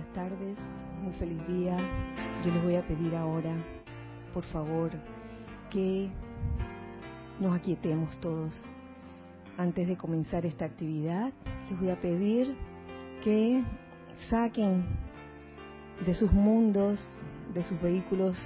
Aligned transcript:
buenas 0.00 0.14
tardes, 0.14 0.58
muy 1.02 1.12
feliz 1.14 1.46
día. 1.46 1.76
Yo 2.44 2.52
les 2.52 2.62
voy 2.62 2.76
a 2.76 2.86
pedir 2.86 3.14
ahora, 3.14 3.54
por 4.32 4.44
favor, 4.44 4.90
que 5.70 6.08
nos 7.38 7.54
aquietemos 7.54 8.16
todos. 8.20 8.52
Antes 9.58 9.88
de 9.88 9.96
comenzar 9.96 10.46
esta 10.46 10.64
actividad, 10.64 11.32
les 11.68 11.78
voy 11.78 11.90
a 11.90 12.00
pedir 12.00 12.56
que 13.22 13.62
saquen 14.30 14.84
de 16.06 16.14
sus 16.14 16.32
mundos, 16.32 16.98
de 17.52 17.62
sus 17.64 17.80
vehículos, 17.82 18.38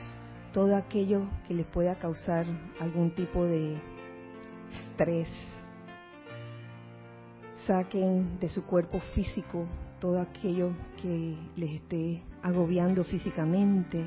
todo 0.53 0.75
aquello 0.75 1.23
que 1.47 1.55
les 1.55 1.67
pueda 1.67 1.97
causar 1.97 2.47
algún 2.81 3.15
tipo 3.15 3.45
de 3.45 3.77
estrés. 4.89 5.29
Saquen 7.67 8.41
de 8.41 8.49
su 8.49 8.65
cuerpo 8.65 8.99
físico 9.15 9.67
todo 10.05 10.21
aquello 10.21 10.75
que 11.01 11.35
les 11.57 11.77
esté 11.77 12.21
agobiando 12.43 13.05
físicamente, 13.05 14.05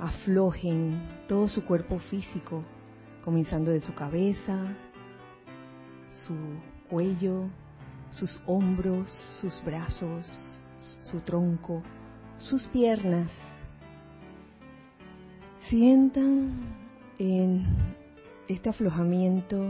aflojen 0.00 1.00
todo 1.28 1.46
su 1.46 1.64
cuerpo 1.64 2.00
físico, 2.00 2.62
comenzando 3.24 3.70
de 3.70 3.78
su 3.78 3.94
cabeza, 3.94 4.74
su 6.08 6.34
cuello, 6.90 7.44
sus 8.10 8.40
hombros, 8.44 9.08
sus 9.40 9.64
brazos, 9.64 10.58
su 11.04 11.20
tronco, 11.20 11.80
sus 12.38 12.66
piernas. 12.66 13.30
Sientan 15.68 16.54
en 17.20 17.64
este 18.48 18.68
aflojamiento 18.68 19.64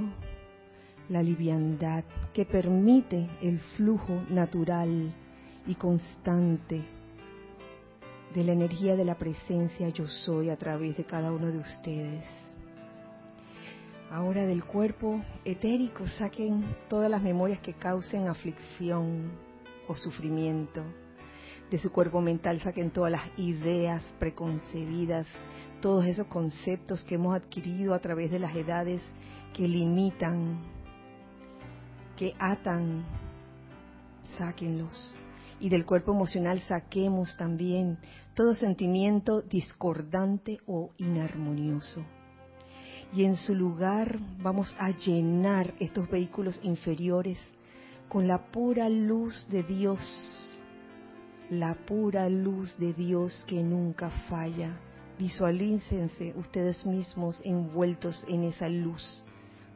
la 1.11 1.23
liviandad 1.23 2.03
que 2.33 2.47
permite 2.47 3.29
el 3.43 3.61
flujo 3.77 4.23
natural 4.31 5.13
y 5.67 5.75
constante 5.75 6.83
de 8.35 8.45
la 8.45 8.53
energía 8.53 8.97
de 8.97 9.05
la 9.05 9.17
presencia 9.17 9.89
yo 9.91 10.09
soy 10.09 10.51
a 10.51 10.57
través 10.57 10.97
de 10.97 11.05
cada 11.05 11.33
uno 11.33 11.51
de 11.51 11.59
ustedes. 11.59 12.25
Ahora 14.11 14.45
del 14.45 14.65
cuerpo 14.65 15.23
etérico 15.45 16.07
saquen 16.19 16.77
todas 16.89 17.11
las 17.11 17.23
memorias 17.23 17.61
que 17.61 17.75
causen 17.75 18.29
aflicción 18.29 19.33
o 19.89 19.97
sufrimiento. 19.97 20.83
De 21.71 21.79
su 21.79 21.91
cuerpo 21.91 22.21
mental 22.21 22.61
saquen 22.61 22.91
todas 22.91 23.11
las 23.11 23.39
ideas 23.39 24.05
preconcebidas, 24.19 25.27
todos 25.81 26.05
esos 26.05 26.27
conceptos 26.27 27.05
que 27.05 27.15
hemos 27.15 27.35
adquirido 27.35 27.95
a 27.95 28.01
través 28.01 28.31
de 28.31 28.39
las 28.39 28.55
edades 28.55 29.01
que 29.53 29.67
limitan, 29.67 30.61
que 32.17 32.35
atan, 32.39 33.05
sáquenlos 34.37 35.17
y 35.61 35.69
del 35.69 35.85
cuerpo 35.85 36.13
emocional 36.13 36.61
saquemos 36.61 37.37
también 37.37 37.99
todo 38.35 38.55
sentimiento 38.55 39.43
discordante 39.43 40.59
o 40.67 40.91
inarmonioso. 40.99 42.05
Y 43.13 43.25
en 43.25 43.37
su 43.37 43.55
lugar 43.55 44.19
vamos 44.43 44.75
a 44.79 44.91
llenar 44.91 45.75
estos 45.79 46.11
vehículos 46.11 46.59
inferiores 46.63 47.39
con 48.09 48.27
la 48.27 48.51
pura 48.51 48.89
luz 48.89 49.47
de 49.51 49.63
Dios, 49.63 50.01
la 51.51 51.75
pura 51.75 52.29
luz 52.29 52.77
de 52.79 52.93
Dios 52.93 53.45
que 53.47 53.63
nunca 53.63 54.11
falla. 54.29 54.81
Visualícense 55.19 56.35
ustedes 56.37 56.85
mismos 56.85 57.41
envueltos 57.45 58.25
en 58.27 58.45
esa 58.45 58.69
luz 58.69 59.25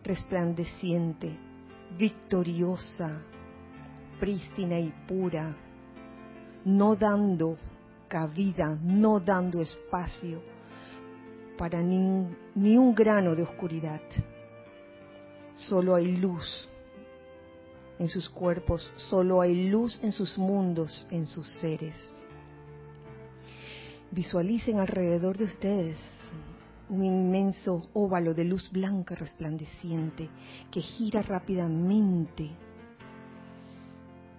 resplandeciente, 0.02 1.36
victoriosa, 1.96 3.20
prístina 4.18 4.78
y 4.78 4.92
pura, 5.06 5.56
no 6.69 6.94
dando 6.97 7.56
cabida, 8.08 8.79
no 8.83 9.20
dando 9.20 9.62
espacio 9.62 10.42
para 11.56 11.80
ni, 11.80 12.27
ni, 12.55 12.77
un 12.77 12.95
grano 12.95 13.34
de 13.34 13.42
oscuridad. 13.42 14.02
Solo 15.55 15.95
hay 15.95 16.17
luz 16.17 16.68
en 17.98 18.08
sus 18.08 18.29
cuerpos, 18.29 18.92
solo 18.96 19.40
hay 19.40 19.68
luz 19.70 19.98
en 20.02 20.12
sus 20.12 20.36
mundos, 20.36 21.06
en 21.11 21.27
sus 21.27 21.48
seres. 21.55 21.96
Visualicen 24.11 24.79
alrededor 24.79 25.39
de 25.39 25.45
ustedes 25.45 25.96
un 26.90 27.02
inmenso 27.02 27.89
óvalo 27.95 28.35
de 28.35 28.45
luz 28.45 28.70
blanca 28.70 29.14
resplandeciente 29.14 30.29
que 30.70 30.80
gira 30.80 31.23
rápidamente. 31.23 32.50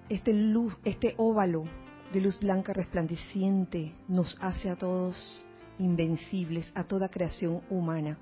Este, 0.07 0.31
luz, 0.34 0.75
este 0.84 1.16
óvalo 1.17 1.66
de 2.14 2.22
luz 2.22 2.40
blanca 2.40 2.74
resplandeciente 2.74 3.94
nos 4.08 4.36
hace 4.42 4.70
a 4.70 4.75
todos 4.75 5.46
invencibles, 5.78 6.72
a 6.74 6.84
toda 6.84 7.09
creación 7.09 7.62
humana, 7.70 8.18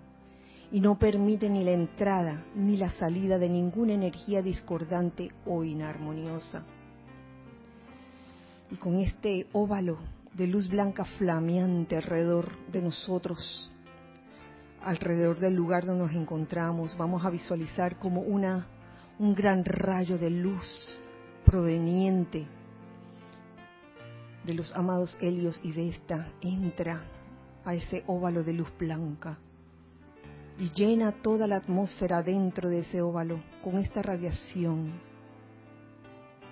y 0.72 0.81
no 0.81 1.00
permite 1.00 1.50
ni 1.50 1.64
la 1.64 1.72
entrada 1.72 2.44
ni 2.56 2.75
la 2.75 2.92
salida 2.92 3.38
de 3.38 3.50
ninguna 3.50 3.94
energía 3.94 4.42
discordante 4.42 5.31
o 5.46 5.64
inarmoniosa. 5.64 6.64
Y 8.70 8.75
con 8.75 9.00
este 9.00 9.48
óvalo 9.53 9.98
de 10.34 10.48
luz 10.48 10.68
blanca 10.68 11.06
flameante 11.18 11.96
alrededor 11.96 12.52
de 12.69 12.81
nosotros, 12.81 13.74
alrededor 14.84 15.40
del 15.40 15.56
lugar 15.56 15.86
donde 15.86 16.04
nos 16.04 16.14
encontramos, 16.14 16.98
vamos 16.98 17.25
a 17.25 17.30
visualizar 17.30 17.98
como 17.98 18.22
una 18.22 18.68
un 19.19 19.34
gran 19.34 19.66
rayo 19.66 20.18
de 20.19 20.30
luz 20.30 21.02
proveniente 21.44 22.46
de 24.47 24.53
los 24.53 24.74
amados 24.75 25.18
Helios 25.19 25.59
y 25.62 25.74
Vesta 25.74 26.31
entra 26.40 27.02
a 27.66 27.75
ese 27.75 28.06
óvalo 28.08 28.44
de 28.44 28.53
luz 28.53 28.72
blanca 28.80 29.38
y 30.58 30.72
llena 30.72 31.12
toda 31.12 31.47
la 31.47 31.58
atmósfera 31.58 32.24
dentro 32.24 32.69
de 32.69 32.80
ese 32.80 33.02
óvalo 33.02 33.40
con 33.62 33.78
esta 33.78 34.02
radiación, 34.02 34.94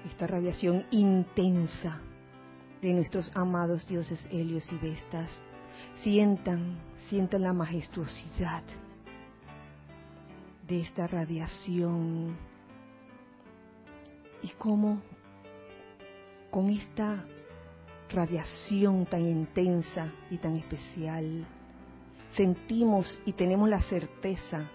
esta 0.05 0.27
radiación 0.27 0.85
intensa 0.91 2.01
de 2.81 2.93
nuestros 2.93 3.31
amados 3.33 3.87
dioses 3.87 4.27
Helios 4.29 4.69
y 4.73 4.77
Vestas. 4.77 5.29
Sientan, 6.03 6.77
sientan 7.09 7.43
la 7.43 7.53
majestuosidad 7.53 8.63
de 10.67 10.81
esta 10.81 11.07
radiación 11.07 12.35
y 14.43 14.49
cómo 14.49 15.01
con 16.51 16.69
esta 16.69 17.25
radiación 18.15 19.05
tan 19.05 19.21
intensa 19.27 20.11
y 20.31 20.37
tan 20.37 20.55
especial, 20.55 21.45
sentimos 22.35 23.19
y 23.25 23.33
tenemos 23.33 23.69
la 23.69 23.81
certeza 23.81 24.69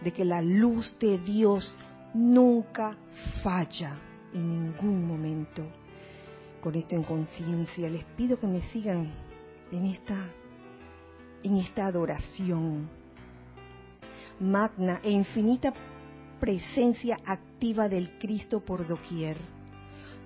de 0.00 0.12
que 0.12 0.24
la 0.24 0.40
luz 0.40 0.96
de 1.00 1.18
Dios 1.18 1.76
nunca 2.14 2.96
falla 3.42 3.98
en 4.32 4.48
ningún 4.48 5.06
momento. 5.06 5.64
Con 6.60 6.74
esto 6.74 6.94
en 6.94 7.02
conciencia, 7.02 7.88
les 7.88 8.04
pido 8.16 8.38
que 8.38 8.46
me 8.46 8.62
sigan 8.70 9.12
en 9.72 9.86
esta, 9.86 10.16
en 11.42 11.56
esta 11.56 11.86
adoración. 11.86 12.88
Magna 14.40 15.00
e 15.02 15.10
infinita 15.10 15.72
presencia 16.40 17.18
activa 17.24 17.88
del 17.88 18.18
Cristo 18.18 18.60
por 18.60 18.86
doquier 18.86 19.36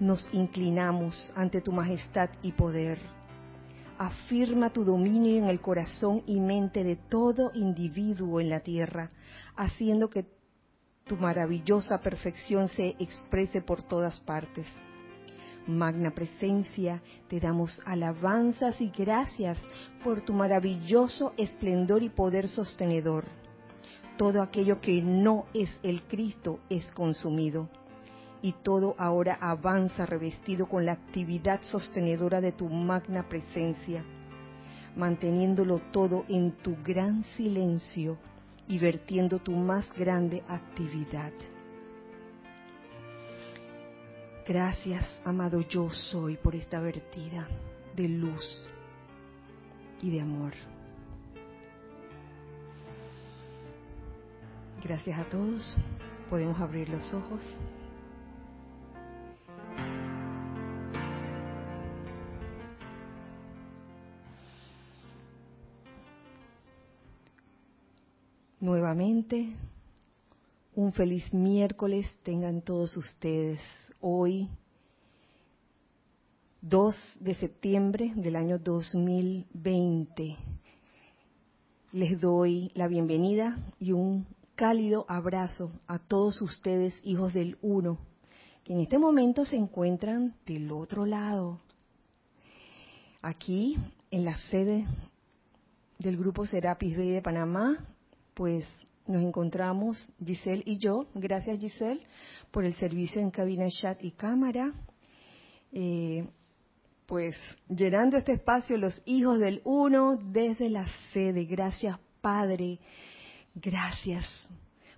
nos 0.01 0.29
inclinamos 0.33 1.33
ante 1.37 1.61
tu 1.61 1.73
majestad 1.73 2.31
y 2.43 2.53
poder. 2.53 2.99
Afirma 3.99 4.71
tu 4.71 4.85
dominio 4.85 5.39
en 5.39 5.45
el 5.45 5.61
corazón 5.61 6.23
y 6.27 6.41
mente 6.41 6.83
de 6.83 6.97
todo 6.97 7.53
individuo 7.55 8.41
en 8.41 8.51
la 8.51 8.61
tierra, 8.61 9.09
haciendo 9.57 10.11
que 10.11 10.27
tu 11.05 11.17
maravillosa 11.17 11.99
perfección 11.99 12.69
se 12.69 12.97
exprese 12.99 13.61
por 13.61 13.83
todas 13.83 14.21
partes. 14.21 14.67
Magna 15.67 16.11
presencia, 16.11 17.01
te 17.29 17.39
damos 17.39 17.81
alabanzas 17.85 18.81
y 18.81 18.91
gracias 18.91 19.59
por 20.03 20.23
tu 20.23 20.33
maravilloso 20.33 21.33
esplendor 21.37 22.03
y 22.03 22.09
poder 22.09 22.49
sostenedor. 22.49 23.25
Todo 24.17 24.43
aquello 24.43 24.81
que 24.81 25.01
no 25.01 25.47
es 25.55 25.71
el 25.85 26.03
Cristo 26.03 26.59
es 26.69 26.91
consumido 26.93 27.69
y 28.43 28.53
todo 28.53 28.97
ahora 28.99 29.39
avanza 29.41 30.05
revestido 30.05 30.67
con 30.69 30.85
la 30.85 30.93
actividad 30.93 31.63
sostenedora 31.63 32.41
de 32.41 32.53
tu 32.53 32.69
magna 32.69 33.29
presencia, 33.29 34.05
manteniéndolo 34.97 35.81
todo 35.93 36.25
en 36.29 36.51
tu 36.63 36.77
gran 36.83 37.23
silencio 37.37 38.19
y 38.67 38.79
vertiendo 38.79 39.39
tu 39.39 39.53
más 39.53 39.93
grande 39.95 40.43
actividad. 40.49 41.33
Gracias, 44.47 45.21
amado 45.25 45.61
yo 45.61 45.89
soy, 45.91 46.37
por 46.37 46.57
esta 46.57 46.81
vertida 46.81 47.47
de 47.95 48.09
luz 48.09 48.67
y 50.03 50.11
de 50.11 50.21
amor. 50.21 50.53
Gracias 54.83 55.17
a 55.17 55.25
todos. 55.29 55.79
Podemos 56.29 56.61
abrir 56.61 56.89
los 56.89 57.15
ojos. 57.15 57.41
Nuevamente. 68.63 69.49
Un 70.75 70.93
feliz 70.93 71.35
miércoles 71.35 72.07
tengan 72.23 72.63
todos 72.63 72.97
ustedes. 72.97 73.61
Hoy, 74.01 74.49
2 76.63 76.97
de 77.21 77.35
septiembre 77.35 78.13
del 78.15 78.37
año 78.37 78.59
2020, 78.59 80.37
les 81.93 82.21
doy 82.21 82.71
la 82.75 82.87
bienvenida 82.87 83.59
y 83.81 83.93
un 83.93 84.27
cálido 84.55 85.05
abrazo 85.09 85.73
a 85.89 85.99
todos 85.99 86.41
ustedes, 86.41 86.95
hijos 87.03 87.35
del 87.35 87.59
Uno, 87.63 87.99
que 88.65 88.75
en 88.75 88.81
este 88.81 88.97
momento 88.97 89.45
se 89.45 89.57
encuentran 89.57 90.37
del 90.47 90.71
otro 90.71 91.05
lado. 91.05 91.59
Aquí, 93.23 93.77
en 94.13 94.25
la 94.25 94.39
sede 94.51 94.87
del 95.99 96.17
Grupo 96.17 96.47
Serapis 96.47 96.97
Bay 96.97 97.11
de 97.11 97.23
Panamá, 97.23 97.89
pues 98.35 98.65
nos 99.07 99.23
encontramos 99.23 100.13
Giselle 100.25 100.63
y 100.65 100.79
yo. 100.79 101.07
Gracias 101.15 101.59
Giselle 101.59 102.01
por 102.51 102.65
el 102.65 102.75
servicio 102.75 103.21
en 103.21 103.31
cabina, 103.31 103.69
chat 103.69 104.03
y 104.03 104.13
cámara. 104.13 104.73
Eh, 105.73 106.27
pues 107.07 107.37
llenando 107.69 108.17
este 108.17 108.33
espacio 108.33 108.77
los 108.77 109.03
hijos 109.05 109.39
del 109.39 109.61
uno 109.65 110.17
desde 110.17 110.71
la 110.71 110.87
sede. 111.13 111.45
Gracias 111.45 111.99
Padre, 112.21 112.79
gracias 113.55 114.25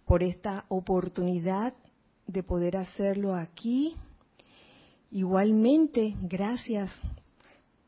por 0.05 0.23
esta 0.23 0.67
oportunidad 0.69 1.75
de 2.27 2.43
poder 2.43 2.77
hacerlo 2.77 3.35
aquí. 3.35 3.97
Igualmente, 5.11 6.15
gracias 6.23 6.91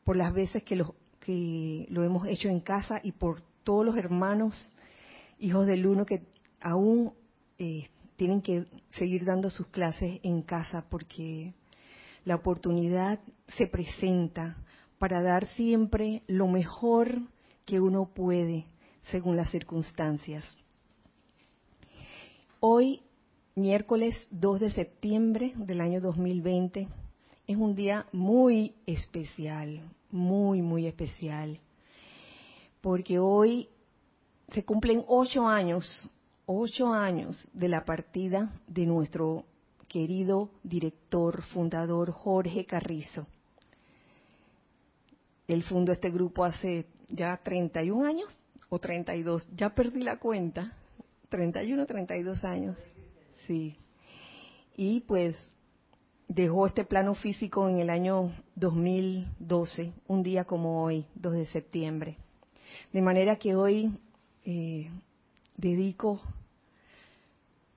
por 0.03 0.15
las 0.15 0.33
veces 0.33 0.63
que 0.63 0.83
que 1.19 1.85
lo 1.89 2.03
hemos 2.03 2.25
hecho 2.27 2.47
en 2.47 2.61
casa 2.61 3.01
y 3.03 3.11
por 3.11 3.41
todos 3.63 3.85
los 3.85 3.97
hermanos 3.97 4.73
hijos 5.39 5.67
del 5.67 5.85
uno 5.85 6.05
que 6.05 6.23
aún 6.59 7.13
eh, 7.57 7.89
tienen 8.15 8.41
que 8.41 8.65
seguir 8.97 9.25
dando 9.25 9.49
sus 9.49 9.67
clases 9.67 10.19
en 10.23 10.41
casa 10.41 10.85
porque 10.89 11.53
la 12.25 12.35
oportunidad 12.35 13.19
se 13.57 13.67
presenta 13.67 14.57
para 14.97 15.21
dar 15.21 15.45
siempre 15.49 16.23
lo 16.27 16.47
mejor 16.47 17.21
que 17.65 17.79
uno 17.79 18.09
puede 18.13 18.65
según 19.11 19.35
las 19.37 19.51
circunstancias. 19.51 20.43
Hoy, 22.59 23.01
miércoles 23.55 24.15
2 24.31 24.59
de 24.59 24.71
septiembre 24.71 25.53
del 25.55 25.81
año 25.81 26.01
2020, 26.01 26.87
es 27.45 27.55
un 27.55 27.75
día 27.75 28.07
muy 28.11 28.73
especial, 28.85 29.81
muy, 30.11 30.61
muy 30.61 30.87
especial, 30.87 31.59
porque 32.81 33.19
hoy 33.19 33.69
se 34.51 34.63
cumplen 34.63 35.03
ocho 35.07 35.47
años, 35.47 36.09
ocho 36.45 36.93
años 36.93 37.47
de 37.53 37.67
la 37.67 37.83
partida 37.83 38.53
de 38.67 38.85
nuestro 38.85 39.45
querido 39.87 40.49
director, 40.63 41.43
fundador 41.43 42.11
Jorge 42.11 42.65
Carrizo. 42.65 43.27
Él 45.47 45.63
fundó 45.63 45.91
este 45.91 46.09
grupo 46.09 46.43
hace 46.43 46.85
ya 47.09 47.37
31 47.37 48.05
años 48.05 48.37
o 48.69 48.79
32, 48.79 49.47
ya 49.55 49.69
perdí 49.73 50.01
la 50.01 50.17
cuenta, 50.17 50.73
31, 51.29 51.85
32 51.85 52.43
años, 52.43 52.77
sí. 53.45 53.77
Y 54.75 55.01
pues 55.01 55.37
dejó 56.27 56.67
este 56.67 56.83
plano 56.83 57.15
físico 57.15 57.69
en 57.69 57.79
el 57.79 57.89
año 57.89 58.33
2012, 58.55 59.93
un 60.07 60.23
día 60.23 60.43
como 60.43 60.83
hoy, 60.83 61.05
2 61.15 61.33
de 61.33 61.45
septiembre. 61.45 62.17
De 62.91 63.01
manera 63.01 63.37
que 63.37 63.55
hoy 63.55 63.97
eh, 64.49 64.89
dedico 65.57 66.21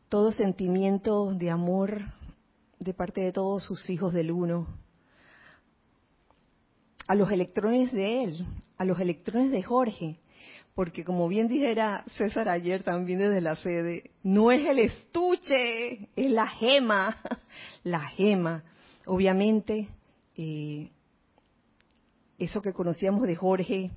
todo 0.09 0.31
sentimiento 0.31 1.35
de 1.35 1.51
amor 1.51 2.01
de 2.79 2.95
parte 2.95 3.23
de 3.23 3.33
todos 3.33 3.65
sus 3.65 3.91
hijos 3.91 4.15
del 4.15 4.31
uno 4.31 4.69
a 7.09 7.17
los 7.17 7.33
electrones 7.33 7.91
de 7.91 8.23
él, 8.23 8.47
a 8.79 8.85
los 8.85 9.01
electrones 9.01 9.51
de 9.51 9.65
Jorge, 9.65 10.21
porque 10.77 11.03
como 11.03 11.27
bien 11.27 11.49
dijera 11.49 12.05
César 12.17 12.49
ayer 12.49 12.85
también 12.85 13.19
desde 13.19 13.41
la 13.41 13.57
sede, 13.57 14.13
no 14.23 14.53
es 14.53 14.65
el 14.65 14.79
estuche, 14.79 16.09
es 16.15 16.31
la 16.31 16.47
gema, 16.47 17.21
la 17.83 18.01
gema. 18.11 18.63
Obviamente, 19.07 19.89
eh, 20.37 20.89
eso 22.39 22.63
que 22.63 22.73
conocíamos 22.73 23.23
de 23.23 23.35
Jorge 23.35 23.91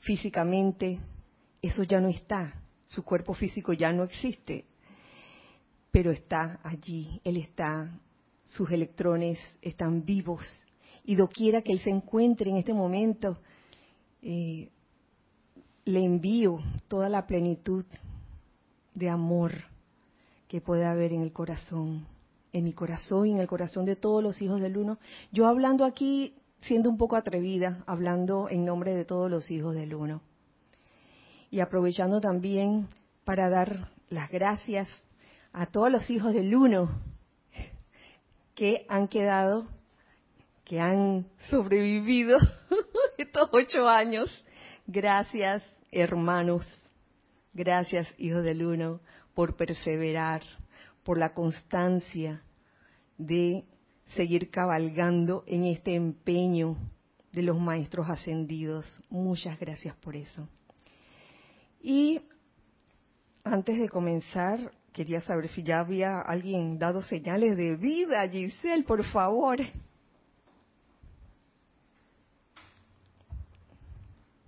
físicamente, 0.00 0.98
eso 1.62 1.82
ya 1.82 2.00
no 2.00 2.08
está, 2.08 2.54
su 2.86 3.04
cuerpo 3.04 3.34
físico 3.34 3.72
ya 3.72 3.92
no 3.92 4.04
existe, 4.04 4.64
pero 5.90 6.10
está 6.10 6.60
allí, 6.62 7.20
él 7.24 7.36
está, 7.36 7.90
sus 8.44 8.70
electrones 8.70 9.38
están 9.60 10.04
vivos 10.04 10.46
y 11.04 11.14
doquiera 11.14 11.62
que 11.62 11.72
él 11.72 11.80
se 11.80 11.90
encuentre 11.90 12.50
en 12.50 12.56
este 12.56 12.72
momento, 12.72 13.38
eh, 14.22 14.70
le 15.84 16.04
envío 16.04 16.60
toda 16.86 17.08
la 17.08 17.26
plenitud 17.26 17.84
de 18.94 19.08
amor 19.08 19.52
que 20.48 20.60
puede 20.60 20.84
haber 20.84 21.12
en 21.12 21.22
el 21.22 21.32
corazón, 21.32 22.06
en 22.52 22.64
mi 22.64 22.72
corazón 22.72 23.26
y 23.26 23.32
en 23.32 23.38
el 23.38 23.46
corazón 23.46 23.84
de 23.84 23.96
todos 23.96 24.22
los 24.22 24.40
hijos 24.42 24.60
del 24.60 24.76
uno. 24.76 24.98
Yo 25.32 25.46
hablando 25.46 25.84
aquí, 25.84 26.34
siendo 26.62 26.90
un 26.90 26.98
poco 26.98 27.16
atrevida, 27.16 27.82
hablando 27.86 28.48
en 28.50 28.64
nombre 28.64 28.94
de 28.94 29.04
todos 29.04 29.30
los 29.30 29.50
hijos 29.50 29.74
del 29.74 29.94
uno 29.94 30.20
y 31.50 31.60
aprovechando 31.60 32.20
también 32.20 32.88
para 33.24 33.48
dar 33.48 33.88
las 34.10 34.30
gracias 34.30 34.88
a 35.52 35.66
todos 35.66 35.90
los 35.90 36.08
hijos 36.10 36.32
del 36.32 36.54
uno 36.54 37.02
que 38.54 38.86
han 38.88 39.08
quedado, 39.08 39.68
que 40.64 40.80
han 40.80 41.28
sobrevivido 41.48 42.38
estos 43.18 43.48
ocho 43.52 43.88
años. 43.88 44.44
Gracias, 44.86 45.62
hermanos. 45.92 46.66
Gracias, 47.52 48.08
hijos 48.18 48.42
del 48.42 48.64
uno, 48.64 49.00
por 49.34 49.56
perseverar, 49.56 50.42
por 51.04 51.18
la 51.18 51.34
constancia 51.34 52.42
de 53.16 53.64
seguir 54.16 54.50
cabalgando 54.50 55.44
en 55.46 55.64
este 55.64 55.94
empeño 55.94 56.76
de 57.32 57.42
los 57.42 57.58
maestros 57.58 58.08
ascendidos. 58.08 58.86
Muchas 59.10 59.58
gracias 59.58 59.94
por 59.96 60.16
eso. 60.16 60.48
Y 61.80 62.20
antes 63.44 63.78
de 63.78 63.88
comenzar, 63.88 64.72
quería 64.92 65.20
saber 65.20 65.48
si 65.48 65.62
ya 65.62 65.80
había 65.80 66.20
alguien 66.20 66.78
dado 66.78 67.02
señales 67.02 67.56
de 67.56 67.76
vida. 67.76 68.28
Giselle, 68.28 68.84
por 68.84 69.04
favor. 69.04 69.58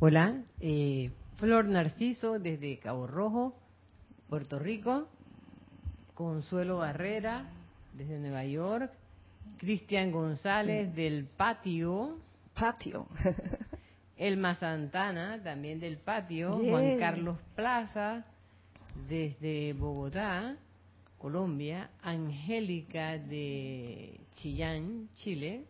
Hola, 0.00 0.42
eh, 0.60 1.10
Flor 1.36 1.66
Narciso 1.66 2.38
desde 2.38 2.78
Cabo 2.78 3.06
Rojo, 3.06 3.54
Puerto 4.28 4.58
Rico. 4.58 5.08
Consuelo 6.14 6.78
Barrera 6.78 7.48
desde 7.94 8.18
Nueva 8.18 8.44
York. 8.44 8.92
Cristian 9.58 10.10
González 10.10 10.94
del 10.94 11.26
Patio. 11.26 12.18
Patio. 12.54 13.06
Elma 14.20 14.54
Santana, 14.56 15.40
también 15.42 15.80
del 15.80 15.96
patio, 15.96 16.52
Juan 16.58 16.98
Carlos 16.98 17.38
Plaza, 17.56 18.26
desde 19.08 19.72
Bogotá, 19.72 20.58
Colombia, 21.16 21.88
Angélica 22.02 23.16
de 23.16 24.20
Chillán, 24.34 25.08
Chile, 25.14 25.64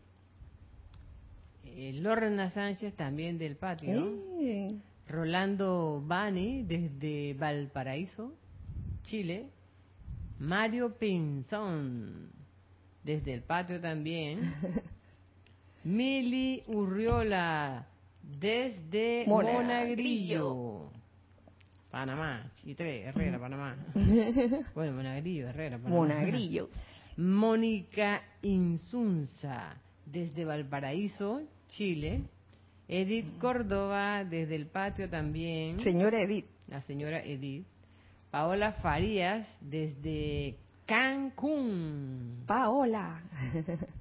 eh, 1.64 1.92
Lorena 1.94 2.50
Sánchez, 2.50 2.94
también 2.94 3.38
del 3.38 3.54
patio, 3.54 4.18
Rolando 5.06 6.02
Bani, 6.04 6.64
desde 6.64 7.34
Valparaíso, 7.34 8.32
Chile, 9.04 9.46
Mario 10.40 10.98
Pinzón, 10.98 12.30
desde 13.04 13.32
el 13.32 13.42
patio 13.42 13.80
también, 13.80 14.40
Mili 15.84 16.64
Urriola, 16.66 17.86
desde 18.38 19.24
Monagrillo. 19.26 20.90
Panamá, 21.90 22.50
Chitre, 22.54 23.02
Herrera, 23.08 23.38
Panamá. 23.38 23.76
bueno, 24.74 24.92
Monagrillo, 24.92 25.48
Herrera, 25.48 25.78
Panamá. 25.78 25.96
Monagrillo. 25.96 26.68
Mónica 27.16 28.22
Insunza, 28.42 29.76
desde 30.06 30.44
Valparaíso, 30.44 31.42
Chile. 31.68 32.22
Edith 32.88 33.38
Córdoba, 33.38 34.24
desde 34.24 34.56
el 34.56 34.66
patio 34.66 35.08
también. 35.08 35.78
Señora 35.80 36.22
Edith. 36.22 36.46
La 36.66 36.82
señora 36.82 37.20
Edith. 37.22 37.66
Paola 38.30 38.72
Farías, 38.74 39.46
desde 39.60 40.56
Cancún. 40.86 42.42
Paola. 42.46 43.22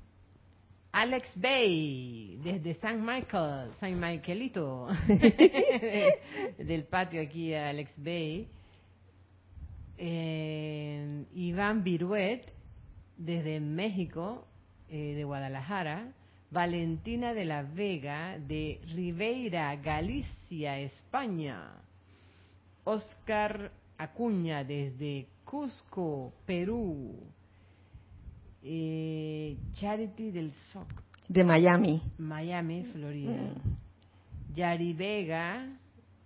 Alex 0.91 1.29
Bay, 1.35 2.39
desde 2.43 2.73
San 2.75 3.05
Michael, 3.05 3.71
San 3.79 3.99
Michaelito, 3.99 4.87
del 6.57 6.85
patio 6.85 7.21
aquí 7.21 7.53
a 7.53 7.69
Alex 7.69 7.91
Bay. 7.97 8.47
eh, 9.97 11.25
Iván 11.35 11.83
Viruet, 11.83 12.41
desde 13.17 13.59
México, 13.59 14.47
eh, 14.89 15.13
de 15.15 15.23
Guadalajara. 15.23 16.13
Valentina 16.51 17.35
de 17.35 17.45
la 17.45 17.61
Vega, 17.61 18.39
de 18.39 18.81
Ribeira, 18.95 19.75
Galicia, 19.75 20.79
España. 20.79 21.73
Oscar 22.83 23.71
Acuña, 23.99 24.63
desde 24.63 25.27
Cusco, 25.45 26.33
Perú. 26.47 27.15
Eh, 28.63 29.57
Charity 29.73 30.31
del 30.31 30.51
SOC, 30.71 30.87
De 31.27 31.43
Miami. 31.43 32.01
Miami, 32.17 32.83
Florida. 32.91 33.53
Yari 34.53 34.93
Vega, 34.93 35.67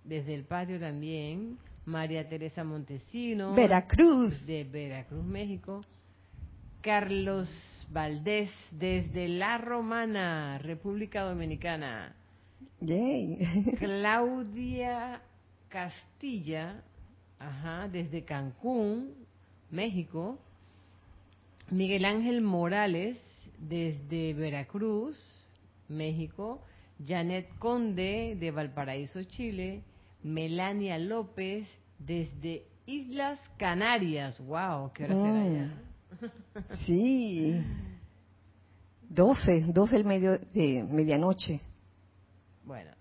desde 0.03 0.33
el 0.33 0.43
patio 0.43 0.79
también. 0.79 1.57
María 1.85 2.27
Teresa 2.27 2.63
Montesino. 2.63 3.53
Veracruz. 3.53 4.45
De 4.45 4.63
Veracruz, 4.63 5.23
México. 5.23 5.81
Carlos 6.81 7.49
Valdés, 7.91 8.49
desde 8.71 9.27
La 9.27 9.57
Romana, 9.57 10.57
República 10.59 11.23
Dominicana. 11.23 12.15
Yay. 12.81 13.75
Claudia 13.79 15.21
Castilla, 15.69 16.83
ajá, 17.39 17.87
desde 17.87 18.23
Cancún, 18.23 19.13
México. 19.71 20.39
Miguel 21.73 22.05
Ángel 22.05 22.41
Morales, 22.41 23.17
desde 23.57 24.33
Veracruz, 24.33 25.17
México. 25.89 26.61
Janet 27.05 27.49
Conde, 27.57 28.37
de 28.39 28.51
Valparaíso, 28.51 29.23
Chile. 29.23 29.81
Melania 30.23 30.97
López, 30.99 31.67
desde 31.99 32.63
Islas 32.85 33.39
Canarias. 33.57 34.39
¡Wow! 34.39 34.91
¿Qué 34.93 35.05
hora 35.05 35.15
será 35.15 35.33
Mm. 35.33 35.55
ya? 35.55 36.77
Sí. 36.85 37.61
12, 39.09 39.65
12 39.67 39.95
el 39.97 40.05
medio 40.05 40.37
de 40.53 40.83
medianoche. 40.89 41.59
Bueno, 42.63 42.91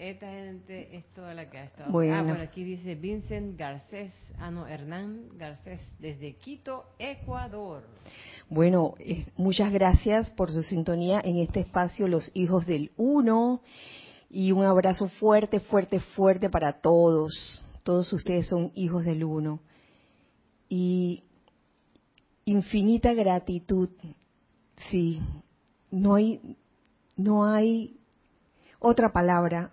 esta 0.00 0.30
gente 0.30 0.96
es 0.96 1.04
toda 1.12 1.34
la 1.34 1.50
que 1.50 1.58
ha 1.58 1.64
estado. 1.64 1.92
Bueno. 1.92 2.14
Ah, 2.14 2.22
bueno, 2.22 2.40
aquí 2.40 2.64
dice 2.64 2.94
Vincent 2.94 3.58
Garcés, 3.58 4.12
ah 4.38 4.50
no, 4.50 4.66
Hernán 4.66 5.36
Garcés, 5.36 5.80
desde 5.98 6.36
Quito, 6.36 6.86
Ecuador. 6.98 7.82
Bueno, 8.48 8.94
eh, 8.98 9.26
muchas 9.36 9.70
gracias 9.70 10.30
por 10.30 10.50
su 10.50 10.62
sintonía 10.62 11.20
en 11.22 11.36
este 11.36 11.60
espacio 11.60 12.08
Los 12.08 12.30
Hijos 12.34 12.64
del 12.66 12.92
Uno 12.96 13.60
y 14.30 14.52
un 14.52 14.64
abrazo 14.64 15.08
fuerte, 15.08 15.60
fuerte, 15.60 16.00
fuerte 16.00 16.48
para 16.48 16.80
todos. 16.80 17.62
Todos 17.82 18.10
ustedes 18.14 18.46
son 18.46 18.72
hijos 18.74 19.04
del 19.04 19.22
Uno. 19.22 19.60
Y 20.68 21.24
infinita 22.46 23.12
gratitud. 23.12 23.90
Sí, 24.90 25.20
no 25.90 26.14
hay, 26.14 26.56
no 27.16 27.44
hay 27.44 27.98
otra 28.78 29.12
palabra 29.12 29.72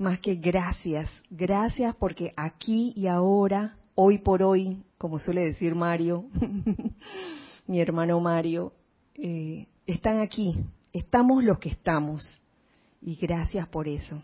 más 0.00 0.18
que 0.18 0.36
gracias. 0.36 1.10
Gracias 1.28 1.94
porque 1.94 2.32
aquí 2.36 2.92
y 2.96 3.06
ahora, 3.06 3.76
hoy 3.94 4.18
por 4.18 4.42
hoy, 4.42 4.82
como 4.96 5.18
suele 5.18 5.42
decir 5.42 5.74
Mario, 5.74 6.24
mi 7.66 7.80
hermano 7.80 8.18
Mario, 8.18 8.72
eh, 9.14 9.66
están 9.86 10.20
aquí. 10.20 10.56
Estamos 10.92 11.44
los 11.44 11.58
que 11.58 11.68
estamos. 11.68 12.42
Y 13.02 13.16
gracias 13.16 13.68
por 13.68 13.88
eso. 13.88 14.22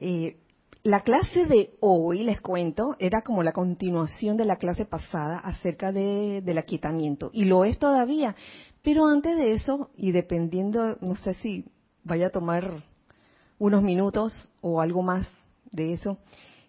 Eh, 0.00 0.38
la 0.82 1.00
clase 1.00 1.44
de 1.44 1.74
hoy, 1.80 2.24
les 2.24 2.40
cuento, 2.40 2.96
era 2.98 3.22
como 3.22 3.42
la 3.42 3.52
continuación 3.52 4.36
de 4.36 4.46
la 4.46 4.56
clase 4.56 4.86
pasada 4.86 5.38
acerca 5.38 5.92
de, 5.92 6.40
del 6.42 6.58
aquietamiento. 6.58 7.30
Y 7.32 7.44
lo 7.44 7.64
es 7.64 7.78
todavía. 7.78 8.34
Pero 8.82 9.06
antes 9.06 9.36
de 9.36 9.52
eso, 9.52 9.90
y 9.96 10.12
dependiendo, 10.12 10.96
no 11.00 11.14
sé 11.16 11.34
si 11.34 11.66
vaya 12.04 12.28
a 12.28 12.30
tomar 12.30 12.82
unos 13.62 13.84
minutos 13.84 14.50
o 14.60 14.80
algo 14.80 15.02
más 15.02 15.24
de 15.70 15.92
eso, 15.92 16.18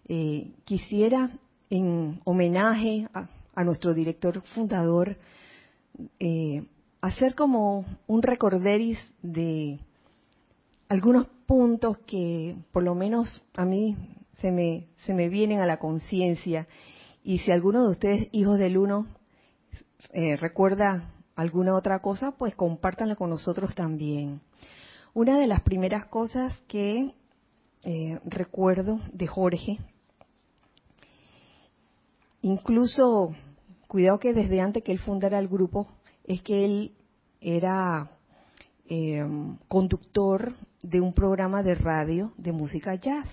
eh, 0.06 0.52
quisiera 0.64 1.28
en 1.68 2.20
homenaje 2.22 3.08
a, 3.12 3.64
nuestro 3.64 3.94
director 3.94 4.40
fundador 4.54 5.16
eh, 6.20 6.64
hacer 7.00 7.34
como 7.34 7.84
un 8.06 8.22
recorderis 8.22 8.98
de 9.22 9.80
algunos 10.88 11.26
puntos 11.46 11.98
que 12.06 12.54
por 12.70 12.84
lo 12.84 12.94
menos 12.94 13.42
a 13.56 13.64
mí 13.64 13.96
se 14.40 14.52
me, 14.52 14.86
se 15.04 15.14
me 15.14 15.28
vienen 15.28 15.58
a 15.58 15.66
la 15.66 15.78
conciencia 15.78 16.68
y 17.24 17.40
si 17.40 17.50
alguno 17.50 17.82
de 17.82 17.90
ustedes, 17.90 18.28
hijos 18.30 18.56
del 18.56 18.78
uno, 18.78 19.08
eh, 20.12 20.36
recuerda 20.36 21.12
alguna 21.34 21.74
otra 21.74 21.98
cosa, 21.98 22.36
pues 22.38 22.54
compártanla 22.54 23.16
con 23.16 23.30
nosotros 23.30 23.74
también. 23.74 24.40
Una 25.14 25.38
de 25.38 25.46
las 25.46 25.60
primeras 25.60 26.06
cosas 26.06 26.60
que 26.66 27.12
eh, 27.84 28.18
recuerdo 28.24 28.98
de 29.12 29.28
Jorge, 29.28 29.78
incluso, 32.42 33.32
cuidado 33.86 34.18
que 34.18 34.32
desde 34.34 34.60
antes 34.60 34.82
que 34.82 34.90
él 34.90 34.98
fundara 34.98 35.38
el 35.38 35.46
grupo, 35.46 35.86
es 36.24 36.42
que 36.42 36.64
él 36.64 36.92
era 37.40 38.10
eh, 38.88 39.24
conductor 39.68 40.52
de 40.82 41.00
un 41.00 41.12
programa 41.12 41.62
de 41.62 41.76
radio 41.76 42.32
de 42.36 42.50
música 42.50 42.96
jazz. 42.96 43.28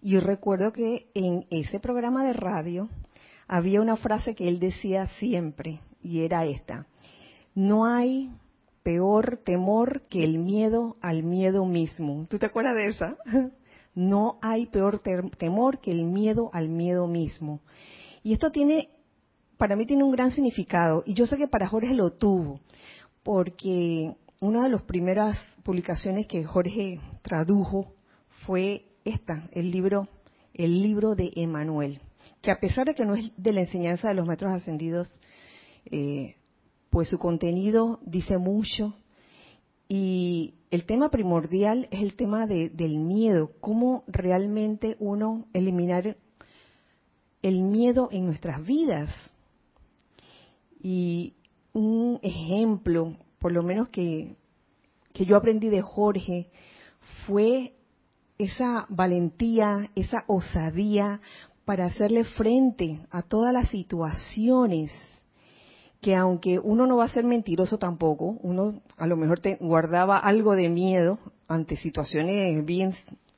Y 0.00 0.18
recuerdo 0.18 0.72
que 0.72 1.10
en 1.12 1.44
ese 1.50 1.78
programa 1.78 2.24
de 2.24 2.32
radio 2.32 2.88
había 3.46 3.82
una 3.82 3.98
frase 3.98 4.34
que 4.34 4.48
él 4.48 4.60
decía 4.60 5.08
siempre, 5.18 5.78
y 6.02 6.22
era 6.22 6.46
esta, 6.46 6.86
no 7.54 7.84
hay 7.84 8.32
peor 8.86 9.40
temor 9.44 10.02
que 10.02 10.22
el 10.22 10.38
miedo 10.38 10.96
al 11.00 11.24
miedo 11.24 11.66
mismo. 11.66 12.24
¿Tú 12.30 12.38
te 12.38 12.46
acuerdas 12.46 12.76
de 12.76 12.86
esa? 12.86 13.16
No 13.96 14.38
hay 14.42 14.66
peor 14.66 15.00
temor 15.38 15.80
que 15.80 15.90
el 15.90 16.04
miedo 16.04 16.50
al 16.52 16.68
miedo 16.68 17.06
mismo. 17.06 17.62
Y 18.22 18.34
esto 18.34 18.50
tiene, 18.52 18.90
para 19.56 19.74
mí 19.74 19.86
tiene 19.86 20.04
un 20.04 20.12
gran 20.12 20.32
significado, 20.32 21.02
y 21.06 21.14
yo 21.14 21.26
sé 21.26 21.38
que 21.38 21.48
para 21.48 21.66
Jorge 21.66 21.94
lo 21.94 22.12
tuvo, 22.12 22.60
porque 23.22 24.14
una 24.42 24.64
de 24.64 24.68
las 24.68 24.82
primeras 24.82 25.38
publicaciones 25.62 26.26
que 26.26 26.44
Jorge 26.44 27.00
tradujo 27.22 27.94
fue 28.44 28.84
esta, 29.06 29.48
el 29.52 29.70
libro, 29.70 30.04
el 30.52 30.82
libro 30.82 31.14
de 31.14 31.32
Emanuel, 31.36 32.02
que 32.42 32.50
a 32.50 32.60
pesar 32.60 32.84
de 32.84 32.94
que 32.94 33.06
no 33.06 33.14
es 33.14 33.32
de 33.34 33.54
la 33.54 33.60
enseñanza 33.62 34.08
de 34.08 34.14
los 34.14 34.26
maestros 34.26 34.52
ascendidos, 34.52 35.08
eh, 35.86 36.36
pues 36.96 37.10
su 37.10 37.18
contenido 37.18 38.00
dice 38.06 38.38
mucho 38.38 38.94
y 39.86 40.54
el 40.70 40.86
tema 40.86 41.10
primordial 41.10 41.88
es 41.90 42.00
el 42.00 42.16
tema 42.16 42.46
de, 42.46 42.70
del 42.70 42.96
miedo, 42.96 43.50
cómo 43.60 44.02
realmente 44.06 44.96
uno 44.98 45.44
eliminar 45.52 46.16
el 47.42 47.62
miedo 47.64 48.08
en 48.10 48.24
nuestras 48.24 48.64
vidas. 48.64 49.10
Y 50.82 51.34
un 51.74 52.18
ejemplo, 52.22 53.14
por 53.40 53.52
lo 53.52 53.62
menos 53.62 53.90
que, 53.90 54.34
que 55.12 55.26
yo 55.26 55.36
aprendí 55.36 55.68
de 55.68 55.82
Jorge, 55.82 56.48
fue 57.26 57.74
esa 58.38 58.86
valentía, 58.88 59.90
esa 59.94 60.24
osadía 60.28 61.20
para 61.66 61.84
hacerle 61.84 62.24
frente 62.24 63.00
a 63.10 63.20
todas 63.20 63.52
las 63.52 63.68
situaciones 63.68 64.90
que 66.00 66.14
aunque 66.14 66.58
uno 66.58 66.86
no 66.86 66.96
va 66.96 67.04
a 67.04 67.08
ser 67.08 67.24
mentiroso 67.24 67.78
tampoco, 67.78 68.38
uno 68.42 68.80
a 68.96 69.06
lo 69.06 69.16
mejor 69.16 69.40
te 69.40 69.56
guardaba 69.56 70.18
algo 70.18 70.54
de 70.54 70.68
miedo 70.68 71.18
ante 71.48 71.76
situaciones 71.76 72.64
bien, 72.64 72.94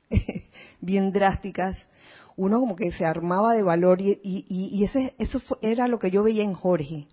drásticas, 1.13 1.77
uno 2.35 2.59
como 2.59 2.75
que 2.75 2.91
se 2.91 3.05
armaba 3.05 3.53
de 3.53 3.63
valor 3.63 4.01
y, 4.01 4.19
y, 4.23 4.45
y 4.49 4.83
ese, 4.83 5.13
eso 5.17 5.39
fue, 5.39 5.57
era 5.61 5.87
lo 5.87 5.99
que 5.99 6.11
yo 6.11 6.23
veía 6.23 6.43
en 6.43 6.53
Jorge. 6.53 7.07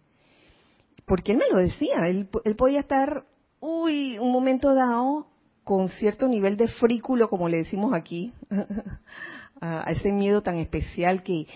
Porque 1.04 1.32
él 1.32 1.38
me 1.38 1.48
lo 1.50 1.58
decía, 1.58 2.08
él, 2.08 2.28
él 2.44 2.56
podía 2.56 2.80
estar, 2.80 3.24
uy, 3.60 4.18
un 4.18 4.32
momento 4.32 4.74
dado 4.74 5.26
con 5.62 5.88
cierto 5.88 6.28
nivel 6.28 6.56
de 6.56 6.68
frículo, 6.68 7.28
como 7.28 7.48
le 7.48 7.58
decimos 7.58 7.92
aquí, 7.92 8.32
a, 9.60 9.90
ese 9.90 10.12
miedo 10.12 10.42
tan 10.42 10.58
especial 10.58 11.22
que 11.22 11.46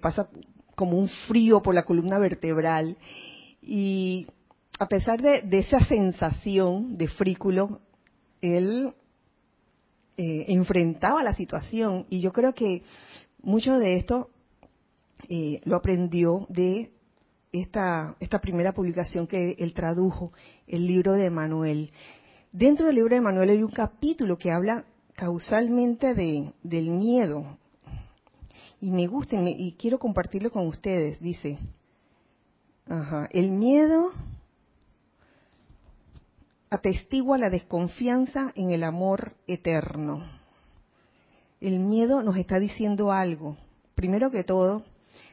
pasa 0.00 0.28
como 0.80 0.96
un 0.96 1.08
frío 1.28 1.60
por 1.60 1.74
la 1.74 1.84
columna 1.84 2.18
vertebral. 2.18 2.96
Y 3.72 4.26
a 4.80 4.88
pesar 4.88 5.22
de, 5.22 5.44
esa 5.60 5.78
sensación 5.84 6.98
de 6.98 7.06
frículo, 7.06 7.78
él 8.40 8.92
eh, 10.16 10.46
enfrentaba 10.48 11.22
la 11.22 11.34
situación. 11.34 12.04
Y 12.10 12.18
yo 12.18 12.32
creo 12.32 12.52
que 12.52 12.82
mucho 13.40 13.78
de 13.78 13.94
esto 13.94 14.28
eh, 15.28 15.60
lo 15.62 15.76
aprendió 15.76 16.46
de 16.48 16.90
esta, 17.52 18.16
esta 18.18 18.40
primera 18.40 18.72
publicación 18.72 19.28
que 19.28 19.52
él 19.52 19.72
tradujo, 19.72 20.32
el 20.66 20.88
libro 20.88 21.12
de 21.12 21.30
Manuel. 21.30 21.92
Dentro 22.50 22.86
del 22.86 22.96
libro 22.96 23.14
de 23.14 23.20
Manuel 23.20 23.50
hay 23.50 23.62
un 23.62 23.70
capítulo 23.70 24.36
que 24.36 24.50
habla 24.50 24.84
causalmente 25.14 26.12
de, 26.14 26.50
del 26.64 26.90
miedo. 26.90 27.56
y 28.80 28.90
me 28.90 29.06
gusta 29.06 29.36
y, 29.36 29.76
quiero 29.78 30.00
compartirlo 30.00 30.50
con 30.50 30.66
ustedes. 30.66 31.20
Dice, 31.20 31.56
el 33.30 33.50
miedo 33.50 34.10
atestigua 36.70 37.38
la 37.38 37.50
desconfianza 37.50 38.52
en 38.54 38.70
el 38.70 38.82
amor 38.82 39.34
eterno. 39.46 40.24
El 41.60 41.80
miedo 41.80 42.22
nos 42.22 42.36
está 42.36 42.58
diciendo 42.58 43.12
algo. 43.12 43.56
Primero 43.94 44.30
que 44.30 44.44
todo, 44.44 44.84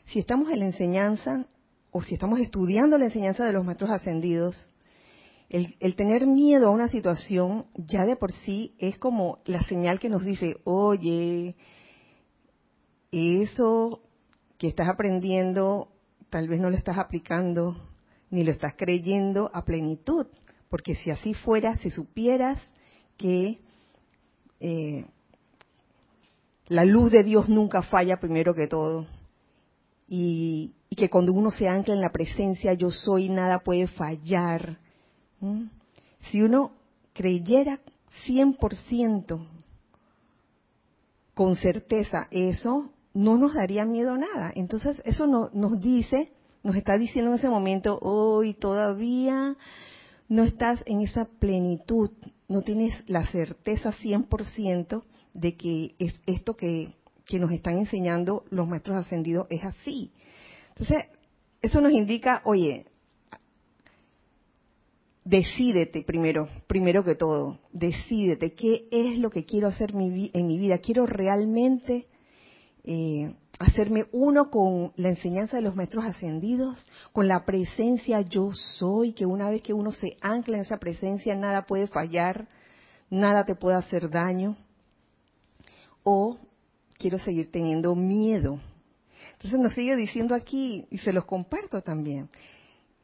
si 0.05 0.19
estamos 0.19 0.51
en 0.51 0.59
la 0.59 0.65
enseñanza 0.65 1.45
o 1.91 2.03
si 2.03 2.15
estamos 2.15 2.39
estudiando 2.39 2.97
la 2.97 3.05
enseñanza 3.05 3.45
de 3.45 3.53
los 3.53 3.65
maestros 3.65 3.91
ascendidos, 3.91 4.71
el, 5.49 5.95
tener 5.95 6.27
miedo 6.27 6.67
a 6.67 6.71
una 6.71 6.89
situación 6.89 7.67
ya 7.75 8.05
de 8.05 8.17
por 8.17 8.33
sí 8.33 8.75
es 8.77 8.99
como 8.99 9.39
la 9.45 9.61
señal 9.63 9.99
que 9.99 10.09
nos 10.09 10.25
dice, 10.25 10.57
oye, 10.65 11.55
eso 13.11 14.01
que 14.57 14.67
estás 14.67 14.89
aprendiendo 14.89 15.87
tal 16.29 16.47
vez 16.47 16.59
no 16.59 16.69
lo 16.69 16.75
estás 16.75 16.97
aplicando 16.97 17.75
ni 18.29 18.43
lo 18.43 18.51
estás 18.51 18.75
creyendo 18.75 19.49
a 19.53 19.63
plenitud, 19.63 20.27
porque 20.69 20.95
si 20.95 21.11
así 21.11 21.33
fuera, 21.33 21.75
si 21.77 21.89
supieras 21.89 22.59
que 23.15 23.59
eh, 24.59 25.05
la 26.67 26.83
luz 26.83 27.11
de 27.11 27.23
Dios 27.23 27.47
nunca 27.47 27.81
falla 27.81 28.19
primero 28.19 28.53
que 28.53 28.67
todo, 28.67 29.05
y, 30.07 30.73
que 30.95 31.09
cuando 31.09 31.31
uno 31.31 31.51
se 31.51 31.67
ancla 31.67 31.93
en 31.93 32.01
la 32.01 32.11
presencia 32.11 32.73
yo 32.73 32.91
soy, 32.91 33.29
nada 33.29 33.59
puede 33.59 33.87
fallar. 33.87 34.79
Si 36.31 36.41
uno 36.41 36.71
creyera 37.13 37.79
100% 38.25 39.47
con 41.35 41.55
certeza 41.55 42.27
eso, 42.31 42.89
no 43.17 43.35
nos 43.35 43.55
daría 43.55 43.83
miedo 43.83 44.15
nada. 44.15 44.51
Entonces, 44.55 45.01
eso 45.03 45.25
no, 45.25 45.49
nos 45.51 45.81
dice, 45.81 46.31
nos 46.61 46.75
está 46.75 46.99
diciendo 46.99 47.31
en 47.31 47.37
ese 47.39 47.49
momento, 47.49 47.97
hoy 47.99 48.53
todavía 48.53 49.57
no 50.29 50.43
estás 50.43 50.83
en 50.85 51.01
esa 51.01 51.25
plenitud, 51.25 52.11
no 52.47 52.61
tienes 52.61 52.93
la 53.07 53.25
certeza 53.25 53.91
100% 53.91 55.03
de 55.33 55.57
que 55.57 55.95
es 55.97 56.21
esto 56.27 56.55
que, 56.55 56.93
que 57.25 57.39
nos 57.39 57.51
están 57.51 57.79
enseñando 57.79 58.45
los 58.51 58.67
maestros 58.67 58.97
ascendidos 58.97 59.47
es 59.49 59.63
así. 59.63 60.11
Entonces, 60.69 61.05
eso 61.63 61.81
nos 61.81 61.93
indica, 61.93 62.43
oye, 62.45 62.85
decídete 65.25 66.03
primero, 66.03 66.49
primero 66.67 67.03
que 67.03 67.15
todo, 67.15 67.57
decídete 67.73 68.53
qué 68.53 68.87
es 68.91 69.17
lo 69.17 69.31
que 69.31 69.43
quiero 69.43 69.69
hacer 69.69 69.93
en 69.95 70.47
mi 70.47 70.57
vida. 70.59 70.77
Quiero 70.77 71.07
realmente 71.07 72.05
eh, 72.83 73.33
hacerme 73.59 74.05
uno 74.11 74.49
con 74.49 74.93
la 74.95 75.09
enseñanza 75.09 75.57
de 75.57 75.63
los 75.63 75.75
maestros 75.75 76.05
ascendidos, 76.05 76.87
con 77.11 77.27
la 77.27 77.45
presencia 77.45 78.21
yo 78.21 78.53
soy, 78.53 79.13
que 79.13 79.25
una 79.25 79.49
vez 79.49 79.61
que 79.61 79.73
uno 79.73 79.91
se 79.91 80.17
ancla 80.21 80.57
en 80.57 80.63
esa 80.63 80.77
presencia, 80.77 81.35
nada 81.35 81.65
puede 81.65 81.87
fallar, 81.87 82.47
nada 83.09 83.45
te 83.45 83.55
puede 83.55 83.77
hacer 83.77 84.09
daño. 84.09 84.55
O 86.03 86.37
quiero 86.97 87.19
seguir 87.19 87.51
teniendo 87.51 87.95
miedo. 87.95 88.59
Entonces 89.33 89.59
nos 89.59 89.73
sigue 89.73 89.95
diciendo 89.95 90.35
aquí, 90.35 90.85
y 90.89 90.99
se 90.99 91.13
los 91.13 91.25
comparto 91.25 91.81
también, 91.81 92.29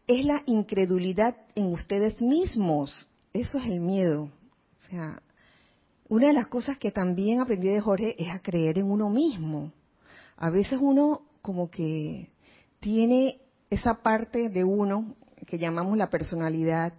es 0.08 0.26
la 0.26 0.44
incredulidad 0.46 1.36
en 1.56 1.68
ustedes 1.68 2.22
mismos. 2.22 3.10
Eso 3.34 3.58
es 3.58 3.66
el 3.66 3.80
miedo. 3.80 4.30
O 4.86 4.90
sea, 4.90 5.22
una 6.14 6.28
de 6.28 6.34
las 6.34 6.48
cosas 6.48 6.78
que 6.78 6.92
también 6.92 7.40
aprendí 7.40 7.70
de 7.70 7.82
Jorge 7.82 8.16
es 8.24 8.30
a 8.30 8.38
creer 8.38 8.78
en 8.78 8.86
uno 8.86 9.10
mismo. 9.10 9.72
A 10.38 10.52
veces 10.52 10.78
uno 10.80 11.24
como 11.42 11.72
que 11.72 12.30
tiene 12.80 13.42
esa 13.72 14.04
parte 14.04 14.50
de 14.50 14.64
uno 14.64 15.16
que 15.48 15.58
llamamos 15.58 15.98
la 15.98 16.12
personalidad, 16.12 16.94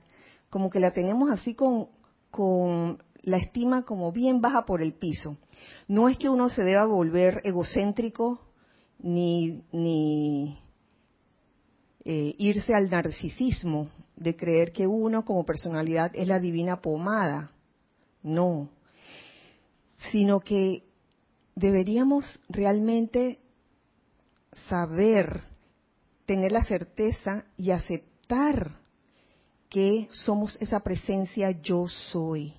como 0.51 0.69
que 0.69 0.81
la 0.81 0.91
tenemos 0.91 1.31
así 1.31 1.55
con, 1.55 2.99
la 3.23 3.37
estima 3.37 3.85
como 3.85 4.11
bien 4.11 4.41
baja 4.41 4.65
por 4.65 4.83
el 4.83 4.95
piso. 4.95 5.39
No 5.87 6.09
es 6.09 6.19
que 6.19 6.29
uno 6.29 6.49
se 6.49 6.65
deba 6.65 6.85
volver 6.85 7.41
egocéntrico 7.45 8.41
ni, 8.99 9.63
ni 9.71 10.59
eh, 12.05 12.35
irse 12.37 12.75
al 12.75 12.91
narcisismo 12.91 13.87
de 14.17 14.35
creer 14.35 14.73
que 14.73 14.89
uno 14.89 15.25
como 15.25 15.47
personalidad 15.47 16.11
es 16.15 16.27
la 16.27 16.41
divina 16.41 16.81
pomada. 16.81 17.53
No, 18.21 18.71
sino 20.11 20.41
que 20.41 20.85
deberíamos 21.55 22.25
realmente 22.49 23.41
saber, 24.69 25.43
tener 26.27 26.53
la 26.53 26.65
certeza 26.65 27.45
y 27.57 27.71
aceptar 27.71 28.79
que 29.69 30.09
somos 30.11 30.57
esa 30.61 30.81
presencia 30.81 31.51
yo 31.51 31.89
soy, 31.89 32.55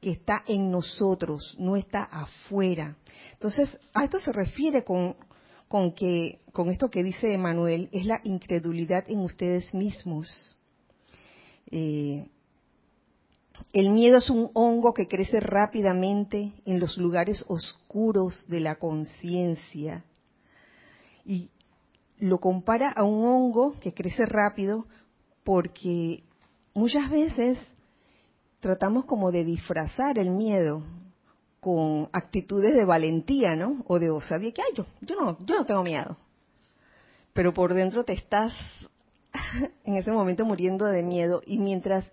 que 0.00 0.12
está 0.12 0.42
en 0.46 0.70
nosotros, 0.70 1.54
no 1.58 1.76
está 1.76 2.04
afuera. 2.04 2.96
Entonces, 3.32 3.78
a 3.92 4.04
esto 4.04 4.20
se 4.20 4.32
refiere 4.32 4.84
con 4.84 5.16
con 5.74 5.92
que 5.92 6.40
con 6.52 6.70
esto 6.70 6.88
que 6.88 7.02
dice 7.02 7.34
Emanuel 7.34 7.88
es 7.90 8.06
la 8.06 8.20
incredulidad 8.22 9.10
en 9.10 9.18
ustedes 9.20 9.74
mismos. 9.74 10.56
Eh, 11.68 12.28
el 13.74 13.90
miedo 13.90 14.18
es 14.18 14.30
un 14.30 14.50
hongo 14.54 14.94
que 14.94 15.08
crece 15.08 15.40
rápidamente 15.40 16.52
en 16.64 16.78
los 16.78 16.96
lugares 16.96 17.44
oscuros 17.48 18.46
de 18.46 18.60
la 18.60 18.76
conciencia 18.76 20.04
y 21.24 21.50
lo 22.20 22.38
compara 22.38 22.90
a 22.90 23.02
un 23.02 23.26
hongo 23.26 23.74
que 23.80 23.92
crece 23.92 24.26
rápido 24.26 24.86
porque 25.42 26.22
muchas 26.72 27.10
veces 27.10 27.58
tratamos 28.60 29.06
como 29.06 29.32
de 29.32 29.44
disfrazar 29.44 30.20
el 30.20 30.30
miedo 30.30 30.84
con 31.58 32.08
actitudes 32.12 32.76
de 32.76 32.84
valentía, 32.84 33.56
¿no? 33.56 33.82
O 33.88 33.98
de 33.98 34.08
osadía, 34.08 34.52
que 34.52 34.62
ay, 34.62 34.70
yo, 34.76 34.86
yo 35.00 35.16
no, 35.16 35.36
yo 35.44 35.56
no 35.56 35.66
tengo 35.66 35.82
miedo. 35.82 36.16
Pero 37.32 37.52
por 37.52 37.74
dentro 37.74 38.04
te 38.04 38.12
estás 38.12 38.52
en 39.84 39.96
ese 39.96 40.12
momento 40.12 40.44
muriendo 40.44 40.84
de 40.84 41.02
miedo 41.02 41.42
y 41.44 41.58
mientras 41.58 42.08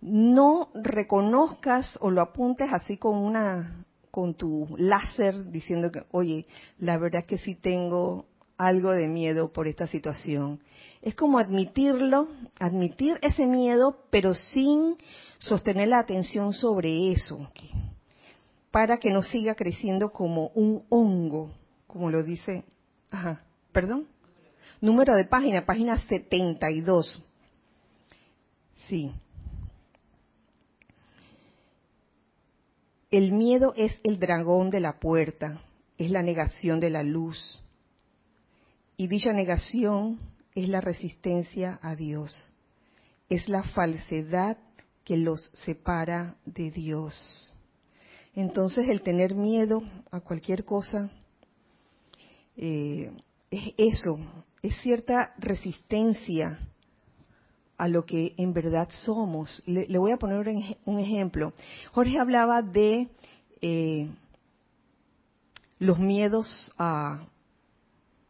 no 0.00 0.70
reconozcas 0.74 1.98
o 2.00 2.10
lo 2.10 2.22
apuntes 2.22 2.72
así 2.72 2.96
con 2.96 3.16
una 3.16 3.84
con 4.10 4.34
tu 4.34 4.66
láser 4.76 5.50
diciendo 5.50 5.92
que, 5.92 6.02
oye, 6.10 6.44
la 6.78 6.98
verdad 6.98 7.20
es 7.20 7.26
que 7.26 7.38
sí 7.38 7.54
tengo 7.54 8.26
algo 8.56 8.90
de 8.90 9.06
miedo 9.06 9.52
por 9.52 9.68
esta 9.68 9.86
situación. 9.86 10.60
Es 11.00 11.14
como 11.14 11.38
admitirlo, 11.38 12.28
admitir 12.58 13.18
ese 13.22 13.46
miedo, 13.46 14.04
pero 14.10 14.34
sin 14.34 14.96
sostener 15.38 15.88
la 15.88 16.00
atención 16.00 16.52
sobre 16.52 17.12
eso 17.12 17.48
para 18.70 18.98
que 18.98 19.10
no 19.10 19.22
siga 19.22 19.54
creciendo 19.54 20.12
como 20.12 20.48
un 20.54 20.84
hongo, 20.90 21.50
como 21.86 22.10
lo 22.10 22.22
dice, 22.22 22.64
ajá, 23.10 23.42
perdón, 23.72 24.06
número 24.80 25.14
de 25.14 25.24
página, 25.24 25.66
página 25.66 25.98
72. 25.98 27.24
Sí. 28.88 29.12
El 33.10 33.32
miedo 33.32 33.74
es 33.76 33.92
el 34.04 34.20
dragón 34.20 34.70
de 34.70 34.78
la 34.78 35.00
puerta, 35.00 35.60
es 35.98 36.10
la 36.10 36.22
negación 36.22 36.78
de 36.78 36.90
la 36.90 37.02
luz. 37.02 37.60
Y 38.96 39.08
dicha 39.08 39.32
negación 39.32 40.18
es 40.54 40.68
la 40.68 40.80
resistencia 40.80 41.80
a 41.82 41.96
Dios. 41.96 42.54
Es 43.28 43.48
la 43.48 43.62
falsedad 43.62 44.58
que 45.04 45.16
los 45.16 45.40
separa 45.64 46.36
de 46.44 46.70
Dios. 46.70 47.52
Entonces 48.34 48.88
el 48.88 49.02
tener 49.02 49.34
miedo 49.34 49.82
a 50.12 50.20
cualquier 50.20 50.64
cosa 50.64 51.10
eh, 52.56 53.10
es 53.50 53.74
eso, 53.76 54.18
es 54.62 54.76
cierta 54.82 55.34
resistencia 55.38 56.60
a 57.80 57.88
lo 57.88 58.04
que 58.04 58.34
en 58.36 58.52
verdad 58.52 58.90
somos. 58.90 59.62
Le, 59.64 59.86
voy 59.96 60.12
a 60.12 60.18
poner 60.18 60.46
un 60.84 60.98
ejemplo. 60.98 61.54
Jorge 61.92 62.18
hablaba 62.18 62.60
de 62.60 63.08
eh, 63.62 64.10
los 65.78 65.98
miedos 65.98 66.70
a, 66.76 67.24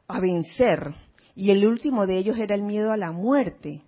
a 0.06 0.20
vencer 0.20 0.94
y 1.34 1.50
el 1.50 1.66
último 1.66 2.06
de 2.06 2.18
ellos 2.18 2.38
era 2.38 2.54
el 2.54 2.62
miedo 2.62 2.92
a 2.92 2.96
la 2.96 3.10
muerte. 3.10 3.82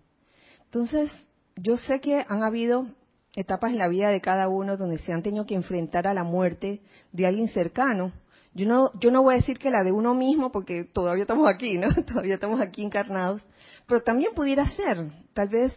Entonces, 0.65 1.13
yo 1.55 1.77
sé 1.77 2.01
que 2.01 2.25
han 2.29 2.43
habido 2.43 2.89
etapas 3.37 3.71
en 3.71 3.79
la 3.79 3.87
vida 3.87 4.09
de 4.09 4.21
cada 4.21 4.49
uno 4.49 4.77
donde 4.77 4.99
se 4.99 5.13
han 5.13 5.23
tenido 5.23 5.47
que 5.47 5.55
enfrentar 5.55 6.09
a 6.09 6.15
la 6.15 6.25
muerte 6.25 6.81
de 7.13 7.25
alguien 7.25 7.47
cercano. 7.47 8.13
Yo 8.55 8.67
no, 8.67 8.93
yo 9.01 9.11
no 9.11 9.23
voy 9.23 9.35
a 9.35 9.37
decir 9.39 9.59
que 9.59 9.71
la 9.71 9.83
de 9.83 9.93
uno 9.93 10.15
mismo, 10.15 10.53
porque 10.53 10.85
todavía 10.85 11.23
estamos 11.23 11.49
aquí, 11.49 11.79
¿no? 11.79 11.89
Todavía 12.07 12.35
estamos 12.35 12.61
aquí 12.61 12.83
encarnados, 12.83 13.43
pero 13.87 14.03
también 14.03 14.35
pudiera 14.35 14.67
ser, 14.67 15.11
tal 15.33 15.49
vez 15.49 15.75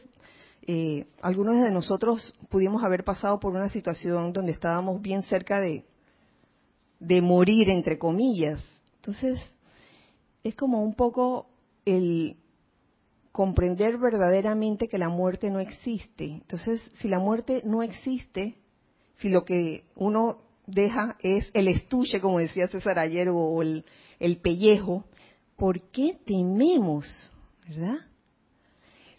eh, 0.68 1.06
algunos 1.22 1.62
de 1.62 1.72
nosotros 1.72 2.34
pudimos 2.50 2.84
haber 2.84 3.04
pasado 3.04 3.40
por 3.40 3.54
una 3.54 3.70
situación 3.70 4.34
donde 4.34 4.52
estábamos 4.52 5.02
bien 5.02 5.22
cerca 5.24 5.60
de, 5.60 5.86
de 7.00 7.22
morir, 7.22 7.70
entre 7.70 7.98
comillas. 7.98 8.64
Entonces, 8.98 9.40
es 10.44 10.56
como 10.56 10.84
un 10.84 10.96
poco 10.96 11.48
el 11.86 12.38
comprender 13.32 13.98
verdaderamente 13.98 14.88
que 14.88 14.98
la 14.98 15.10
muerte 15.10 15.50
no 15.50 15.60
existe. 15.60 16.26
Entonces, 16.26 16.82
si 17.00 17.08
la 17.08 17.20
muerte 17.20 17.62
no 17.64 17.84
existe, 17.84 18.56
si 19.18 19.30
lo 19.30 19.46
que 19.46 19.84
uno 19.96 20.44
deja 20.67 21.17
es 21.21 21.49
el 21.54 21.67
estuche, 21.67 22.19
como 22.19 22.39
decía 22.39 22.67
César 22.67 22.99
ayer, 22.99 23.30
o 23.30 23.62
el, 23.62 23.86
el 24.19 24.38
pellejo, 24.38 25.06
¿por 25.56 25.82
qué 25.91 26.17
tememos? 26.25 27.06
¿Verdad? 27.67 27.99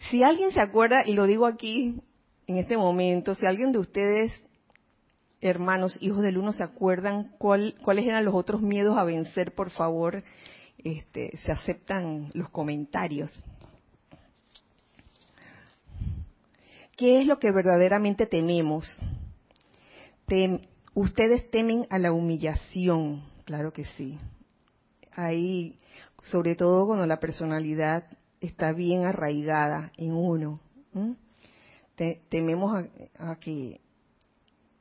Si 0.09 0.23
alguien 0.23 0.51
se 0.51 0.61
acuerda, 0.61 1.05
y 1.05 1.13
lo 1.13 1.25
digo 1.25 1.45
aquí 1.45 2.01
en 2.47 2.57
este 2.57 2.77
momento, 2.77 3.35
si 3.35 3.45
alguien 3.45 3.71
de 3.71 3.79
ustedes, 3.79 4.31
hermanos, 5.41 5.97
hijos 6.01 6.21
del 6.21 6.37
uno, 6.37 6.53
se 6.53 6.63
acuerdan 6.63 7.33
cuál, 7.37 7.75
cuáles 7.83 8.05
eran 8.05 8.25
los 8.25 8.35
otros 8.35 8.61
miedos 8.61 8.97
a 8.97 9.03
vencer, 9.03 9.53
por 9.53 9.69
favor, 9.69 10.23
este, 10.83 11.35
se 11.37 11.51
aceptan 11.51 12.31
los 12.33 12.49
comentarios. 12.49 13.29
¿Qué 16.95 17.21
es 17.21 17.27
lo 17.27 17.37
que 17.37 17.51
verdaderamente 17.51 18.25
tememos? 18.25 18.87
Ustedes 20.97 21.51
temen 21.51 21.85
a 21.91 21.99
la 21.99 22.11
humillación, 22.11 23.23
claro 23.45 23.71
que 23.71 23.85
sí. 23.85 24.17
Ahí, 25.11 25.77
sobre 26.23 26.55
todo 26.55 26.87
cuando 26.87 27.05
la 27.05 27.19
personalidad 27.19 28.05
está 28.41 28.73
bien 28.73 29.05
arraigada 29.05 29.91
en 29.95 30.13
uno. 30.13 30.59
tememos 32.29 32.85
a, 33.19 33.35
que 33.35 33.79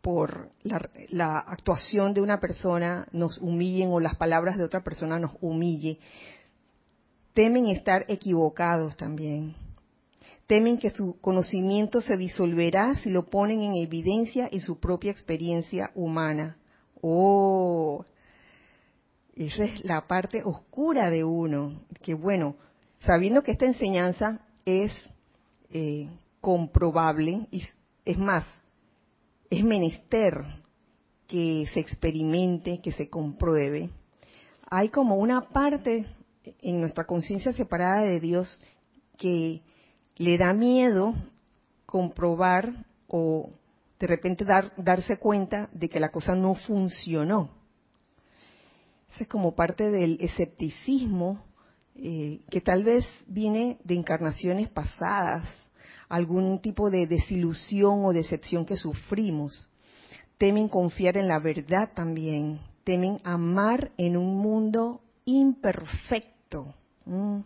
por 0.01 0.49
la, 0.63 0.89
la, 1.11 1.39
actuación 1.39 2.15
de 2.15 2.23
una 2.23 2.41
persona 2.41 3.07
nos 3.13 3.37
humillen 3.39 3.91
o 3.91 4.01
las 4.01 4.17
palabras 4.17 4.57
de 4.57 4.65
otra 4.65 4.83
persona 4.83 5.19
nos 5.19 5.33
humille. 5.43 5.99
Temen 7.35 7.67
estar 7.67 8.07
equivocados 8.09 8.97
también. 8.97 9.55
Temen 10.47 10.79
que 10.79 10.91
su 10.91 11.21
conocimiento 11.21 12.01
se 12.01 12.17
disolverá 12.17 12.95
si 13.03 13.11
lo 13.11 13.27
ponen 13.27 13.63
en 13.63 13.75
evidencia 13.75 14.49
en 14.51 14.61
su 14.61 14.79
propia 14.79 15.11
experiencia 15.11 15.91
humana. 15.95 16.57
Oh, 17.01 18.05
esa 19.35 19.65
es 19.65 19.85
la 19.85 20.07
parte 20.07 20.43
oscura 20.45 21.11
de 21.11 21.25
uno. 21.25 21.83
Que 22.03 22.15
bueno, 22.15 22.57
sabiendo 23.01 23.43
que 23.43 23.53
esta 23.53 23.67
enseñanza 23.67 24.41
es 24.65 24.93
eh, 25.71 26.09
comprobable, 26.41 27.49
y 27.51 27.65
es 28.05 28.19
más, 28.19 28.45
es 29.51 29.65
menester 29.65 30.45
que 31.27 31.67
se 31.75 31.81
experimente, 31.81 32.81
que 32.81 32.93
se 32.93 33.11
compruebe, 33.11 33.91
hay 34.71 34.89
como 34.91 35.17
una 35.17 35.49
parte 35.49 36.07
en 36.61 36.81
nuestra 36.81 37.05
conciencia 37.05 37.53
separada 37.53 38.03
de 38.03 38.21
Dios 38.21 38.63
que 39.19 39.63
le 40.17 40.39
da 40.39 40.53
miedo 40.53 41.15
comprobar 41.85 42.73
o 43.09 43.51
de 43.99 44.07
repente 44.07 44.45
dar, 44.45 44.73
darse 44.77 45.19
cuenta 45.19 45.69
de 45.73 45.89
que 45.89 46.01
la 46.01 46.11
cosa 46.11 46.35
no 46.35 46.55
funcionó. 46.55 47.51
Eso 49.15 49.23
es 49.23 49.29
como 49.29 49.55
parte 49.55 49.91
del 49.91 50.19
escepticismo 50.21 51.43
eh, 51.95 52.41
que 52.51 52.61
tal 52.61 52.85
vez 52.85 53.07
viene 53.27 53.79
de 53.85 53.95
encarnaciones 53.95 54.69
pasadas, 54.69 55.49
algún 56.09 56.61
tipo 56.61 56.91
de 56.91 57.07
desilusión 57.07 58.05
o 58.05 58.13
decepción 58.13 58.67
que 58.67 58.77
sufrimos. 58.77 59.71
Temen 60.37 60.69
confiar 60.69 61.17
en 61.17 61.29
la 61.29 61.39
verdad 61.39 61.93
también, 61.95 62.61
temen 62.85 63.19
amar 63.25 63.93
en 63.97 64.19
un 64.19 64.37
mundo 64.37 65.01
imperfecto. 65.25 66.75
Mm. 67.07 67.41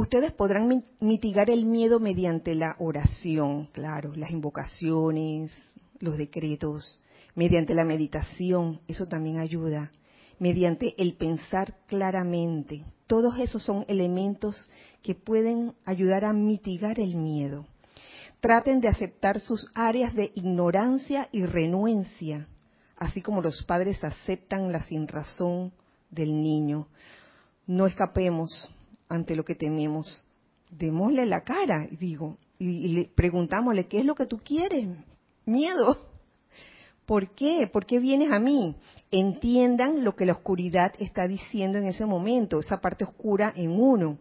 Ustedes 0.00 0.32
podrán 0.32 0.82
mitigar 1.00 1.50
el 1.50 1.66
miedo 1.66 2.00
mediante 2.00 2.54
la 2.54 2.74
oración, 2.78 3.66
claro, 3.66 4.14
las 4.16 4.30
invocaciones, 4.30 5.52
los 5.98 6.16
decretos, 6.16 7.02
mediante 7.34 7.74
la 7.74 7.84
meditación, 7.84 8.80
eso 8.88 9.08
también 9.08 9.38
ayuda, 9.38 9.90
mediante 10.38 10.94
el 10.96 11.16
pensar 11.16 11.74
claramente. 11.86 12.82
Todos 13.06 13.38
esos 13.40 13.62
son 13.62 13.84
elementos 13.88 14.70
que 15.02 15.14
pueden 15.14 15.74
ayudar 15.84 16.24
a 16.24 16.32
mitigar 16.32 16.98
el 16.98 17.16
miedo. 17.16 17.66
Traten 18.40 18.80
de 18.80 18.88
aceptar 18.88 19.38
sus 19.38 19.70
áreas 19.74 20.14
de 20.14 20.32
ignorancia 20.34 21.28
y 21.30 21.44
renuencia, 21.44 22.48
así 22.96 23.20
como 23.20 23.42
los 23.42 23.62
padres 23.64 24.02
aceptan 24.02 24.72
la 24.72 24.82
sinrazón 24.84 25.72
del 26.10 26.42
niño. 26.42 26.88
No 27.66 27.86
escapemos 27.86 28.72
ante 29.10 29.36
lo 29.36 29.44
que 29.44 29.54
tememos. 29.54 30.24
Démosle 30.70 31.26
la 31.26 31.42
cara, 31.42 31.86
digo, 31.90 32.38
y, 32.58 32.88
le 32.88 33.04
preguntámosle, 33.14 33.86
¿qué 33.86 33.98
es 33.98 34.06
lo 34.06 34.14
que 34.14 34.26
tú 34.26 34.38
quieres? 34.38 34.88
Miedo. 35.44 35.98
¿Por 37.04 37.34
qué? 37.34 37.68
¿Por 37.70 37.84
qué 37.86 37.98
vienes 37.98 38.30
a 38.30 38.38
mí? 38.38 38.76
Entiendan 39.10 40.04
lo 40.04 40.14
que 40.14 40.26
la 40.26 40.32
oscuridad 40.34 40.92
está 41.00 41.26
diciendo 41.26 41.76
en 41.78 41.86
ese 41.86 42.06
momento, 42.06 42.60
esa 42.60 42.80
parte 42.80 43.04
oscura 43.04 43.52
en 43.56 43.72
uno. 43.72 44.18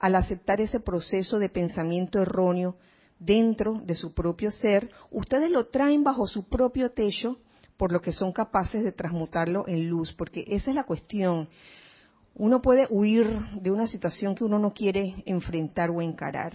Al 0.00 0.16
aceptar 0.16 0.60
ese 0.60 0.80
proceso 0.80 1.38
de 1.38 1.48
pensamiento 1.48 2.20
erróneo 2.20 2.74
dentro 3.20 3.80
de 3.84 3.94
su 3.94 4.12
propio 4.12 4.50
ser, 4.50 4.90
ustedes 5.12 5.52
lo 5.52 5.66
traen 5.66 6.02
bajo 6.02 6.26
su 6.26 6.48
propio 6.48 6.90
techo, 6.90 7.38
por 7.76 7.92
lo 7.92 8.00
que 8.00 8.12
son 8.12 8.32
capaces 8.32 8.82
de 8.82 8.90
transmutarlo 8.90 9.64
en 9.68 9.88
luz, 9.88 10.12
porque 10.12 10.44
esa 10.48 10.70
es 10.70 10.74
la 10.74 10.84
cuestión. 10.84 11.48
Uno 12.34 12.62
puede 12.62 12.86
huir 12.88 13.26
de 13.60 13.70
una 13.70 13.86
situación 13.86 14.34
que 14.34 14.44
uno 14.44 14.58
no 14.58 14.72
quiere 14.72 15.22
enfrentar 15.26 15.90
o 15.90 16.00
encarar. 16.00 16.54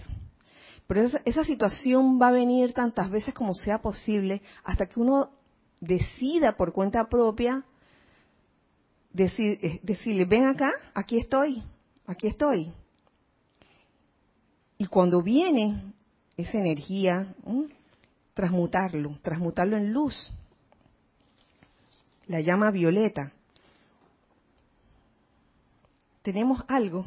Pero 0.86 1.08
esa, 1.24 1.44
situación 1.44 2.18
va 2.20 2.28
a 2.28 2.32
venir 2.32 2.72
tantas 2.72 3.10
veces 3.10 3.34
como 3.34 3.54
sea 3.54 3.78
posible 3.78 4.42
hasta 4.64 4.86
que 4.86 4.98
uno 4.98 5.30
decida 5.80 6.56
por 6.56 6.72
cuenta 6.72 7.08
propia 7.08 7.64
eh, 9.16 9.80
decirle, 9.82 10.24
ven 10.24 10.46
acá, 10.46 10.72
aquí 10.94 11.18
estoy, 11.18 11.62
aquí 12.06 12.26
estoy. 12.26 12.72
Y 14.78 14.86
cuando 14.86 15.22
viene 15.22 15.92
esa 16.36 16.58
energía, 16.58 17.34
transmutarlo, 18.32 19.18
transmutarlo 19.22 19.76
en 19.76 19.92
luz. 19.92 20.32
La 22.26 22.40
llama 22.40 22.70
violeta 22.70 23.32
tenemos 26.22 26.64
algo. 26.68 27.04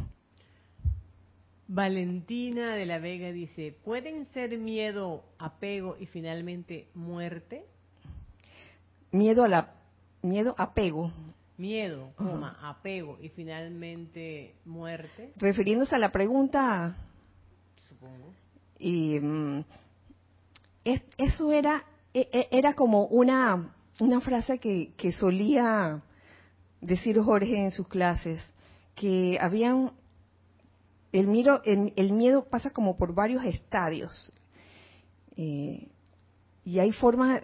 Valentina 1.67 2.75
de 2.75 2.85
la 2.85 2.99
Vega 2.99 3.31
dice, 3.31 3.75
¿pueden 3.85 4.27
ser 4.33 4.57
miedo, 4.57 5.23
apego 5.37 5.95
y 5.99 6.05
finalmente 6.05 6.89
muerte? 6.93 7.65
Miedo 9.11 9.43
a 9.43 9.47
la 9.47 9.73
miedo, 10.21 10.53
apego. 10.57 11.11
Miedo, 11.57 12.11
coma, 12.17 12.57
apego 12.61 13.17
y 13.21 13.29
finalmente 13.29 14.55
muerte. 14.65 15.31
Refiriéndose 15.37 15.95
a 15.95 15.99
la 15.99 16.11
pregunta. 16.11 16.95
Supongo. 17.87 18.33
Y 18.77 19.19
mm, 19.19 19.63
eso 20.83 21.51
era 21.51 21.85
e, 22.13 22.27
e, 22.31 22.47
era 22.51 22.73
como 22.73 23.05
una 23.05 23.73
una 23.99 24.19
frase 24.19 24.59
que, 24.59 24.93
que 24.97 25.11
solía 25.11 25.99
decir 26.81 27.19
Jorge 27.19 27.63
en 27.63 27.71
sus 27.71 27.87
clases 27.87 28.41
que 29.01 29.39
habían 29.41 29.93
el 31.11 31.27
miedo, 31.27 31.59
el, 31.65 32.13
miedo 32.13 32.45
pasa 32.45 32.69
como 32.69 32.97
por 32.97 33.15
varios 33.15 33.43
estadios 33.43 34.31
eh, 35.35 35.87
y 36.63 36.77
hay 36.77 36.91
formas 36.91 37.41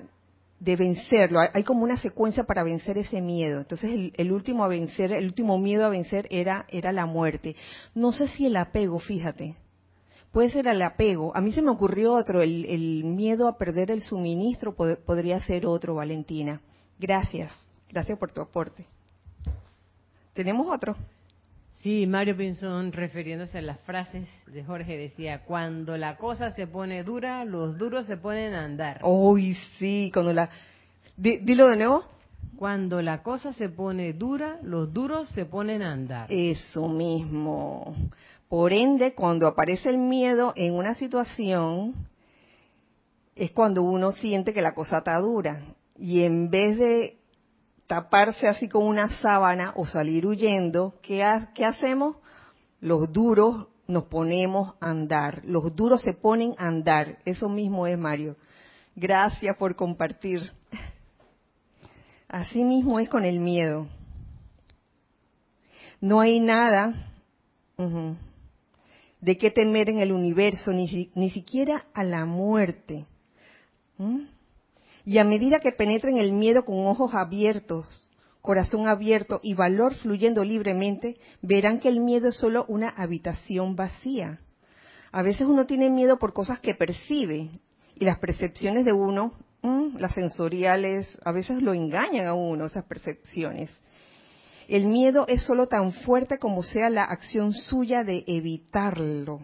de 0.60 0.76
vencerlo, 0.76 1.39
hay, 1.39 1.63
como 1.63 1.84
una 1.84 1.98
secuencia 1.98 2.43
para 2.43 2.63
vencer 2.63 3.00
ese 3.00 3.22
miedo. 3.22 3.60
Entonces 3.60 4.12
el, 4.13 4.32
último 4.32 4.63
a 4.63 4.67
vencer, 4.67 5.12
el 5.12 5.26
último 5.26 5.58
miedo 5.58 5.84
a 5.84 5.89
vencer 5.89 6.28
era, 6.30 6.65
era 6.70 6.91
la 6.91 7.08
muerte. 7.08 7.56
No 7.96 8.12
sé 8.12 8.28
si 8.28 8.46
el 8.46 8.56
apego, 8.56 9.00
fíjate, 9.00 9.56
puede 10.32 10.52
ser 10.52 10.67
el 10.67 10.82
apego. 10.84 11.36
A 11.36 11.41
mí 11.41 11.54
se 11.54 11.63
me 11.63 11.72
ocurrió 11.72 12.13
otro, 12.13 12.43
el, 12.43 13.04
miedo 13.04 13.48
a 13.48 13.58
perder 13.58 13.89
el 13.89 14.02
suministro 14.02 14.76
podría 14.76 15.39
ser 15.41 15.65
otro, 15.65 15.96
Valentina. 15.96 16.62
Gracias, 17.00 17.52
gracias 17.89 18.17
por 18.20 18.32
tu 18.32 18.41
aporte. 18.41 18.86
¿Tenemos 20.34 20.67
otro? 20.72 20.96
Sí, 21.81 22.07
Mario 22.07 22.35
Pinzón, 22.35 22.91
refiriéndose 22.91 23.59
a 23.59 23.61
las 23.61 23.79
frases 23.81 24.27
de 24.47 24.63
Jorge, 24.63 24.97
decía, 24.97 25.43
cuando 25.45 25.95
la 25.95 26.17
cosa 26.17 26.49
se 26.51 26.65
pone 26.65 27.03
dura, 27.03 27.45
los 27.45 27.77
duros 27.77 28.07
se 28.07 28.17
ponen 28.17 28.55
a 28.55 28.63
andar. 28.63 29.01
Uy, 29.03 29.53
sí, 29.77 30.09
cuando 30.11 30.33
la... 30.33 30.49
dilo 31.15 31.67
de 31.67 31.77
nuevo. 31.77 32.03
Cuando 32.57 33.03
la 33.03 33.21
cosa 33.21 33.53
se 33.53 33.69
pone 33.69 34.13
dura, 34.13 34.57
los 34.63 34.91
duros 34.91 35.29
se 35.29 35.45
ponen 35.45 35.83
a 35.83 35.91
andar. 35.91 36.25
Eso 36.31 36.89
mismo. 36.89 37.95
Por 38.49 38.73
ende, 38.73 39.13
cuando 39.13 39.45
aparece 39.45 39.89
el 39.89 39.99
miedo 39.99 40.53
en 40.55 40.73
una 40.73 40.95
situación, 40.95 41.93
es 43.35 43.51
cuando 43.51 43.83
uno 43.83 44.11
siente 44.11 44.53
que 44.53 44.63
la 44.63 44.73
cosa 44.73 44.99
está 44.99 45.19
dura. 45.19 45.61
Y 45.99 46.23
en 46.23 46.49
vez 46.49 46.79
de 46.79 47.16
taparse 47.88 48.47
así 48.47 48.67
con 48.67 48.86
una 48.86 49.08
sábana 49.21 49.73
o 49.76 49.86
salir 49.86 50.28
huyendo, 50.28 50.95
¿qué, 51.02 51.23
¿qué 51.56 51.65
hacemos? 51.65 52.17
Los 52.82 53.12
duros 53.12 53.67
nos 53.88 54.04
ponemos 54.04 54.76
a 54.82 54.89
andar. 54.89 55.41
Los 55.45 55.76
duros 55.76 56.02
se 56.02 56.13
ponen 56.13 56.54
a 56.58 56.67
andar. 56.67 57.19
Eso 57.26 57.50
mismo 57.50 57.88
es, 57.88 57.97
Mario. 57.97 58.36
Gracias 58.95 59.56
por 59.58 59.76
compartir. 59.76 60.41
Así 62.28 62.63
mismo 62.63 63.00
es 63.00 63.08
con 63.10 63.23
el 63.23 63.39
miedo. 63.39 63.88
No 66.02 66.19
hay 66.19 66.39
nada 66.39 66.93
de 69.21 69.38
qué 69.38 69.50
temer 69.50 69.89
en 69.89 70.00
el 70.00 70.12
universo, 70.12 70.71
ni, 70.71 71.10
ni 71.15 71.30
siquiera 71.30 71.86
a 71.93 72.04
la 72.04 72.26
muerte. 72.26 73.06
Y 75.08 75.20
a 75.20 75.24
medida 75.24 75.62
que 75.62 75.72
penetren 75.72 76.17
el 76.17 76.34
miedo 76.34 76.65
con 76.65 76.86
ojos 76.86 77.12
abiertos, 77.13 78.10
corazón 78.41 78.89
abierto 78.89 79.39
y 79.41 79.54
valor 79.54 79.93
fluyendo 79.93 80.43
libremente, 80.43 81.15
verán 81.41 81.80
que 81.80 81.88
el 81.88 82.02
miedo 82.02 82.28
es 82.28 82.36
solo 82.36 82.65
una 82.67 82.89
habitación 82.89 83.78
vacía. 83.78 84.41
A 85.13 85.22
veces 85.22 85.48
uno 85.48 85.65
tiene 85.65 85.89
miedo 85.89 86.20
por 86.20 86.34
cosas 86.34 86.60
que 86.60 86.76
percibe 86.76 87.52
y 87.96 88.04
las 88.04 88.20
percepciones 88.20 88.84
de 88.84 88.91
uno, 88.91 89.32
las 89.98 90.13
sensoriales, 90.13 91.17
a 91.24 91.32
veces 91.32 91.62
lo 91.62 91.74
engañan 91.74 92.28
a 92.28 92.34
uno, 92.34 92.65
esas 92.65 92.84
percepciones. 92.84 93.72
El 94.67 94.88
miedo 94.88 95.24
es 95.30 95.41
solo 95.41 95.67
tan 95.67 95.93
fuerte 95.93 96.38
como 96.38 96.63
sea 96.63 96.89
la 96.89 97.06
acción 97.06 97.54
suya 97.54 98.04
de 98.04 98.26
evitarlo. 98.28 99.39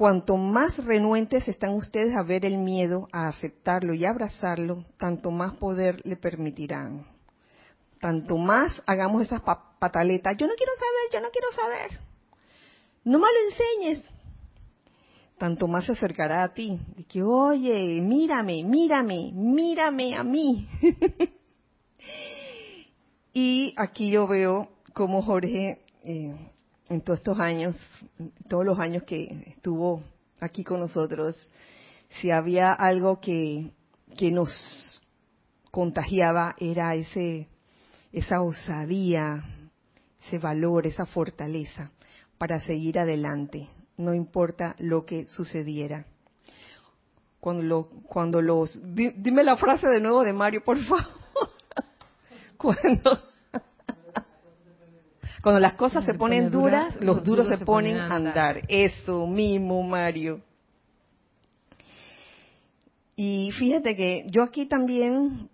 Cuanto 0.00 0.38
más 0.38 0.82
renuentes 0.86 1.46
están 1.46 1.74
ustedes 1.74 2.16
a 2.16 2.22
ver 2.22 2.46
el 2.46 2.56
miedo, 2.56 3.06
a 3.12 3.28
aceptarlo 3.28 3.92
y 3.92 4.06
abrazarlo, 4.06 4.86
tanto 4.96 5.30
más 5.30 5.58
poder 5.58 6.00
le 6.06 6.16
permitirán. 6.16 7.04
Tanto 8.00 8.38
más 8.38 8.82
hagamos 8.86 9.20
esas 9.20 9.42
pataletas. 9.42 10.38
Yo 10.38 10.46
no 10.46 10.54
quiero 10.54 10.72
saber, 10.72 11.12
yo 11.12 11.20
no 11.20 11.28
quiero 11.30 11.52
saber. 11.52 12.00
No 13.04 13.18
me 13.18 13.26
lo 13.26 13.50
enseñes. 13.50 14.10
Tanto 15.36 15.68
más 15.68 15.84
se 15.84 15.92
acercará 15.92 16.44
a 16.44 16.54
ti. 16.54 16.80
De 16.96 17.04
que, 17.04 17.22
oye, 17.22 18.00
mírame, 18.00 18.64
mírame, 18.64 19.32
mírame 19.34 20.16
a 20.16 20.24
mí. 20.24 20.66
y 23.34 23.74
aquí 23.76 24.10
yo 24.10 24.26
veo 24.26 24.70
cómo 24.94 25.20
Jorge 25.20 25.84
eh, 26.04 26.34
en 26.90 27.00
todos 27.02 27.20
estos 27.20 27.38
años, 27.38 27.76
todos 28.48 28.66
los 28.66 28.78
años 28.78 29.04
que 29.04 29.44
estuvo 29.46 30.02
aquí 30.40 30.64
con 30.64 30.80
nosotros, 30.80 31.36
si 32.20 32.32
había 32.32 32.72
algo 32.72 33.20
que, 33.20 33.72
nos 34.32 35.00
contagiaba 35.70 36.56
era 36.58 36.96
ese, 36.96 37.48
esa 38.12 38.42
osadía, 38.42 39.44
ese 40.26 40.38
valor, 40.38 40.86
esa 40.86 41.06
fortaleza 41.06 41.92
para 42.36 42.60
seguir 42.60 42.98
adelante, 42.98 43.68
no 43.96 44.12
importa 44.12 44.74
lo 44.78 45.06
que 45.06 45.26
sucediera. 45.26 46.06
Cuando, 47.38 47.62
lo, 47.62 47.88
cuando 48.08 48.42
los... 48.42 48.78
dime 48.94 49.44
la 49.44 49.56
frase 49.56 49.86
de 49.86 50.00
nuevo 50.00 50.24
de 50.24 50.32
Mario, 50.32 50.64
por 50.64 50.76
favor. 50.84 51.06
cuando 52.58 53.29
cuando 55.42 55.60
las 55.60 55.74
cosas 55.74 56.04
se, 56.04 56.14
ponen 56.14 56.50
duras, 56.50 56.96
los 57.00 57.24
duros 57.24 57.48
se, 57.48 57.58
ponen 57.58 57.96
a 57.96 58.14
andar. 58.14 58.62
Eso 58.68 59.26
mismo, 59.26 59.82
Mario. 59.82 60.42
Y 63.16 63.50
fíjate 63.52 63.96
que 63.96 64.26
yo 64.28 64.42
aquí 64.42 64.66
también 64.66 65.48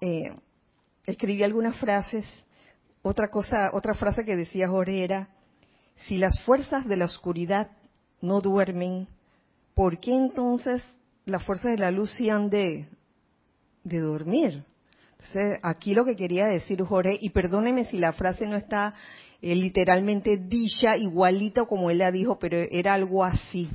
eh, 0.00 0.32
escribí 1.06 1.42
algunas 1.42 1.76
frases. 1.76 2.24
Otra 3.02 3.28
cosa, 3.28 3.70
otra 3.72 3.94
frase 3.94 4.24
que 4.24 4.36
decía 4.36 4.68
Jorge 4.68 5.04
era: 5.04 5.28
si 6.06 6.18
las 6.18 6.40
fuerzas 6.44 6.86
de 6.86 6.96
la 6.96 7.04
oscuridad 7.04 7.70
no 8.20 8.40
duermen, 8.40 9.08
¿por 9.74 9.98
qué 9.98 10.14
entonces 10.14 10.82
las 11.24 11.44
fuerzas 11.44 11.72
de 11.72 11.78
la 11.78 11.90
luz 11.90 12.12
sí 12.12 12.28
han 12.28 12.50
de, 12.50 12.88
de 13.84 13.98
dormir? 14.00 14.64
Aquí 15.62 15.94
lo 15.94 16.04
que 16.04 16.16
quería 16.16 16.46
decir, 16.46 16.82
Jorge, 16.82 17.16
y 17.20 17.30
perdóneme 17.30 17.84
si 17.84 17.98
la 17.98 18.12
frase 18.12 18.46
no 18.46 18.56
está 18.56 18.94
eh, 19.40 19.54
literalmente 19.54 20.36
dicha 20.36 20.96
igualita 20.96 21.64
como 21.64 21.90
él 21.90 21.98
la 21.98 22.12
dijo, 22.12 22.38
pero 22.38 22.58
era 22.70 22.94
algo 22.94 23.24
así. 23.24 23.68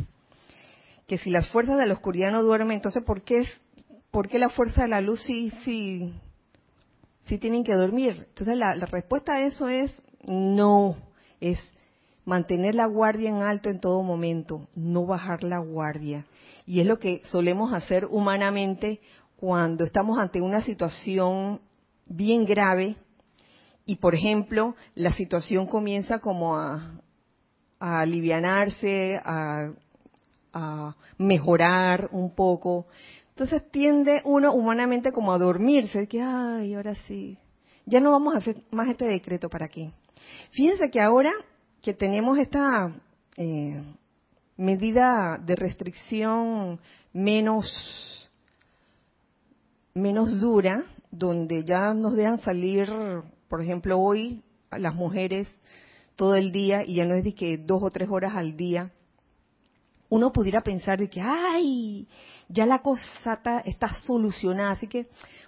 Que 1.08 1.18
si 1.18 1.30
las 1.30 1.50
fuerzas 1.50 1.78
de 1.78 1.86
la 1.86 1.94
oscuridad 1.94 2.32
no 2.32 2.44
duermen, 2.44 2.76
entonces 2.76 3.04
¿por 3.04 3.24
qué, 3.24 3.44
por 4.12 4.28
qué 4.28 4.40
la 4.40 4.50
fuerza 4.50 4.84
de 4.84 4.90
la 4.90 5.02
luz 5.02 5.22
sí, 5.24 5.52
sí, 5.64 6.14
sí 7.26 7.38
tienen 7.38 7.64
que 7.64 7.74
dormir? 7.74 8.28
Entonces 8.30 8.58
la, 8.58 8.76
la 8.76 8.86
respuesta 8.86 9.34
a 9.34 9.42
eso 9.42 9.68
es 9.68 10.02
no, 10.26 10.96
es 11.40 11.60
mantener 12.26 12.76
la 12.76 12.86
guardia 12.86 13.30
en 13.30 13.42
alto 13.42 13.70
en 13.70 13.80
todo 13.80 14.04
momento, 14.04 14.68
no 14.76 15.06
bajar 15.06 15.44
la 15.44 15.60
guardia. 15.60 16.26
Y 16.66 16.82
es 16.82 16.86
lo 16.86 17.00
que 17.00 17.22
solemos 17.24 17.74
hacer 17.74 18.06
humanamente 18.06 19.00
cuando 19.38 19.84
estamos 19.84 20.18
ante 20.20 20.42
una 20.42 20.62
situación 20.62 21.62
bien 22.06 22.46
grave 22.46 22.98
y, 23.86 23.98
por 23.98 24.16
ejemplo, 24.16 24.76
la 24.96 25.14
situación 25.14 25.68
comienza 25.68 26.20
como 26.20 26.58
a, 26.58 27.00
a 27.80 28.02
alivianarse, 28.02 29.22
a, 29.24 29.72
mejorar 31.20 32.10
un 32.12 32.34
poco. 32.34 32.88
Entonces 33.30 33.70
tiende 33.70 34.22
uno 34.26 34.52
humanamente 34.54 35.12
como 35.12 35.32
a 35.32 35.38
dormirse, 35.38 36.08
que, 36.08 36.20
ay, 36.20 36.74
ahora 36.74 36.96
sí, 37.08 37.38
ya 37.86 38.00
no 38.00 38.10
vamos 38.10 38.34
a 38.34 38.40
hacer 38.40 38.56
más 38.72 38.90
este 38.90 39.06
decreto 39.06 39.50
para 39.50 39.66
aquí. 39.68 39.92
Fíjense 40.52 40.90
que 40.90 41.00
ahora 41.00 41.32
que 41.84 41.94
tenemos 41.94 42.40
esta 42.40 42.92
eh, 43.36 43.84
medida 44.56 45.38
de 45.38 45.56
restricción 45.56 46.80
menos 47.14 48.17
menos 49.98 50.40
dura, 50.40 50.86
donde 51.12 51.64
ya 51.66 51.94
nos 51.94 52.16
dejan 52.16 52.40
salir, 52.40 52.90
por 53.50 53.62
ejemplo, 53.62 54.00
hoy 54.00 54.44
las 54.72 54.94
mujeres 54.94 55.48
todo 56.16 56.36
el 56.36 56.52
día 56.52 56.84
y 56.84 56.96
ya 56.96 57.06
no 57.06 57.16
es 57.16 57.24
de 57.24 57.34
que 57.34 57.58
dos 57.58 57.82
o 57.84 57.92
tres 57.92 58.10
horas 58.10 58.34
al 58.36 58.58
día, 58.58 58.92
uno 60.10 60.32
pudiera 60.32 60.62
pensar 60.62 61.00
de 61.00 61.10
que, 61.10 61.22
ay, 61.22 62.08
ya 62.50 62.66
la 62.66 62.82
cosa 62.82 63.34
está, 63.34 63.60
está 63.60 63.90
solucionada, 64.06 64.72
así 64.72 64.88
que, 64.88 65.08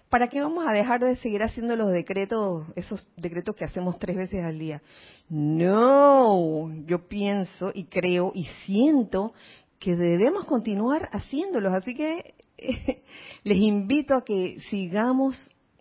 ¿para 0.10 0.28
qué 0.28 0.42
vamos 0.42 0.66
a 0.68 0.74
dejar 0.74 1.00
de 1.00 1.16
seguir 1.18 1.42
haciendo 1.44 1.76
los 1.76 1.92
decretos, 1.92 2.68
esos 2.76 3.08
decretos 3.16 3.56
que 3.56 3.66
hacemos 3.66 3.98
tres 4.00 4.16
veces 4.16 4.44
al 4.44 4.60
día? 4.60 4.82
No, 5.30 6.72
yo 6.86 7.08
pienso 7.08 7.72
y 7.74 7.86
creo 7.86 8.32
y 8.36 8.46
siento 8.66 9.34
que 9.80 9.96
debemos 9.96 10.46
continuar 10.46 11.10
haciéndolos, 11.14 11.74
así 11.74 11.96
que 11.96 12.36
les 13.44 13.58
invito 13.58 14.16
a 14.16 14.24
que 14.24 14.60
sigamos 14.70 15.38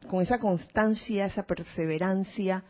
con 0.08 0.22
esa 0.22 0.38
constancia, 0.38 1.26
esa 1.26 1.44
perseverancia, 1.44 2.64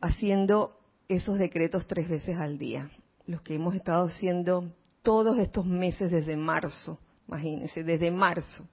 haciendo 0.00 0.76
esos 1.08 1.38
decretos 1.38 1.86
tres 1.86 2.08
veces 2.08 2.38
al 2.38 2.58
día, 2.58 2.90
los 3.26 3.42
que 3.42 3.54
hemos 3.54 3.74
estado 3.74 4.06
haciendo 4.06 4.72
todos 5.02 5.38
estos 5.38 5.66
meses 5.66 6.10
desde 6.10 6.36
marzo, 6.36 6.98
imagínense, 7.28 7.84
desde 7.84 8.10
marzo, 8.10 8.68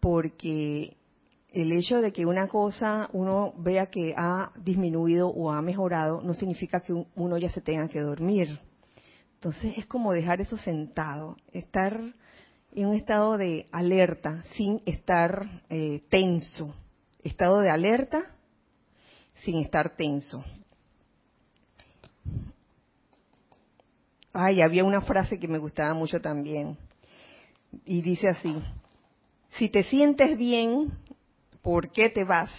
porque 0.00 0.96
el 1.52 1.72
hecho 1.72 2.00
de 2.00 2.12
que 2.12 2.26
una 2.26 2.48
cosa 2.48 3.08
uno 3.12 3.54
vea 3.58 3.86
que 3.86 4.14
ha 4.16 4.52
disminuido 4.56 5.28
o 5.28 5.50
ha 5.50 5.62
mejorado 5.62 6.22
no 6.22 6.34
significa 6.34 6.80
que 6.80 6.92
uno 6.92 7.38
ya 7.38 7.50
se 7.50 7.60
tenga 7.60 7.88
que 7.88 8.00
dormir. 8.00 8.58
Entonces 9.34 9.74
es 9.76 9.86
como 9.86 10.12
dejar 10.12 10.40
eso 10.40 10.56
sentado, 10.56 11.36
estar 11.52 12.00
en 12.74 12.86
un 12.86 12.94
estado 12.94 13.36
de 13.36 13.66
alerta 13.70 14.44
sin 14.54 14.82
estar 14.86 15.62
eh, 15.68 16.02
tenso. 16.08 16.74
Estado 17.22 17.60
de 17.60 17.70
alerta 17.70 18.34
sin 19.44 19.58
estar 19.58 19.96
tenso. 19.96 20.44
Ay, 24.32 24.62
había 24.62 24.84
una 24.84 25.02
frase 25.02 25.38
que 25.38 25.48
me 25.48 25.58
gustaba 25.58 25.92
mucho 25.94 26.20
también. 26.20 26.78
Y 27.84 28.00
dice 28.02 28.28
así, 28.28 28.54
si 29.58 29.68
te 29.68 29.82
sientes 29.82 30.38
bien, 30.38 30.92
¿por 31.60 31.90
qué 31.90 32.08
te 32.08 32.24
vas? 32.24 32.50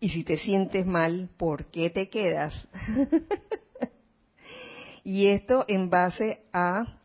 Y 0.00 0.10
si 0.10 0.24
te 0.24 0.38
sientes 0.38 0.86
mal, 0.86 1.28
¿por 1.36 1.66
qué 1.66 1.90
te 1.90 2.08
quedas? 2.08 2.54
y 5.04 5.26
esto 5.26 5.64
en 5.68 5.90
base 5.90 6.40
a 6.52 6.98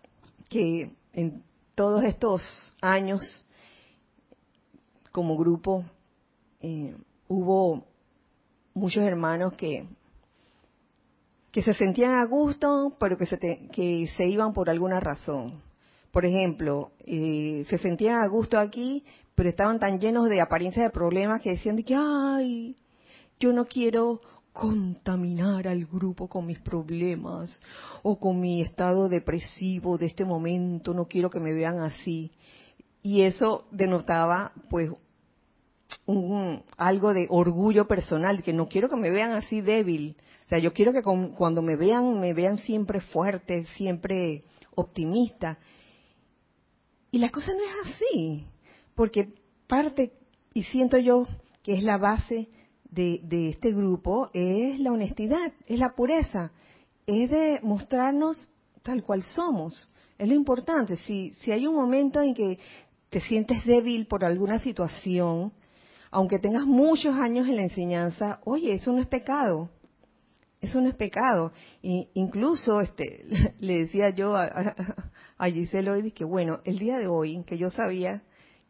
que 0.50 0.92
en 1.14 1.44
todos 1.76 2.04
estos 2.04 2.42
años 2.82 3.46
como 5.12 5.38
grupo 5.38 5.84
eh, 6.60 6.96
hubo 7.28 7.86
muchos 8.74 9.04
hermanos 9.04 9.54
que 9.54 9.88
que 11.54 11.62
se 11.62 11.76
sentían 11.76 12.16
a 12.16 12.26
gusto, 12.26 12.98
pero 13.00 13.16
que 13.16 13.28
se, 13.28 13.38
que 13.38 14.10
se 14.18 14.26
iban 14.26 14.54
por 14.54 14.72
alguna 14.72 15.00
razón. 15.00 15.62
Por 16.12 16.26
ejemplo, 16.26 16.94
eh, 17.06 17.64
se 17.70 17.78
sentían 17.78 18.16
a 18.24 18.28
gusto 18.28 18.58
aquí, 18.58 19.06
pero 19.36 19.50
estaban 19.50 19.80
tan 19.80 20.00
llenos 20.00 20.28
de 20.30 20.42
apariencia 20.42 20.82
de 20.82 20.90
problemas 20.90 21.42
que 21.42 21.52
decían 21.52 21.76
de 21.76 21.84
que, 21.84 21.96
ay, 21.96 22.76
yo 23.40 23.54
no 23.54 23.66
quiero 23.66 24.20
contaminar 24.54 25.68
al 25.68 25.86
grupo 25.86 26.30
con 26.30 26.46
mis 26.46 26.60
problemas 26.60 27.62
o 28.04 28.20
con 28.20 28.40
mi 28.40 28.62
estado 28.62 29.10
depresivo 29.10 29.98
de 29.98 30.06
este 30.06 30.26
momento, 30.26 30.94
no 30.94 31.08
quiero 31.08 31.30
que 31.30 31.40
me 31.40 31.54
vean 31.54 31.80
así. 31.80 32.32
Y 33.02 33.22
eso 33.22 33.66
denotaba 33.72 34.54
pues 34.70 34.92
un, 36.06 36.64
algo 36.78 37.14
de 37.14 37.28
orgullo 37.30 37.88
personal, 37.88 38.44
que 38.44 38.54
no 38.54 38.70
quiero 38.70 38.90
que 38.90 38.96
me 38.96 39.10
vean 39.10 39.32
así 39.32 39.60
débil. 39.62 40.16
O 40.46 40.50
sea, 40.50 40.60
yo 40.60 40.72
quiero 40.72 40.94
que 40.94 41.02
cuando 41.02 41.62
me 41.62 41.76
vean, 41.76 42.20
me 42.20 42.34
vean 42.34 42.60
siempre 42.60 43.02
fuerte, 43.02 43.66
siempre 43.76 44.44
optimista. 44.76 45.58
Y 47.12 47.18
la 47.18 47.30
cosa 47.30 47.52
no 47.54 47.60
es 47.60 47.94
así, 47.94 48.46
porque 48.96 49.34
parte, 49.68 50.14
y 50.54 50.64
siento 50.64 50.98
yo 50.98 51.28
que 51.64 51.74
es 51.74 51.84
la 51.84 51.98
base 51.98 52.50
de, 52.94 53.50
este 53.50 53.72
grupo, 53.72 54.30
es 54.34 54.80
la 54.80 54.92
honestidad, 54.92 55.54
es 55.68 55.80
la 55.80 55.96
pureza, 55.96 56.52
es 57.06 57.30
de 57.30 57.60
mostrarnos 57.64 58.38
tal 58.84 59.04
cual 59.04 59.24
somos. 59.24 59.92
Es 60.18 60.28
lo 60.28 60.36
importante. 60.36 60.98
Si, 60.98 61.34
si 61.42 61.52
hay 61.52 61.66
un 61.66 61.76
momento 61.76 62.22
en 62.22 62.34
que 62.34 62.60
te 63.10 63.20
sientes 63.22 63.66
débil 63.66 64.06
por 64.06 64.24
alguna 64.24 64.60
situación, 64.60 65.52
aunque 66.12 66.40
tengas 66.40 66.66
muchos 66.66 67.16
años 67.16 67.48
en 67.48 67.56
la 67.56 67.64
enseñanza, 67.64 68.40
oye, 68.46 68.74
eso 68.74 68.92
no 68.92 69.00
es 69.00 69.08
pecado. 69.08 69.70
Eso 70.62 70.80
no 70.80 70.88
es 70.88 70.96
pecado. 70.96 71.52
Y 71.82 72.08
incluso 72.14 72.80
este, 72.80 73.26
le 73.60 73.80
decía 73.80 74.12
yo 74.12 74.36
a, 74.36 74.46
a, 75.38 75.46
hoy 75.48 76.12
que, 76.12 76.24
bueno, 76.24 76.62
el 76.64 76.80
día 76.80 76.98
de 76.98 77.08
hoy, 77.08 77.44
que 77.46 77.58
yo 77.58 77.70
sabía 77.70 78.24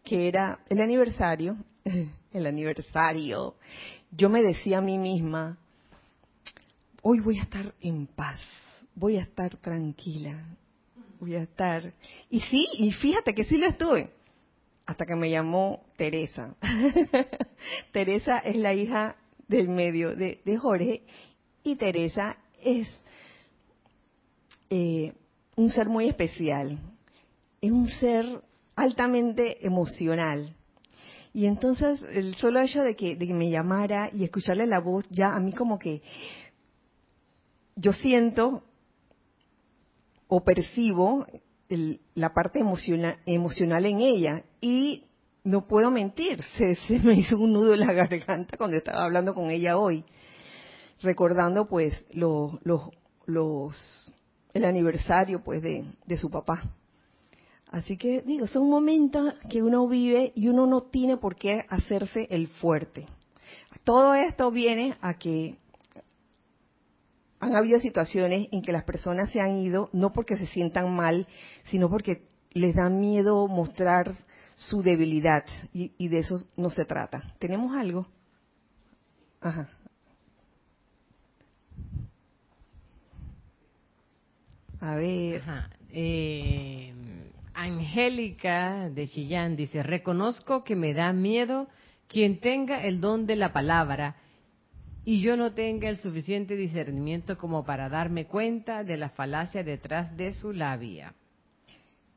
que 0.03 0.27
era 0.27 0.59
el 0.69 0.81
aniversario, 0.81 1.57
el 2.33 2.47
aniversario, 2.47 3.55
yo 4.15 4.29
me 4.29 4.41
decía 4.41 4.77
a 4.77 4.81
mí 4.81 4.97
misma, 4.97 5.57
hoy 7.01 7.19
voy 7.19 7.39
a 7.39 7.43
estar 7.43 7.73
en 7.81 8.07
paz, 8.07 8.41
voy 8.95 9.17
a 9.17 9.23
estar 9.23 9.55
tranquila, 9.57 10.45
voy 11.19 11.35
a 11.35 11.43
estar... 11.43 11.93
Y 12.29 12.39
sí, 12.41 12.67
y 12.73 12.91
fíjate 12.91 13.33
que 13.33 13.43
sí 13.43 13.57
lo 13.57 13.67
estuve 13.67 14.09
hasta 14.85 15.05
que 15.05 15.15
me 15.15 15.29
llamó 15.29 15.83
Teresa. 15.95 16.55
Teresa 17.91 18.39
es 18.39 18.55
la 18.55 18.73
hija 18.73 19.15
del 19.47 19.69
medio 19.69 20.15
de, 20.15 20.57
Jorge 20.57 21.03
y 21.63 21.75
Teresa 21.75 22.37
es 22.61 22.87
eh, 24.69 25.13
un 25.55 25.69
ser 25.69 25.87
muy 25.87 26.07
especial, 26.09 26.77
es 27.61 27.71
un 27.71 27.87
ser 27.87 28.41
altamente 28.75 29.65
emocional. 29.65 30.55
Y 31.33 31.47
entonces 31.47 31.99
el 32.13 32.35
solo 32.35 32.61
hecho 32.61 32.83
de 32.83 32.95
que, 32.95 33.15
de 33.15 33.27
que 33.27 33.33
me 33.33 33.49
llamara 33.49 34.09
y 34.13 34.23
escucharle 34.23 34.67
la 34.67 34.79
voz, 34.79 35.05
ya 35.09 35.33
a 35.33 35.39
mí 35.39 35.51
como 35.51 35.79
que 35.79 36.01
yo 37.75 37.91
siento 37.93 38.63
o 40.27 40.43
percibo 40.43 41.25
la 42.13 42.33
parte 42.33 42.59
emocional, 42.59 43.17
emocional 43.25 43.85
en 43.85 43.99
ella 43.99 44.43
y 44.61 45.05
no 45.43 45.67
puedo 45.67 45.89
mentir, 45.89 46.39
se, 46.87 46.99
me 46.99 47.15
hizo 47.15 47.37
un 47.37 47.53
nudo 47.53 47.73
en 47.73 47.79
la 47.79 47.93
garganta 47.93 48.55
cuando 48.55 48.77
estaba 48.77 49.03
hablando 49.03 49.33
con 49.33 49.49
ella 49.49 49.77
hoy, 49.77 50.05
recordando 51.01 51.67
pues 51.67 51.93
los, 52.11 52.59
los, 53.25 54.13
el 54.53 54.65
aniversario 54.65 55.43
pues 55.43 55.63
de 55.63 56.17
su 56.17 56.29
papá. 56.29 56.63
Así 57.73 57.97
que 57.97 58.21
digo, 58.21 58.45
son 58.45 58.69
momentos 58.69 59.33
que 59.49 59.63
uno 59.63 59.87
vive 59.87 60.31
y 60.35 60.47
uno 60.47 60.67
no 60.67 60.81
tiene 60.81 61.17
por 61.17 61.35
qué 61.35 61.65
hacerse 61.69 62.27
el 62.29 62.47
fuerte. 62.47 63.07
Todo 63.83 64.13
esto 64.13 64.51
viene 64.51 64.95
a 65.01 65.15
que 65.15 65.57
han 67.39 67.55
habido 67.55 67.79
situaciones 67.79 68.47
en 68.51 68.61
que 68.61 68.71
las 68.71 68.83
personas 68.83 69.31
se 69.31 69.41
han 69.41 69.57
ido 69.57 69.89
no 69.91 70.13
porque 70.13 70.37
se 70.37 70.45
sientan 70.45 70.95
mal, 70.95 71.27
sino 71.71 71.89
porque 71.89 72.27
les 72.51 72.75
da 72.75 72.89
miedo 72.89 73.47
mostrar 73.47 74.13
su 74.55 74.83
debilidad 74.83 75.43
y, 75.73 76.07
de 76.07 76.19
eso 76.19 76.45
no 76.55 76.69
se 76.69 76.85
trata. 76.85 77.33
¿Tenemos 77.39 77.75
algo? 77.75 78.05
Ajá. 79.41 79.67
A 84.79 84.95
ver. 84.95 85.41
Eh, 85.89 86.93
Angélica 87.53 88.89
de 88.89 89.07
Chillán 89.07 89.55
dice, 89.55 89.83
reconozco 89.83 90.63
que 90.63 90.75
me 90.75 90.93
da 90.93 91.13
miedo 91.13 91.67
quien 92.07 92.39
tenga 92.39 92.83
el 92.83 92.99
don 92.99 93.25
de 93.25 93.35
la 93.35 93.53
palabra 93.53 94.15
y 95.05 95.21
yo 95.21 95.35
no 95.35 95.53
tenga 95.53 95.89
el 95.89 95.97
suficiente 95.97 96.55
discernimiento 96.55 97.37
como 97.37 97.65
para 97.65 97.89
darme 97.89 98.25
cuenta 98.25 98.83
de 98.83 98.97
la 98.97 99.09
falacia 99.09 99.63
detrás 99.63 100.15
de 100.15 100.33
su 100.33 100.53
labia. 100.53 101.13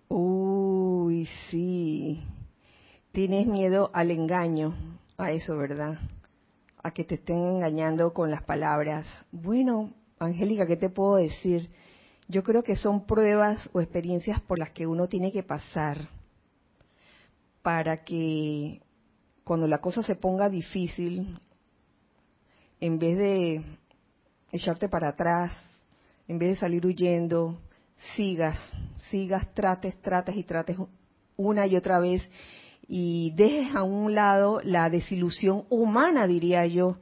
Uy, 0.08 1.28
sí. 1.50 2.22
Tienes 3.12 3.46
miedo 3.46 3.90
al 3.92 4.10
engaño, 4.10 4.74
a 5.18 5.32
eso, 5.32 5.56
¿verdad? 5.56 5.98
A 6.82 6.92
que 6.92 7.02
te 7.02 7.16
estén 7.16 7.46
engañando 7.46 8.12
con 8.12 8.30
las 8.30 8.42
palabras. 8.42 9.06
Bueno, 9.32 9.92
Angélica, 10.18 10.66
¿qué 10.66 10.76
te 10.76 10.90
puedo 10.90 11.16
decir? 11.16 11.68
Yo 12.28 12.42
creo 12.42 12.62
que 12.62 12.76
son 12.76 13.06
pruebas 13.06 13.68
o 13.72 13.80
experiencias 13.80 14.40
por 14.40 14.58
las 14.58 14.70
que 14.70 14.86
uno 14.86 15.06
tiene 15.06 15.30
que 15.30 15.42
pasar 15.42 16.08
para 17.62 18.04
que 18.04 18.80
cuando 19.44 19.66
la 19.68 19.78
cosa 19.78 20.02
se 20.02 20.16
ponga 20.16 20.48
difícil 20.48 21.38
en 22.80 22.98
vez 22.98 23.16
de 23.16 23.64
echarte 24.50 24.88
para 24.88 25.08
atrás, 25.08 25.52
en 26.26 26.38
vez 26.38 26.50
de 26.50 26.56
salir 26.56 26.84
huyendo, 26.84 27.58
sigas, 28.16 28.58
sigas, 29.10 29.52
trates, 29.54 30.00
trates 30.00 30.36
y 30.36 30.42
trates 30.42 30.76
una 31.36 31.66
y 31.66 31.76
otra 31.76 32.00
vez 32.00 32.28
y 32.88 33.32
dejes 33.36 33.74
a 33.74 33.82
un 33.82 34.14
lado 34.14 34.60
la 34.62 34.90
desilusión 34.90 35.64
humana, 35.70 36.26
diría 36.26 36.66
yo, 36.66 36.94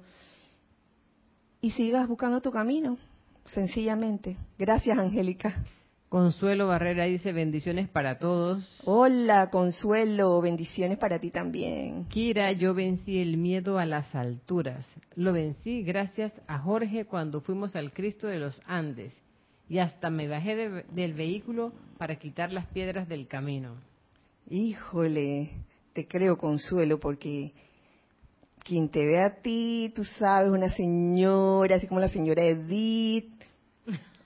y 1.60 1.70
sigas 1.70 2.08
buscando 2.08 2.40
tu 2.40 2.50
camino, 2.50 2.98
sencillamente. 3.46 4.36
Gracias, 4.58 4.98
Angélica. 4.98 5.64
Consuelo 6.08 6.68
Barrera 6.68 7.06
dice 7.06 7.32
bendiciones 7.32 7.88
para 7.88 8.18
todos. 8.18 8.80
Hola, 8.84 9.50
Consuelo, 9.50 10.40
bendiciones 10.40 10.96
para 10.96 11.18
ti 11.18 11.30
también. 11.30 12.04
Kira, 12.04 12.52
yo 12.52 12.72
vencí 12.72 13.18
el 13.18 13.36
miedo 13.36 13.80
a 13.80 13.84
las 13.84 14.14
alturas. 14.14 14.86
Lo 15.16 15.32
vencí 15.32 15.82
gracias 15.82 16.32
a 16.46 16.60
Jorge 16.60 17.04
cuando 17.06 17.40
fuimos 17.40 17.74
al 17.74 17.92
Cristo 17.92 18.28
de 18.28 18.38
los 18.38 18.62
Andes 18.64 19.12
y 19.68 19.78
hasta 19.78 20.08
me 20.08 20.28
bajé 20.28 20.84
del 20.92 21.14
vehículo 21.14 21.72
para 21.98 22.14
quitar 22.16 22.52
las 22.52 22.66
piedras 22.66 23.08
del 23.08 23.26
camino. 23.26 23.74
Híjole, 24.48 25.50
te 25.94 26.06
creo, 26.06 26.36
Consuelo, 26.36 27.00
porque 27.00 27.52
quien 28.62 28.88
te 28.88 29.04
ve 29.04 29.20
a 29.20 29.42
ti, 29.42 29.92
tú 29.94 30.04
sabes, 30.04 30.50
una 30.50 30.70
señora, 30.70 31.76
así 31.76 31.86
como 31.86 32.00
la 32.00 32.08
señora 32.08 32.44
Edith. 32.44 33.33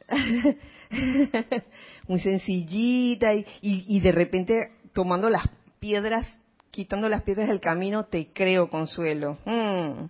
muy 2.08 2.20
sencillita 2.20 3.32
y, 3.60 4.00
de 4.00 4.12
repente 4.12 4.72
tomando 4.92 5.28
las 5.28 5.44
piedras, 5.78 6.26
quitando 6.70 7.08
las 7.08 7.22
piedras 7.22 7.48
del 7.48 7.60
camino, 7.60 8.04
te 8.04 8.28
creo 8.32 8.68
consuelo. 8.68 9.38
Mm, 9.44 10.06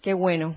qué 0.00 0.14
bueno. 0.14 0.54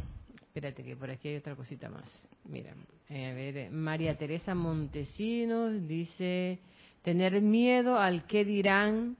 Espérate 0.47 0.83
que 0.83 0.95
por 0.95 1.09
aquí 1.09 1.29
hay 1.29 1.35
otra 1.35 1.55
cosita 1.55 1.89
más. 1.89 2.09
Mira, 2.45 2.73
eh, 3.09 3.27
a 3.27 3.33
ver, 3.33 3.57
eh, 3.57 3.69
María 3.69 4.17
Teresa 4.17 4.55
Montesinos 4.55 5.87
dice 5.87 6.59
tener 7.03 7.41
miedo 7.41 7.97
al 7.97 8.25
que 8.25 8.45
dirán 8.45 9.17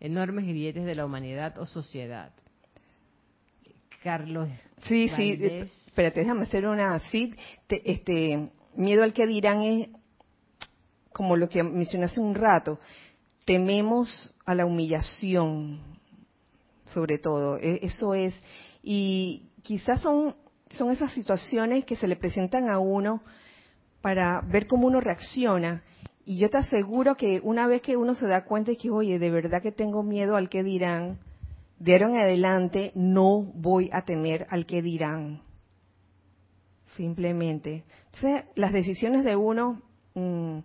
enormes 0.00 0.46
grietes 0.46 0.84
de 0.84 0.94
la 0.94 1.04
humanidad 1.04 1.58
o 1.58 1.66
sociedad. 1.66 2.32
Carlos. 4.02 4.48
Sí, 4.84 5.10
sí, 5.16 5.38
espérate, 5.42 6.20
déjame 6.20 6.42
hacer 6.42 6.66
una. 6.66 6.98
Sí, 7.10 7.34
este, 7.68 8.48
miedo 8.78 9.02
al 9.02 9.12
que 9.12 9.26
dirán 9.26 9.62
es 9.62 9.88
como 11.12 11.36
lo 11.36 11.48
que 11.48 11.62
mencioné 11.62 12.06
hace 12.06 12.20
un 12.20 12.34
rato, 12.34 12.78
tememos 13.44 14.34
a 14.46 14.54
la 14.54 14.66
humillación, 14.66 15.80
sobre 16.94 17.18
todo, 17.18 17.58
e, 17.58 17.80
eso 17.82 18.14
es, 18.14 18.34
y 18.82 19.50
quizás 19.62 20.00
son, 20.00 20.36
son 20.70 20.92
esas 20.92 21.12
situaciones 21.12 21.84
que 21.84 21.96
se 21.96 22.06
le 22.06 22.14
presentan 22.14 22.70
a 22.70 22.78
uno 22.78 23.20
para 24.00 24.40
ver 24.42 24.68
cómo 24.68 24.86
uno 24.86 25.00
reacciona. 25.00 25.82
Y 26.24 26.38
yo 26.38 26.48
te 26.50 26.58
aseguro 26.58 27.16
que 27.16 27.40
una 27.42 27.66
vez 27.66 27.82
que 27.82 27.96
uno 27.96 28.14
se 28.14 28.28
da 28.28 28.44
cuenta 28.44 28.70
de 28.70 28.76
que, 28.76 28.90
oye, 28.90 29.18
de 29.18 29.30
verdad 29.30 29.60
que 29.60 29.72
tengo 29.72 30.02
miedo 30.02 30.36
al 30.36 30.48
que 30.48 30.62
dirán, 30.62 31.18
de 31.80 31.94
ahora 31.94 32.10
en 32.10 32.16
adelante 32.16 32.92
no 32.94 33.42
voy 33.42 33.90
a 33.92 34.02
temer 34.02 34.46
al 34.50 34.66
que 34.66 34.82
dirán 34.82 35.40
simplemente. 36.98 37.84
Entonces, 38.06 38.44
las 38.56 38.72
decisiones 38.72 39.24
de 39.24 39.36
uno 39.36 39.80
mm, 40.14 40.58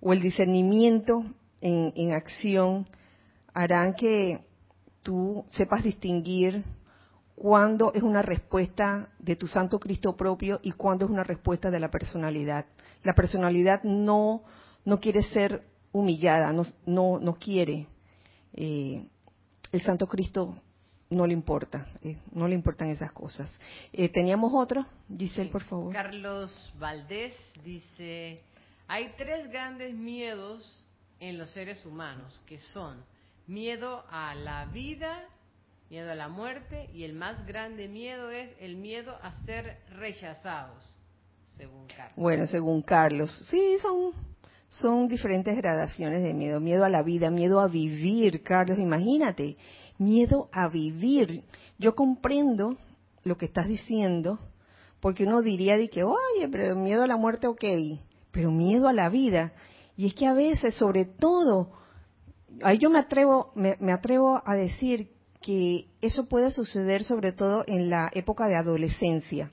o 0.00 0.12
el 0.12 0.20
discernimiento 0.20 1.24
en, 1.62 2.12
acción 2.12 2.86
harán 3.54 3.94
que 3.94 4.44
tú 5.02 5.44
sepas 5.48 5.82
distinguir 5.82 6.62
cuándo 7.34 7.92
es 7.94 8.02
una 8.02 8.20
respuesta 8.20 9.08
de 9.18 9.34
tu 9.36 9.46
Santo 9.46 9.80
Cristo 9.80 10.14
propio 10.14 10.60
y 10.62 10.72
cuándo 10.72 11.06
es 11.06 11.10
una 11.10 11.24
respuesta 11.24 11.70
de 11.70 11.80
la 11.80 11.90
personalidad. 11.90 12.66
La 13.02 13.14
personalidad 13.14 13.82
no, 13.82 14.42
no 14.84 15.00
quiere 15.00 15.22
ser 15.22 15.62
humillada, 15.92 16.52
no, 16.52 16.64
no, 16.84 17.18
no 17.18 17.34
quiere. 17.34 17.86
Eh, 18.52 19.06
el 19.72 19.80
Santo 19.80 20.06
Cristo 20.06 20.56
no 21.12 21.26
le 21.26 21.32
importa, 21.32 21.86
eh, 22.02 22.16
no 22.32 22.48
le 22.48 22.54
importan 22.54 22.88
esas 22.88 23.12
cosas. 23.12 23.50
Eh, 23.92 24.08
Teníamos 24.08 24.52
otro, 24.54 24.86
Giselle, 25.16 25.50
por 25.50 25.62
favor. 25.62 25.92
Carlos 25.92 26.50
Valdés 26.78 27.34
dice, 27.64 28.40
hay 28.88 29.12
tres 29.16 29.50
grandes 29.50 29.94
miedos 29.94 30.84
en 31.20 31.38
los 31.38 31.50
seres 31.50 31.84
humanos, 31.86 32.42
que 32.46 32.58
son 32.58 33.04
miedo 33.46 34.04
a 34.10 34.34
la 34.34 34.66
vida, 34.66 35.24
miedo 35.90 36.10
a 36.10 36.14
la 36.14 36.28
muerte 36.28 36.88
y 36.94 37.04
el 37.04 37.12
más 37.12 37.46
grande 37.46 37.86
miedo 37.88 38.30
es 38.30 38.50
el 38.60 38.76
miedo 38.76 39.16
a 39.22 39.32
ser 39.44 39.78
rechazados, 39.90 40.82
según 41.56 41.86
Carlos. 41.86 42.16
Bueno, 42.16 42.46
según 42.46 42.82
Carlos, 42.82 43.30
sí, 43.50 43.76
son, 43.80 44.12
son 44.68 45.06
diferentes 45.06 45.56
gradaciones 45.56 46.22
de 46.22 46.32
miedo. 46.34 46.60
Miedo 46.60 46.84
a 46.84 46.88
la 46.88 47.02
vida, 47.02 47.30
miedo 47.30 47.60
a 47.60 47.68
vivir, 47.68 48.42
Carlos, 48.42 48.78
imagínate, 48.78 49.56
miedo 50.04 50.48
a 50.52 50.68
vivir. 50.68 51.44
Yo 51.78 51.94
comprendo 51.94 52.76
lo 53.24 53.36
que 53.36 53.46
estás 53.46 53.68
diciendo, 53.68 54.38
porque 55.00 55.24
uno 55.24 55.42
diría 55.42 55.76
de 55.76 55.88
que, 55.88 56.04
oye, 56.04 56.48
pero 56.50 56.76
miedo 56.76 57.02
a 57.02 57.06
la 57.06 57.16
muerte, 57.16 57.46
ok, 57.46 57.64
pero 58.30 58.50
miedo 58.50 58.88
a 58.88 58.92
la 58.92 59.08
vida. 59.08 59.52
Y 59.96 60.06
es 60.06 60.14
que 60.14 60.26
a 60.26 60.32
veces, 60.32 60.74
sobre 60.74 61.04
todo, 61.04 61.72
ahí 62.62 62.78
yo 62.78 62.90
me 62.90 62.98
atrevo, 62.98 63.52
me, 63.54 63.76
me 63.80 63.92
atrevo 63.92 64.42
a 64.44 64.54
decir 64.54 65.10
que 65.40 65.88
eso 66.00 66.28
puede 66.28 66.50
suceder 66.52 67.04
sobre 67.04 67.32
todo 67.32 67.64
en 67.66 67.90
la 67.90 68.10
época 68.14 68.46
de 68.46 68.56
adolescencia, 68.56 69.50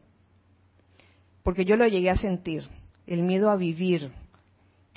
porque 1.44 1.66
yo 1.66 1.76
lo 1.76 1.88
llegué 1.88 2.12
a 2.12 2.16
sentir, 2.16 2.70
el 3.08 3.24
miedo 3.24 3.50
a 3.50 3.56
vivir, 3.56 4.12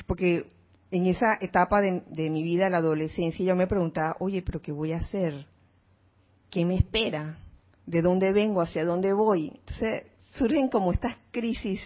porque 0.07 0.47
en 0.93 1.07
esa 1.07 1.39
etapa 1.41 1.81
de, 1.81 2.03
de, 2.07 2.29
mi 2.29 2.43
vida, 2.43 2.69
la 2.69 2.77
adolescencia, 2.77 3.45
yo 3.45 3.57
me 3.57 3.67
preguntaba, 3.67 4.15
oye, 4.21 4.43
pero 4.43 4.61
¿qué 4.61 4.73
voy 4.73 4.93
a 4.93 4.99
hacer? 4.99 5.47
¿Qué 6.51 6.67
me 6.67 6.77
espera? 6.77 7.39
¿De 7.87 8.03
dónde 8.03 8.31
vengo? 8.33 8.61
¿Hacia 8.61 8.85
dónde 8.85 9.15
voy? 9.15 9.53
Entonces 9.55 10.05
surgen 10.37 10.69
como 10.69 10.93
estas 10.93 11.17
crisis, 11.31 11.81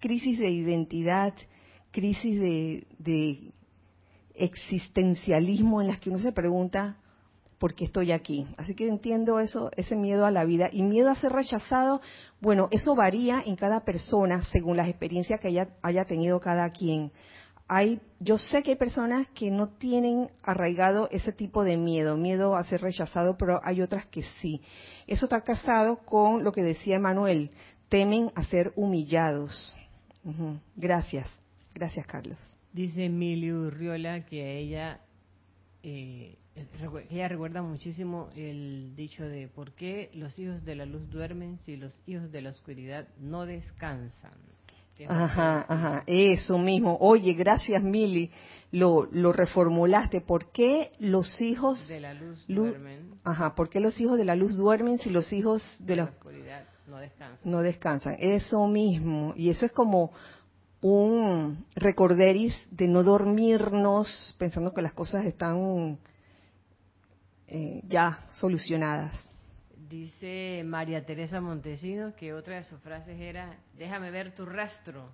crisis 0.00 0.38
de 0.38 0.50
identidad, 0.50 1.32
crisis 1.90 2.38
de, 2.38 2.86
de 2.98 3.52
existencialismo 4.34 5.80
en 5.80 5.88
las 5.88 5.98
que 5.98 6.10
uno 6.10 6.18
se 6.18 6.32
pregunta, 6.32 6.98
porque 7.58 7.86
estoy 7.86 8.12
aquí. 8.12 8.46
Así 8.58 8.74
que 8.74 8.86
entiendo 8.86 9.40
eso, 9.40 9.70
ese 9.78 9.96
miedo 9.96 10.26
a 10.26 10.30
la 10.30 10.44
vida 10.44 10.68
y 10.70 10.82
miedo 10.82 11.08
a 11.08 11.14
ser 11.14 11.32
rechazado. 11.32 12.02
Bueno, 12.42 12.68
eso 12.70 12.94
varía 12.94 13.42
en 13.46 13.56
cada 13.56 13.80
persona 13.80 14.44
según 14.52 14.76
las 14.76 14.88
experiencias 14.88 15.40
que 15.40 15.66
haya 15.80 16.04
tenido 16.04 16.38
cada 16.38 16.68
quien. 16.68 17.12
Hay, 17.68 18.00
yo 18.20 18.38
sé 18.38 18.62
que 18.62 18.72
hay 18.72 18.76
personas 18.76 19.28
que 19.30 19.50
no 19.50 19.70
tienen 19.70 20.30
arraigado 20.42 21.08
ese 21.10 21.32
tipo 21.32 21.64
de 21.64 21.76
miedo, 21.76 22.16
miedo 22.16 22.54
a 22.54 22.62
ser 22.62 22.80
rechazado, 22.80 23.36
pero 23.36 23.60
hay 23.64 23.82
otras 23.82 24.06
que 24.06 24.22
sí. 24.40 24.60
Eso 25.06 25.26
está 25.26 25.40
casado 25.42 25.98
con 26.04 26.44
lo 26.44 26.52
que 26.52 26.62
decía 26.62 26.98
Manuel, 26.98 27.50
temen 27.88 28.30
a 28.34 28.44
ser 28.44 28.72
humillados. 28.76 29.76
Gracias, 30.76 31.28
gracias 31.74 32.06
Carlos. 32.06 32.38
Dice 32.72 33.04
Emilio 33.04 33.60
Urriola 33.62 34.26
que 34.26 34.58
ella 34.58 35.00
eh, 35.82 36.36
ella 37.10 37.28
recuerda 37.28 37.62
muchísimo 37.62 38.30
el 38.34 38.94
dicho 38.96 39.24
de 39.24 39.48
por 39.48 39.72
qué 39.72 40.10
los 40.14 40.38
hijos 40.38 40.64
de 40.64 40.74
la 40.74 40.86
luz 40.86 41.08
duermen 41.10 41.58
si 41.58 41.76
los 41.76 42.00
hijos 42.06 42.32
de 42.32 42.40
la 42.40 42.50
oscuridad 42.50 43.08
no 43.18 43.44
descansan. 43.44 44.32
Ajá, 45.08 45.66
ajá, 45.68 46.04
eso 46.06 46.58
mismo. 46.58 46.96
Oye, 47.00 47.34
gracias 47.34 47.82
Mili, 47.82 48.30
lo, 48.72 49.08
lo 49.12 49.32
reformulaste. 49.32 50.20
¿Por 50.22 50.50
qué 50.52 50.92
los 50.98 51.40
hijos 51.40 51.86
de 51.88 52.00
la 52.00 52.14
luz, 52.14 52.44
luz, 52.48 52.68
duermen? 52.70 53.14
Ajá, 53.24 53.54
¿por 53.54 53.68
qué 53.68 53.80
los 53.80 54.00
hijos 54.00 54.16
de 54.16 54.24
la 54.24 54.34
luz 54.34 54.56
duermen 54.56 54.98
si 54.98 55.10
los 55.10 55.32
hijos 55.32 55.62
de, 55.80 55.96
la 55.96 56.04
oscuridad 56.04 56.64
no 56.86 56.98
descansan? 56.98 57.50
No 57.50 57.62
descansan, 57.62 58.16
eso 58.18 58.66
mismo. 58.66 59.34
Y 59.36 59.50
eso 59.50 59.66
es 59.66 59.72
como 59.72 60.12
un 60.80 61.66
recorderis 61.74 62.56
de 62.70 62.88
no 62.88 63.02
dormirnos 63.02 64.34
pensando 64.38 64.72
que 64.72 64.82
las 64.82 64.92
cosas 64.92 65.24
están 65.26 65.98
eh, 67.48 67.82
ya 67.88 68.24
solucionadas. 68.30 69.12
Dice 69.88 70.62
María 70.64 71.04
Teresa 71.04 71.40
Montesinos 71.40 72.14
que 72.14 72.34
otra 72.34 72.56
de 72.56 72.64
sus 72.64 72.80
frases 72.80 73.20
era, 73.20 73.56
déjame 73.78 74.10
ver 74.10 74.34
tu 74.34 74.44
rastro. 74.44 75.08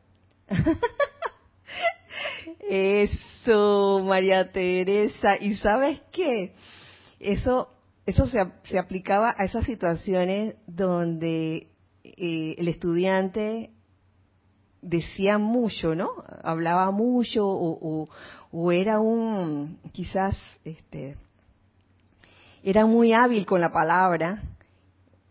Eso, 2.71 4.01
María 4.03 4.51
Teresa. 4.51 5.37
¿Y 5.39 5.57
sabes 5.57 6.01
qué? 6.11 6.55
Eso, 7.21 7.69
eso 8.07 8.27
se, 8.29 8.39
se 8.65 8.79
aplicaba 8.79 9.35
a 9.37 9.45
esas 9.45 9.65
situaciones 9.65 10.57
donde 10.67 11.69
eh, 12.05 12.55
el 12.57 12.69
estudiante 12.69 13.71
decía 14.81 15.37
mucho, 15.37 15.95
¿no? 15.95 16.11
Hablaba 16.43 16.91
mucho 16.91 17.47
o, 17.47 17.79
o, 17.81 18.09
o 18.51 18.73
era 18.73 19.01
un, 19.01 19.79
quizás, 19.93 20.39
este, 20.65 21.17
era 22.63 22.87
muy 22.87 23.13
hábil 23.13 23.45
con 23.45 23.61
la 23.61 23.73
palabra, 23.73 24.43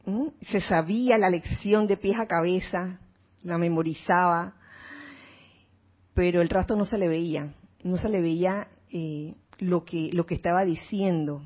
¿Mm? 0.06 0.28
se 0.41 0.62
sabía 0.62 1.18
la 1.18 1.30
lección 1.30 1.86
de 1.86 1.97
pies 1.97 2.20
a 2.20 2.26
cabeza, 2.26 2.99
la 3.43 3.58
memorizaba, 3.58 4.56
pero 6.14 6.41
el 6.41 6.49
rastro 6.49 6.76
no 6.76 6.86
se 6.86 6.97
le 6.97 7.08
veía, 7.08 7.54
no 7.84 7.97
se 7.97 8.10
le 8.10 8.22
veía 8.22 8.68
eh, 8.91 9.36
lo 9.60 9.86
que 9.86 10.10
lo 10.12 10.26
que 10.26 10.36
estaba 10.36 10.66
diciendo, 10.66 11.43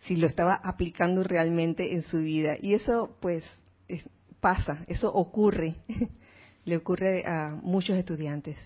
si 0.00 0.16
lo 0.16 0.26
estaba 0.26 0.54
aplicando 0.54 1.24
realmente 1.24 1.94
en 1.94 2.02
su 2.02 2.18
vida. 2.18 2.56
Y 2.60 2.74
eso, 2.74 3.16
pues, 3.20 3.44
es, 3.88 4.02
pasa, 4.40 4.84
eso 4.86 5.12
ocurre, 5.12 5.74
le 6.64 6.76
ocurre 6.76 7.26
a 7.26 7.58
muchos 7.62 7.96
estudiantes. 7.96 8.56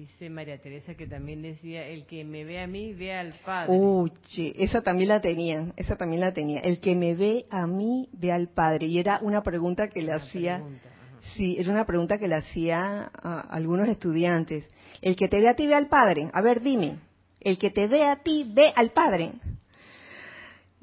Dice 0.00 0.30
María 0.30 0.56
Teresa 0.56 0.94
que 0.94 1.06
también 1.06 1.42
decía, 1.42 1.86
el 1.86 2.06
que 2.06 2.24
me 2.24 2.42
ve 2.42 2.58
a 2.58 2.66
mí, 2.66 2.94
ve 2.94 3.12
al 3.12 3.34
Padre. 3.44 3.70
Uy, 3.70 4.10
esa 4.56 4.80
también 4.80 5.10
la 5.10 5.20
tenía, 5.20 5.74
esa 5.76 5.96
también 5.96 6.22
la 6.22 6.32
tenía. 6.32 6.60
El 6.60 6.80
que 6.80 6.96
me 6.96 7.14
ve 7.14 7.44
a 7.50 7.66
mí, 7.66 8.08
ve 8.14 8.32
al 8.32 8.48
Padre. 8.48 8.86
Y 8.86 8.98
era 8.98 9.18
una 9.20 9.42
pregunta 9.42 9.88
que 9.88 10.00
le 10.00 10.14
Una 10.14 10.16
hacía, 10.16 10.56
pregunta, 10.56 10.88
sí, 11.36 11.56
era 11.58 11.70
una 11.70 11.84
pregunta 11.84 12.16
que 12.16 12.28
le 12.28 12.36
hacía 12.36 13.10
a 13.12 13.40
algunos 13.40 13.88
estudiantes. 13.88 14.66
El 15.02 15.16
que 15.16 15.28
te 15.28 15.38
ve 15.38 15.50
a 15.50 15.54
ti, 15.54 15.66
ve 15.66 15.74
al 15.74 15.88
Padre. 15.88 16.30
A 16.32 16.40
ver, 16.40 16.62
dime, 16.62 17.00
el 17.38 17.58
que 17.58 17.68
te 17.70 17.86
ve 17.86 18.02
a 18.02 18.22
ti, 18.22 18.50
ve 18.50 18.72
al 18.74 18.92
Padre. 18.92 19.32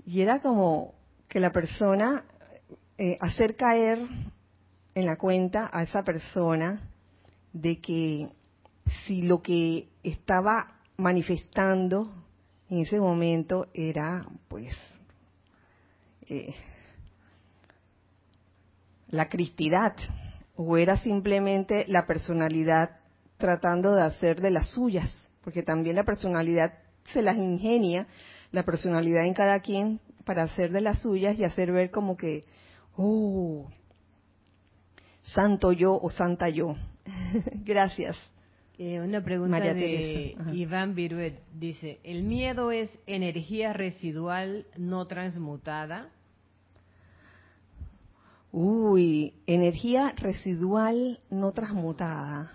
Y 0.06 0.22
era 0.22 0.42
como 0.42 0.94
que 1.28 1.40
la 1.40 1.52
persona, 1.52 2.24
eh, 3.00 3.18
hacer 3.20 3.56
caer 3.56 3.98
en 4.94 5.06
la 5.08 5.18
cuenta 5.18 5.72
a 5.74 5.82
esa 5.82 6.04
persona 6.04 6.88
de 7.52 7.82
que 7.82 8.37
si 9.06 9.22
lo 9.22 9.42
que 9.42 9.90
estaba 10.04 10.80
manifestando 10.98 12.12
en 12.70 12.80
ese 12.80 13.00
momento 13.00 13.68
era, 13.74 14.28
pues, 14.48 14.76
eh, 16.28 16.54
la 19.10 19.30
cristidad, 19.30 19.96
o 20.56 20.78
era 20.78 20.98
simplemente 20.98 21.86
la 21.88 22.06
personalidad 22.06 22.98
tratando 23.38 23.96
de 23.96 24.02
hacer 24.02 24.42
de 24.42 24.52
las 24.52 24.70
suyas, 24.72 25.30
porque 25.44 25.64
también 25.64 25.96
la 25.96 26.04
personalidad 26.04 26.74
se 27.14 27.22
las 27.22 27.38
ingenia, 27.38 28.08
la 28.52 28.64
personalidad 28.64 29.26
en 29.26 29.34
cada 29.34 29.60
quien 29.62 30.02
para 30.26 30.44
hacer 30.44 30.72
de 30.72 30.82
las 30.82 31.02
suyas 31.02 31.40
y 31.40 31.46
hacer 31.46 31.72
ver 31.72 31.92
como 31.92 32.18
que, 32.18 32.44
oh, 32.98 33.70
santo 35.24 35.72
yo 35.72 35.98
o 36.02 36.10
santa 36.10 36.50
yo. 36.50 36.74
Gracias. 37.64 38.18
Eh, 38.80 39.02
una 39.02 39.24
pregunta 39.24 39.58
María 39.58 39.74
de. 39.74 40.36
Iván 40.54 40.94
Viruet. 40.94 41.40
Dice, 41.54 42.00
¿el 42.04 42.24
miedo 42.24 42.72
es 42.72 42.90
energía 43.08 43.74
residual 43.74 44.68
no 44.78 45.08
transmutada? 45.08 46.10
Uy, 48.52 49.34
energía 49.46 50.14
residual 50.16 51.20
no 51.30 51.52
transmutada. 51.54 52.52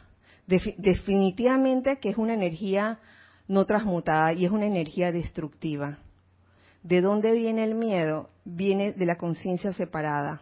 Defi- 0.49 0.75
definitivamente 0.79 1.99
que 1.99 2.11
es 2.11 2.17
una 2.19 2.35
energía 2.35 2.99
no 3.49 3.65
transmutada 3.67 4.33
y 4.33 4.45
es 4.45 4.51
una 4.51 4.67
energía 4.67 5.13
destructiva. 5.13 5.99
¿De 6.83 7.01
dónde 7.01 7.33
viene 7.33 7.65
el 7.65 7.75
miedo? 7.75 8.31
Viene 8.45 8.93
de 8.93 9.07
la 9.07 9.17
conciencia 9.17 9.73
separada. 9.73 10.41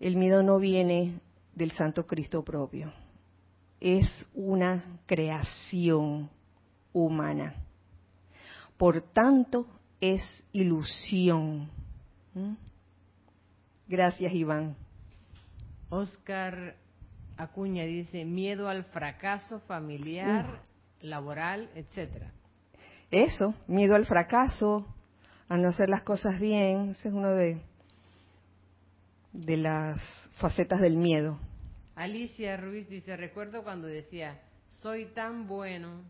el 0.00 0.16
miedo 0.16 0.42
no 0.42 0.58
viene 0.58 1.20
del 1.54 1.70
Santo 1.72 2.06
Cristo 2.06 2.42
propio. 2.42 2.90
Es 3.84 4.08
una 4.32 5.00
creación 5.06 6.30
humana. 6.92 7.56
Por 8.76 9.00
tanto, 9.00 9.66
es 10.00 10.22
ilusión. 10.52 11.68
¿Mm? 12.32 12.52
Gracias, 13.88 14.32
Iván. 14.32 14.76
Oscar 15.90 16.76
Acuña 17.36 17.82
dice, 17.82 18.24
miedo 18.24 18.68
al 18.68 18.84
fracaso 18.84 19.58
familiar, 19.66 20.62
laboral, 21.00 21.68
etcétera. 21.74 22.30
Eso, 23.10 23.52
miedo 23.66 23.96
al 23.96 24.06
fracaso, 24.06 24.86
a 25.48 25.56
no 25.56 25.70
hacer 25.70 25.90
las 25.90 26.02
cosas 26.02 26.38
bien, 26.38 26.90
ese 26.90 27.08
es 27.08 27.14
uno 27.14 27.30
de, 27.32 27.60
de 29.32 29.56
las 29.56 30.00
facetas 30.36 30.80
del 30.80 30.96
miedo. 30.96 31.40
Alicia 31.94 32.56
Ruiz 32.56 32.88
dice, 32.88 33.16
recuerdo 33.16 33.62
cuando 33.62 33.86
decía, 33.86 34.40
soy 34.80 35.06
tan 35.06 35.46
bueno. 35.46 36.02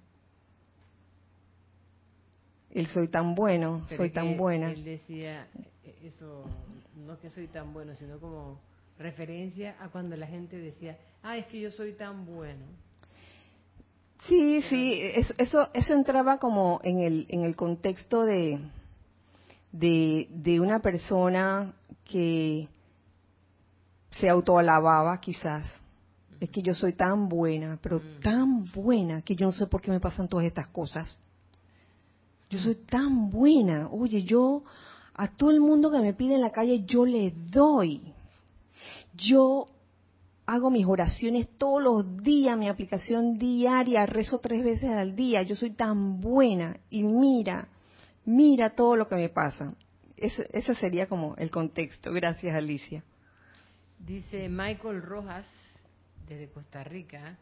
El 2.70 2.86
soy 2.86 3.08
tan 3.08 3.34
bueno, 3.34 3.86
soy 3.88 4.10
tan 4.10 4.36
buena. 4.36 4.70
Él 4.70 4.84
decía 4.84 5.46
eh, 5.84 5.94
eso, 6.04 6.44
no 6.96 7.18
que 7.18 7.28
soy 7.28 7.48
tan 7.48 7.72
bueno, 7.72 7.94
sino 7.96 8.18
como 8.18 8.60
referencia 8.98 9.76
a 9.80 9.88
cuando 9.88 10.16
la 10.16 10.26
gente 10.26 10.56
decía, 10.56 10.96
ah, 11.22 11.36
es 11.36 11.46
que 11.46 11.60
yo 11.60 11.70
soy 11.70 11.92
tan 11.92 12.24
bueno. 12.24 12.64
Sí, 14.28 14.62
sí, 14.62 15.00
eso, 15.36 15.68
eso 15.74 15.94
entraba 15.94 16.38
como 16.38 16.80
en 16.84 17.00
el, 17.00 17.26
en 17.28 17.44
el 17.44 17.56
contexto 17.56 18.24
de, 18.24 18.60
de, 19.72 20.28
de 20.30 20.60
una 20.60 20.80
persona 20.80 21.74
que 22.04 22.68
se 24.18 24.28
autoalababa 24.28 25.20
quizás. 25.20 25.66
Es 26.40 26.50
que 26.50 26.62
yo 26.62 26.74
soy 26.74 26.94
tan 26.94 27.28
buena, 27.28 27.78
pero 27.80 27.98
mm. 27.98 28.20
tan 28.22 28.64
buena 28.72 29.22
que 29.22 29.36
yo 29.36 29.46
no 29.46 29.52
sé 29.52 29.66
por 29.66 29.80
qué 29.80 29.90
me 29.90 30.00
pasan 30.00 30.28
todas 30.28 30.46
estas 30.46 30.66
cosas. 30.68 31.18
Yo 32.50 32.58
soy 32.58 32.74
tan 32.74 33.30
buena. 33.30 33.88
Oye, 33.90 34.24
yo 34.24 34.64
a 35.14 35.28
todo 35.28 35.50
el 35.50 35.60
mundo 35.60 35.90
que 35.90 36.00
me 36.00 36.14
pide 36.14 36.34
en 36.34 36.40
la 36.40 36.50
calle, 36.50 36.84
yo 36.84 37.06
le 37.06 37.30
doy. 37.30 38.02
Yo 39.14 39.68
hago 40.46 40.70
mis 40.70 40.86
oraciones 40.86 41.48
todos 41.56 41.82
los 41.82 42.22
días, 42.22 42.58
mi 42.58 42.68
aplicación 42.68 43.38
diaria, 43.38 44.04
rezo 44.04 44.38
tres 44.38 44.64
veces 44.64 44.90
al 44.90 45.14
día. 45.14 45.42
Yo 45.42 45.54
soy 45.54 45.70
tan 45.70 46.20
buena. 46.20 46.76
Y 46.90 47.04
mira, 47.04 47.68
mira 48.24 48.70
todo 48.70 48.96
lo 48.96 49.06
que 49.06 49.14
me 49.14 49.28
pasa. 49.28 49.74
Ese, 50.16 50.74
sería 50.74 51.06
como 51.06 51.34
el 51.36 51.50
contexto. 51.50 52.12
Gracias, 52.12 52.54
Alicia. 52.54 53.02
Dice 54.06 54.48
Michael 54.48 55.00
Rojas, 55.00 55.46
desde 56.26 56.48
Costa 56.48 56.82
Rica, 56.82 57.38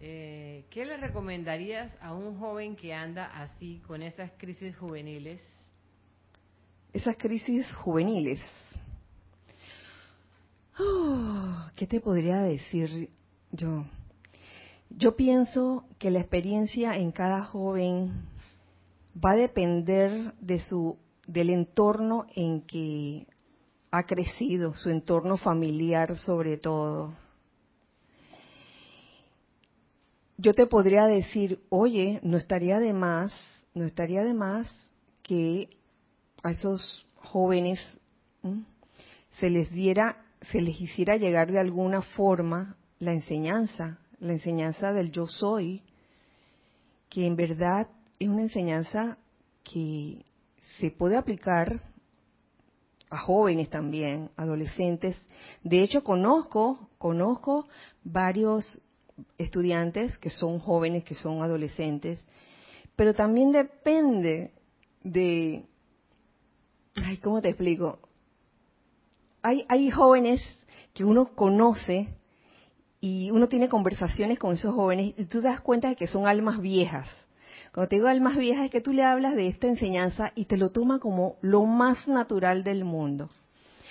eh, 0.00 0.64
¿qué 0.70 0.84
le 0.84 0.96
recomendarías 0.96 1.96
a 2.00 2.14
un 2.14 2.36
joven 2.36 2.74
que 2.74 2.92
anda 2.92 3.26
así 3.26 3.80
con 3.86 4.02
esas 4.02 4.32
crisis 4.38 4.76
juveniles? 4.76 5.40
Esas 6.92 7.16
crisis 7.16 7.72
juveniles. 7.74 8.40
Oh, 10.80 11.68
¿Qué 11.76 11.86
te 11.86 12.00
podría 12.00 12.38
decir 12.38 13.10
yo? 13.52 13.86
Yo 14.90 15.14
pienso 15.14 15.84
que 16.00 16.10
la 16.10 16.18
experiencia 16.18 16.96
en 16.96 17.12
cada 17.12 17.44
joven 17.44 18.26
va 19.14 19.32
a 19.32 19.36
depender 19.36 20.34
de 20.40 20.58
su 20.58 20.98
del 21.28 21.50
entorno 21.50 22.26
en 22.34 22.62
que 22.62 23.26
ha 23.90 24.02
crecido, 24.04 24.74
su 24.74 24.90
entorno 24.90 25.36
familiar 25.36 26.16
sobre 26.16 26.56
todo. 26.56 27.14
Yo 30.36 30.54
te 30.54 30.66
podría 30.66 31.06
decir, 31.06 31.60
oye, 31.68 32.20
no 32.22 32.36
estaría 32.36 32.78
de 32.78 32.92
más, 32.92 33.32
no 33.74 33.84
estaría 33.84 34.22
de 34.22 34.34
más 34.34 34.70
que 35.22 35.70
a 36.42 36.52
esos 36.52 37.06
jóvenes 37.16 37.80
se 39.40 39.50
les 39.50 39.70
diera, 39.70 40.24
se 40.50 40.60
les 40.60 40.80
hiciera 40.80 41.16
llegar 41.16 41.50
de 41.50 41.60
alguna 41.60 42.02
forma 42.02 42.76
la 42.98 43.12
enseñanza, 43.12 43.98
la 44.20 44.32
enseñanza 44.32 44.92
del 44.92 45.10
yo 45.10 45.26
soy, 45.26 45.82
que 47.08 47.26
en 47.26 47.36
verdad 47.36 47.88
es 48.18 48.28
una 48.28 48.42
enseñanza 48.42 49.18
que 49.64 50.24
se 50.78 50.90
puede 50.90 51.16
aplicar 51.16 51.80
a 53.10 53.18
jóvenes 53.18 53.70
también, 53.70 54.30
adolescentes. 54.36 55.16
De 55.62 55.82
hecho, 55.82 56.02
conozco, 56.04 56.90
conozco 56.98 57.66
varios 58.04 58.82
estudiantes 59.36 60.18
que 60.18 60.30
son 60.30 60.58
jóvenes, 60.58 61.04
que 61.04 61.14
son 61.14 61.42
adolescentes, 61.42 62.24
pero 62.96 63.14
también 63.14 63.52
depende 63.52 64.52
de, 65.02 65.64
ay, 66.96 67.16
¿cómo 67.18 67.40
te 67.40 67.48
explico? 67.48 67.98
Hay, 69.42 69.64
hay 69.68 69.90
jóvenes 69.90 70.42
que 70.92 71.04
uno 71.04 71.34
conoce 71.34 72.08
y 73.00 73.30
uno 73.30 73.48
tiene 73.48 73.68
conversaciones 73.68 74.38
con 74.38 74.54
esos 74.54 74.74
jóvenes 74.74 75.14
y 75.16 75.24
tú 75.24 75.40
das 75.40 75.60
cuenta 75.60 75.88
de 75.88 75.96
que 75.96 76.08
son 76.08 76.26
almas 76.26 76.60
viejas 76.60 77.08
cuando 77.78 77.90
te 77.90 77.94
digo 77.94 78.08
almas 78.08 78.36
viejas 78.36 78.64
es 78.64 78.70
que 78.72 78.80
tú 78.80 78.92
le 78.92 79.04
hablas 79.04 79.36
de 79.36 79.46
esta 79.46 79.68
enseñanza 79.68 80.32
y 80.34 80.46
te 80.46 80.56
lo 80.56 80.70
toma 80.70 80.98
como 80.98 81.36
lo 81.42 81.64
más 81.64 82.08
natural 82.08 82.64
del 82.64 82.84
mundo. 82.84 83.30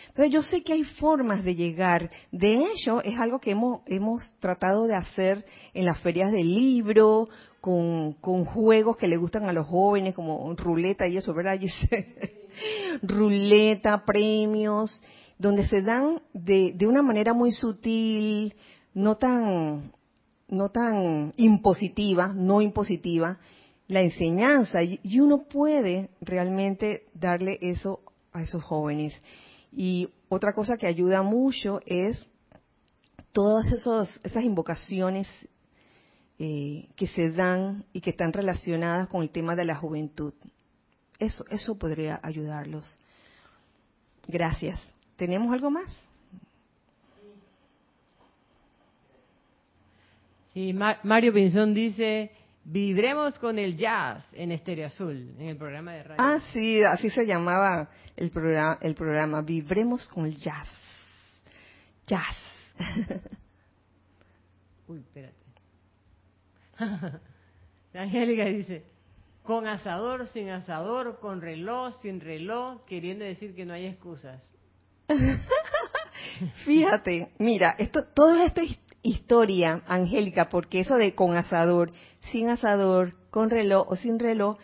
Entonces 0.10 0.30
yo 0.30 0.42
sé 0.42 0.62
que 0.62 0.74
hay 0.74 0.84
formas 0.84 1.46
de 1.46 1.56
llegar. 1.56 2.10
De 2.30 2.66
hecho, 2.66 3.02
es 3.02 3.18
algo 3.18 3.40
que 3.40 3.52
hemos, 3.52 3.84
hemos 3.86 4.30
tratado 4.42 4.88
de 4.88 4.96
hacer 4.96 5.46
en 5.74 5.86
las 5.86 6.02
ferias 6.02 6.34
del 6.34 6.54
libro, 6.54 7.30
con, 7.62 8.12
con 8.20 8.44
juegos 8.44 8.98
que 8.98 9.08
le 9.08 9.16
gustan 9.16 9.48
a 9.48 9.54
los 9.54 9.68
jóvenes, 9.68 10.14
como 10.14 10.54
ruleta 10.56 11.08
y 11.08 11.16
eso, 11.16 11.34
¿verdad? 11.34 11.58
ruleta, 13.04 14.04
premios, 14.04 15.02
donde 15.40 15.66
se 15.66 15.82
dan 15.82 16.22
de, 16.34 16.74
de 16.76 16.88
una 16.88 17.02
manera 17.02 17.32
muy 17.32 17.54
sutil, 17.54 18.54
no 18.94 19.16
tan, 19.16 19.94
no 20.50 20.68
tan 20.72 21.32
impositiva, 21.38 22.34
no 22.34 22.62
impositiva, 22.62 23.40
la 23.88 24.02
enseñanza 24.02 24.84
y 24.84 25.20
uno 25.20 25.44
puede 25.44 26.10
realmente 26.22 27.06
darle 27.14 27.58
eso 27.62 28.02
a 28.34 28.42
esos 28.42 28.64
jóvenes. 28.64 29.14
Y 29.72 30.10
otra 30.30 30.54
cosa 30.54 30.78
que 30.78 30.88
ayuda 30.88 31.22
mucho 31.22 31.82
es 31.86 32.26
todas 33.32 33.72
esos, 33.72 34.10
esas 34.24 34.44
invocaciones 34.44 35.28
eh, 36.40 36.88
que 36.96 37.08
se 37.08 37.32
dan 37.32 37.86
y 37.94 38.02
que 38.02 38.12
están 38.12 38.34
relacionadas 38.34 39.08
con 39.08 39.22
el 39.22 39.30
tema 39.30 39.56
de 39.56 39.66
la 39.66 39.76
juventud. 39.76 40.34
Eso, 41.20 41.46
eso 41.50 41.78
podría 41.78 42.20
ayudarlos. 42.22 42.98
Gracias. 44.28 44.80
¿Tenemos 45.16 45.52
algo 45.54 45.72
más? 45.72 45.88
Sí, 50.54 50.74
Mario 50.74 51.34
Pinzón 51.34 51.74
dice, 51.74 52.32
Vibremos 52.70 53.40
con 53.40 53.58
el 53.60 53.78
jazz 53.78 54.28
en 54.34 54.52
Estéreo 54.52 54.88
Azul, 54.88 55.34
en 55.40 55.48
el 55.48 55.56
programa 55.56 55.94
de 55.94 56.04
radio. 56.04 56.22
Ah, 56.22 56.38
sí, 56.52 56.84
así 56.84 57.10
se 57.10 57.26
llamaba 57.26 57.90
el 58.18 58.30
programa, 58.30 58.78
el 58.82 58.94
programa 58.94 59.42
Vibremos 59.42 60.06
con 60.10 60.26
el 60.26 60.36
jazz. 60.36 60.68
Jazz. 62.06 62.36
Uy, 64.90 65.00
espérate. 65.00 65.38
Angélica 67.94 68.44
dice, 68.44 68.84
con 69.44 69.66
asador, 69.66 70.28
sin 70.28 70.50
asador, 70.50 71.22
con 71.22 71.40
reloj, 71.40 71.96
sin 72.02 72.20
reloj, 72.20 72.84
queriendo 72.84 73.24
decir 73.24 73.56
que 73.56 73.66
no 73.66 73.76
hay 73.76 73.86
excusas. 73.86 74.52
Fíjate, 76.66 77.32
mira, 77.40 77.76
esto, 77.80 78.04
todo 78.14 78.44
esto 78.44 78.60
es 78.60 78.78
historia, 79.08 79.82
Angélica, 79.88 80.50
porque 80.50 80.82
eso 80.82 80.96
de 80.96 81.16
con 81.16 81.38
asador, 81.38 81.92
sin 82.32 82.50
asador, 82.50 83.14
con 83.30 83.50
reloj 83.50 83.88
o 83.90 83.96
sin 83.96 84.20
reloj, 84.20 84.58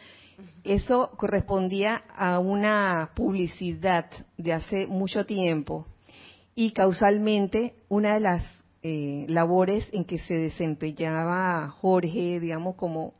eso 0.63 1.11
correspondía 1.17 2.03
a 2.15 2.39
una 2.39 3.11
publicidad 3.15 4.09
de 4.37 4.53
hace 4.53 4.87
mucho 4.87 5.25
tiempo 5.25 5.85
y 6.55 6.71
causalmente 6.71 7.75
una 7.89 8.13
de 8.13 8.19
las 8.19 8.43
eh, 8.81 9.25
labores 9.29 9.87
en 9.93 10.05
que 10.05 10.19
se 10.19 10.33
desempeñaba 10.33 11.69
Jorge, 11.69 12.39
digamos, 12.39 12.75
como 12.75 13.13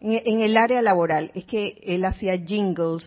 en, 0.00 0.40
el 0.40 0.56
área 0.56 0.82
laboral, 0.82 1.30
es 1.34 1.44
que 1.44 1.78
él 1.82 2.04
hacía 2.04 2.38
jingles. 2.38 3.04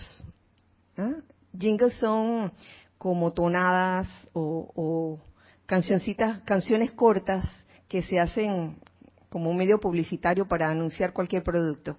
¿ah? 0.97 1.15
Jingles 1.57 1.95
son 1.95 2.51
como 2.97 3.31
tonadas 3.31 4.07
o 4.33 5.19
cancioncitas, 5.65 6.41
canciones 6.41 6.91
cortas 6.91 7.45
que 7.87 8.03
se 8.03 8.19
hacen 8.19 8.77
como 9.33 9.49
un 9.49 9.57
medio 9.57 9.79
publicitario 9.79 10.47
para 10.47 10.69
anunciar 10.69 11.11
cualquier 11.11 11.41
producto. 11.41 11.97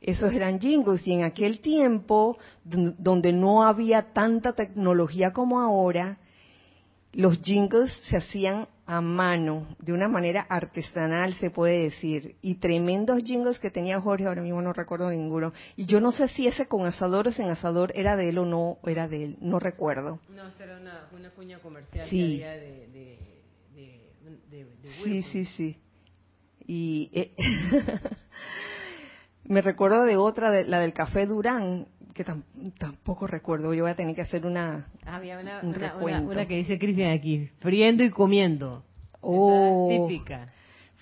Esos 0.00 0.32
eran 0.32 0.58
jingles 0.58 1.06
y 1.06 1.12
en 1.12 1.22
aquel 1.24 1.60
tiempo, 1.60 2.38
donde 2.64 3.32
no 3.34 3.64
había 3.64 4.12
tanta 4.14 4.54
tecnología 4.54 5.30
como 5.32 5.60
ahora, 5.60 6.16
los 7.12 7.38
jingles 7.42 7.92
se 8.08 8.16
hacían 8.16 8.66
a 8.86 9.00
mano, 9.02 9.66
de 9.78 9.92
una 9.92 10.08
manera 10.08 10.42
artesanal 10.48 11.34
se 11.34 11.50
puede 11.50 11.84
decir, 11.84 12.36
y 12.42 12.54
tremendos 12.56 13.22
jingles 13.22 13.58
que 13.58 13.70
tenía 13.70 14.00
Jorge, 14.00 14.26
ahora 14.26 14.42
mismo 14.42 14.60
no 14.62 14.72
recuerdo 14.72 15.10
ninguno. 15.10 15.52
Y 15.76 15.84
yo 15.84 16.00
no 16.00 16.12
sé 16.12 16.28
si 16.28 16.46
ese 16.46 16.66
con 16.66 16.86
asador 16.86 17.28
o 17.28 17.32
sin 17.32 17.48
asador 17.50 17.92
era 17.94 18.16
de 18.16 18.30
él 18.30 18.38
o 18.38 18.46
no 18.46 18.78
era 18.86 19.06
de 19.06 19.24
él, 19.24 19.36
no 19.40 19.58
recuerdo. 19.58 20.18
No, 20.30 20.42
era 20.62 20.78
una, 20.78 21.08
una 21.12 21.30
cuña 21.30 21.58
comercial 21.60 22.08
Sí. 22.08 22.38
que 22.38 22.44
había 22.46 22.60
de, 22.60 22.88
de, 22.88 23.18
de, 23.74 24.00
de- 24.50 24.64
de 24.64 24.90
Sí, 25.02 25.22
sí, 25.32 25.44
sí. 25.56 25.76
Y 26.66 27.10
eh, 27.12 27.34
me 29.44 29.60
recuerdo 29.60 30.04
de 30.04 30.16
otra, 30.16 30.50
de, 30.50 30.64
la 30.64 30.78
del 30.78 30.92
café 30.92 31.26
Durán, 31.26 31.86
que 32.14 32.24
tam- 32.24 32.44
tampoco 32.78 33.26
recuerdo. 33.26 33.74
Yo 33.74 33.82
voy 33.84 33.92
a 33.92 33.96
tener 33.96 34.14
que 34.14 34.22
hacer 34.22 34.46
una... 34.46 34.86
Había 35.04 35.38
una, 35.38 35.60
Un 35.62 35.74
una, 35.76 35.94
una, 35.96 36.20
una 36.20 36.46
que 36.46 36.56
dice 36.56 36.78
Cristian 36.78 37.10
aquí, 37.10 37.50
friendo 37.60 38.02
y 38.04 38.10
comiendo. 38.10 38.84
Oh. 39.20 39.88
Esa 39.90 40.06
típica. 40.06 40.52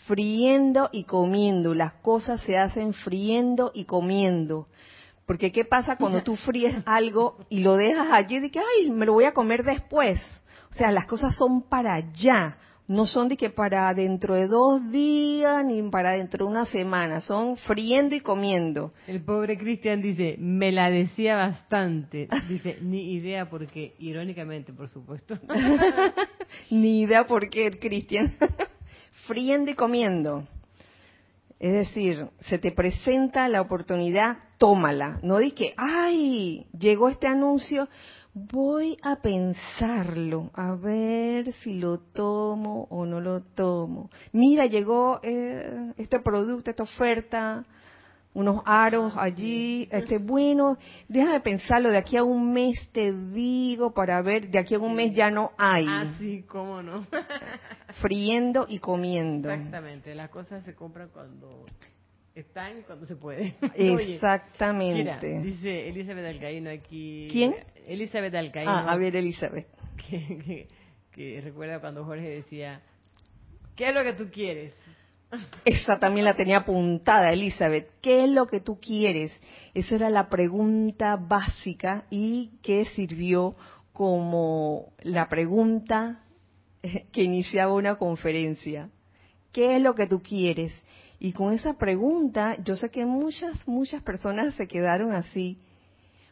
friendo 0.07 0.89
y 0.93 1.05
comiendo. 1.05 1.75
Las 1.75 1.95
cosas 1.95 2.41
se 2.43 2.57
hacen 2.57 2.93
friendo 2.95 3.71
y 3.75 3.85
comiendo. 3.85 4.67
Porque 5.27 5.53
¿qué 5.53 5.65
pasa 5.65 5.97
cuando 5.97 6.23
tú 6.23 6.35
fríes 6.47 6.75
algo 6.85 7.39
y 7.49 7.61
lo 7.61 7.77
dejas 7.77 8.09
allí 8.11 8.41
de 8.41 8.51
que, 8.51 8.59
ay, 8.59 8.91
me 8.91 9.07
lo 9.07 9.13
voy 9.13 9.25
a 9.25 9.33
comer 9.33 9.63
después? 9.65 10.21
O 10.71 10.75
sea, 10.75 10.91
las 10.91 11.07
cosas 11.07 11.37
son 11.37 11.63
para 11.63 11.95
allá. 11.95 12.57
No 12.89 13.07
son 13.07 13.29
de 13.29 13.37
que 13.37 13.49
para 13.49 13.95
dentro 13.95 14.35
de 14.35 14.49
dos 14.49 14.91
días 14.91 15.65
ni 15.65 15.83
para 15.89 16.13
dentro 16.13 16.45
de 16.45 16.51
una 16.51 16.67
semana. 16.67 17.21
Son 17.21 17.57
friendo 17.57 18.15
y 18.15 18.21
comiendo. 18.21 18.91
El 19.07 19.23
pobre 19.23 19.57
Cristian 19.57 20.03
dice, 20.03 20.37
me 20.39 20.73
la 20.73 20.91
decía 20.91 21.37
bastante. 21.37 22.29
Dice, 22.49 22.79
ni 22.83 23.13
idea 23.15 23.47
porque, 23.49 23.95
irónicamente, 23.99 24.73
por 24.73 24.89
supuesto. 24.89 25.39
Ni 26.71 27.01
idea 27.03 27.25
por 27.27 27.49
qué, 27.49 27.71
Cristian. 27.79 28.35
Friendo 29.27 29.71
y 29.71 29.75
comiendo. 29.75 30.47
Es 31.63 31.73
decir, 31.73 32.27
se 32.41 32.59
te 32.59 32.73
presenta 32.73 33.49
la 33.49 33.61
oportunidad, 33.61 34.37
tómala. 34.59 35.21
No 35.23 35.39
di 35.39 35.53
que, 35.53 35.75
ay, 35.77 36.67
llegó 36.77 37.09
este 37.09 37.29
anuncio, 37.29 37.89
voy 38.35 38.97
a 39.03 39.17
pensarlo, 39.17 40.51
a 40.55 40.75
ver 40.75 41.53
si 41.63 41.79
lo 41.79 41.99
tomo 41.99 42.87
o 42.91 43.05
no 43.05 43.21
lo 43.21 43.43
tomo. 43.43 44.11
Mira, 44.33 44.67
llegó 44.67 45.21
eh, 45.23 45.93
este 45.99 46.21
producto, 46.21 46.71
esta 46.71 46.83
oferta, 46.85 47.65
unos 48.35 48.63
aros 48.65 49.13
allí, 49.17 49.87
este 49.91 50.17
bueno, 50.19 50.79
déjame 51.09 51.41
pensarlo, 51.41 51.91
de 51.91 51.99
aquí 51.99 52.17
a 52.17 52.25
un 52.25 52.53
mes 52.53 52.91
te 52.93 53.13
digo 53.13 53.93
para 53.93 54.23
ver, 54.23 54.51
de 54.51 54.59
aquí 54.59 54.75
a 54.75 54.79
un 54.79 54.95
mes 54.95 55.13
ya 55.15 55.31
no 55.31 55.51
hay, 55.59 55.85
Ah, 55.87 56.07
sí, 56.19 56.43
cómo 56.49 56.83
no. 56.83 57.07
friendo 58.01 58.65
y 58.69 58.79
comiendo. 58.79 59.51
Exactamente, 59.51 60.15
las 60.15 60.31
cosas 60.31 60.65
se 60.65 60.75
compran 60.75 61.11
cuando 61.11 61.63
están 62.35 62.83
cuando 62.83 63.07
se 63.07 63.17
puede. 63.17 63.55
Oye, 63.77 63.95
Mira, 63.95 64.03
Exactamente. 64.15 65.41
dice 65.41 65.89
Elizabeth 65.89 66.25
Alcaíno 66.27 66.71
aquí. 66.71 67.29
¿Quién? 67.31 67.55
Elizabeth 67.87 68.35
Alcaíno. 68.35 68.71
Ah, 68.73 68.93
a 68.93 68.97
ver, 68.97 69.17
Elizabeth. 69.17 69.67
Que, 70.09 70.39
que- 70.45 70.69
que 71.13 71.41
recuerda 71.43 71.79
cuando 71.81 72.05
Jorge 72.07 72.29
decía, 72.31 72.81
¿qué 73.77 73.89
es 73.91 73.95
lo 73.95 74.03
que 74.03 74.15
tú 74.15 74.31
quieres? 74.33 74.73
Esa 75.67 75.99
también 75.99 76.25
la 76.25 76.35
tenía 76.35 76.59
apuntada, 76.59 77.31
Elizabeth. 77.33 77.89
¿Qué 78.01 78.25
es 78.25 78.31
lo 78.31 78.47
que 78.47 78.61
tú 78.61 78.81
quieres? 78.81 79.39
Esa 79.75 79.95
era 79.97 80.11
la 80.11 80.29
pregunta 80.31 81.17
básica 81.17 82.05
y 82.11 82.51
que 82.63 82.87
sirvió 82.87 83.53
como 83.93 84.93
la 85.03 85.29
pregunta 85.29 86.25
que 87.13 87.23
iniciaba 87.23 87.75
una 87.75 87.97
conferencia. 87.97 88.89
¿Qué 89.53 89.77
es 89.77 89.83
lo 89.83 89.95
que 89.95 90.07
tú 90.07 90.23
quieres? 90.23 90.73
Y 91.25 91.35
con 91.35 91.53
esa 91.53 91.75
pregunta, 91.75 92.57
yo 92.65 92.75
sé 92.75 92.91
que 92.91 93.07
muchas, 93.07 93.69
muchas 93.69 94.03
personas 94.03 94.57
se 94.57 94.67
quedaron 94.67 95.13
así, 95.13 95.57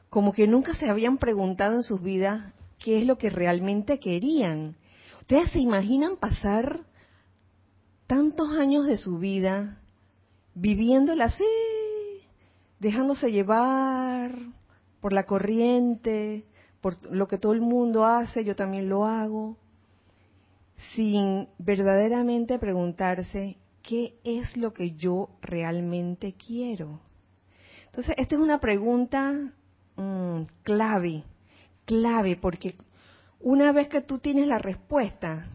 como 0.08 0.32
que 0.32 0.48
nunca 0.48 0.74
se 0.74 0.90
habían 0.90 1.16
preguntado 1.16 1.76
en 1.76 1.84
sus 1.84 2.02
vidas 2.02 2.52
qué 2.80 2.98
es 2.98 3.06
lo 3.06 3.16
que 3.16 3.30
realmente 3.30 4.00
querían. 4.00 4.74
¿Ustedes 5.20 5.52
se 5.52 5.60
imaginan 5.60 6.16
pasar 6.16 6.80
tantos 8.08 8.50
años 8.58 8.84
de 8.84 8.96
su 8.96 9.20
vida 9.20 9.78
viviéndola 10.56 11.26
así, 11.26 11.44
dejándose 12.80 13.30
llevar 13.30 14.34
por 15.00 15.12
la 15.12 15.24
corriente, 15.24 16.46
por 16.80 16.96
lo 17.14 17.28
que 17.28 17.38
todo 17.38 17.52
el 17.52 17.60
mundo 17.60 18.06
hace, 18.06 18.44
yo 18.44 18.56
también 18.56 18.88
lo 18.88 19.06
hago, 19.06 19.56
sin 20.96 21.46
verdaderamente 21.58 22.58
preguntarse 22.58 23.59
qué 23.82 24.18
es 24.24 24.56
lo 24.56 24.72
que 24.72 24.92
yo 24.92 25.30
realmente 25.42 26.34
quiero. 26.34 27.00
Entonces, 27.86 28.14
esta 28.18 28.34
es 28.34 28.40
una 28.40 28.60
pregunta 28.60 29.32
mm, 29.96 30.42
clave, 30.62 31.24
clave, 31.84 32.36
porque 32.36 32.76
una 33.40 33.72
vez 33.72 33.88
que 33.88 34.00
tú 34.00 34.18
tienes 34.18 34.46
la 34.46 34.58
respuesta, 34.58 35.48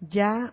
ya 0.00 0.52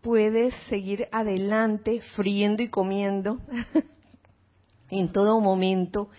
puedes 0.00 0.54
seguir 0.68 1.08
adelante 1.10 2.00
friendo 2.14 2.62
y 2.62 2.68
comiendo 2.68 3.38
en 4.90 5.12
todo 5.12 5.40
momento 5.40 6.10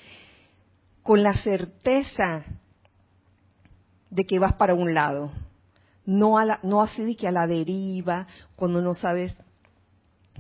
con 1.04 1.24
la 1.24 1.36
certeza 1.38 2.44
de 4.10 4.26
que 4.26 4.40
vas 4.40 4.54
para 4.54 4.74
un 4.74 4.94
lado, 4.94 5.32
no 6.06 6.38
a 6.38 6.46
la, 6.46 6.60
no 6.64 6.82
así 6.82 7.04
de 7.04 7.16
que 7.16 7.28
a 7.28 7.32
la 7.32 7.48
deriva 7.48 8.28
cuando 8.56 8.82
no 8.82 8.94
sabes 8.94 9.36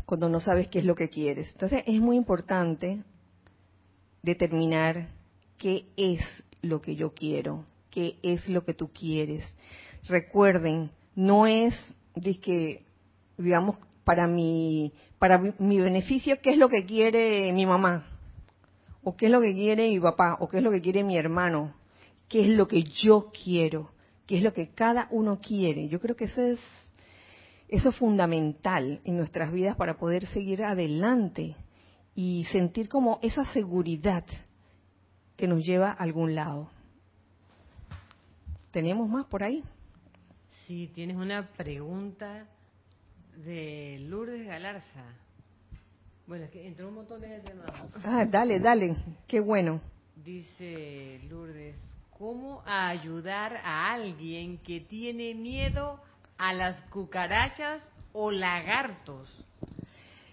cuando 0.05 0.29
no 0.29 0.39
sabes 0.39 0.67
qué 0.67 0.79
es 0.79 0.85
lo 0.85 0.95
que 0.95 1.09
quieres. 1.09 1.49
Entonces 1.51 1.83
es 1.85 1.99
muy 1.99 2.17
importante 2.17 3.03
determinar 4.23 5.09
qué 5.57 5.85
es 5.97 6.21
lo 6.61 6.81
que 6.81 6.95
yo 6.95 7.13
quiero, 7.13 7.65
qué 7.89 8.17
es 8.23 8.47
lo 8.49 8.63
que 8.63 8.73
tú 8.73 8.89
quieres. 8.91 9.43
Recuerden, 10.07 10.89
no 11.15 11.47
es 11.47 11.75
de 12.15 12.39
que 12.39 12.85
digamos, 13.37 13.77
para 14.03 14.27
mi, 14.27 14.93
para 15.19 15.37
mi- 15.37 15.79
beneficio, 15.79 16.39
qué 16.41 16.51
es 16.51 16.57
lo 16.57 16.69
que 16.69 16.85
quiere 16.85 17.51
mi 17.53 17.65
mamá, 17.65 18.07
o 19.03 19.15
qué 19.15 19.27
es 19.27 19.31
lo 19.31 19.41
que 19.41 19.53
quiere 19.53 19.89
mi 19.89 19.99
papá, 19.99 20.37
o 20.39 20.47
qué 20.47 20.57
es 20.57 20.63
lo 20.63 20.71
que 20.71 20.81
quiere 20.81 21.03
mi 21.03 21.17
hermano, 21.17 21.73
qué 22.27 22.41
es 22.41 22.47
lo 22.49 22.67
que 22.67 22.83
yo 22.83 23.31
quiero, 23.31 23.91
qué 24.27 24.37
es 24.37 24.43
lo 24.43 24.53
que 24.53 24.69
cada 24.69 25.07
uno 25.11 25.39
quiere. 25.41 25.87
Yo 25.87 25.99
creo 25.99 26.15
que 26.15 26.25
eso 26.25 26.41
es, 26.41 26.59
eso 27.71 27.89
es 27.89 27.95
fundamental 27.95 28.99
en 29.05 29.15
nuestras 29.15 29.49
vidas 29.49 29.77
para 29.77 29.97
poder 29.97 30.25
seguir 30.27 30.61
adelante 30.61 31.55
y 32.13 32.45
sentir 32.51 32.89
como 32.89 33.17
esa 33.21 33.45
seguridad 33.45 34.25
que 35.37 35.47
nos 35.47 35.65
lleva 35.65 35.91
a 35.91 36.03
algún 36.03 36.35
lado. 36.35 36.69
¿Tenemos 38.71 39.09
más 39.09 39.25
por 39.25 39.41
ahí? 39.41 39.63
Si 40.67 40.87
tienes 40.87 41.15
una 41.15 41.47
pregunta 41.47 42.45
de 43.37 43.99
Lourdes 44.01 44.45
Galarza. 44.45 45.05
Bueno, 46.27 46.45
es 46.45 46.51
que 46.51 46.67
entró 46.67 46.89
un 46.89 46.95
montón 46.95 47.21
de 47.21 47.29
gente 47.29 47.53
nueva. 47.53 47.87
Ah, 48.03 48.25
dale, 48.25 48.59
dale, 48.59 48.97
qué 49.27 49.39
bueno. 49.39 49.79
Dice 50.17 51.21
Lourdes, 51.29 51.77
¿cómo 52.17 52.63
ayudar 52.65 53.55
a 53.63 53.93
alguien 53.93 54.57
que 54.57 54.81
tiene 54.81 55.33
miedo 55.35 56.01
a 56.41 56.53
las 56.53 56.75
cucarachas 56.89 57.83
o 58.13 58.31
lagartos? 58.31 59.29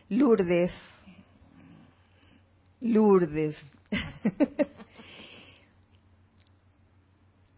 Lourdes. 0.09 0.73
Lourdes. 2.81 3.55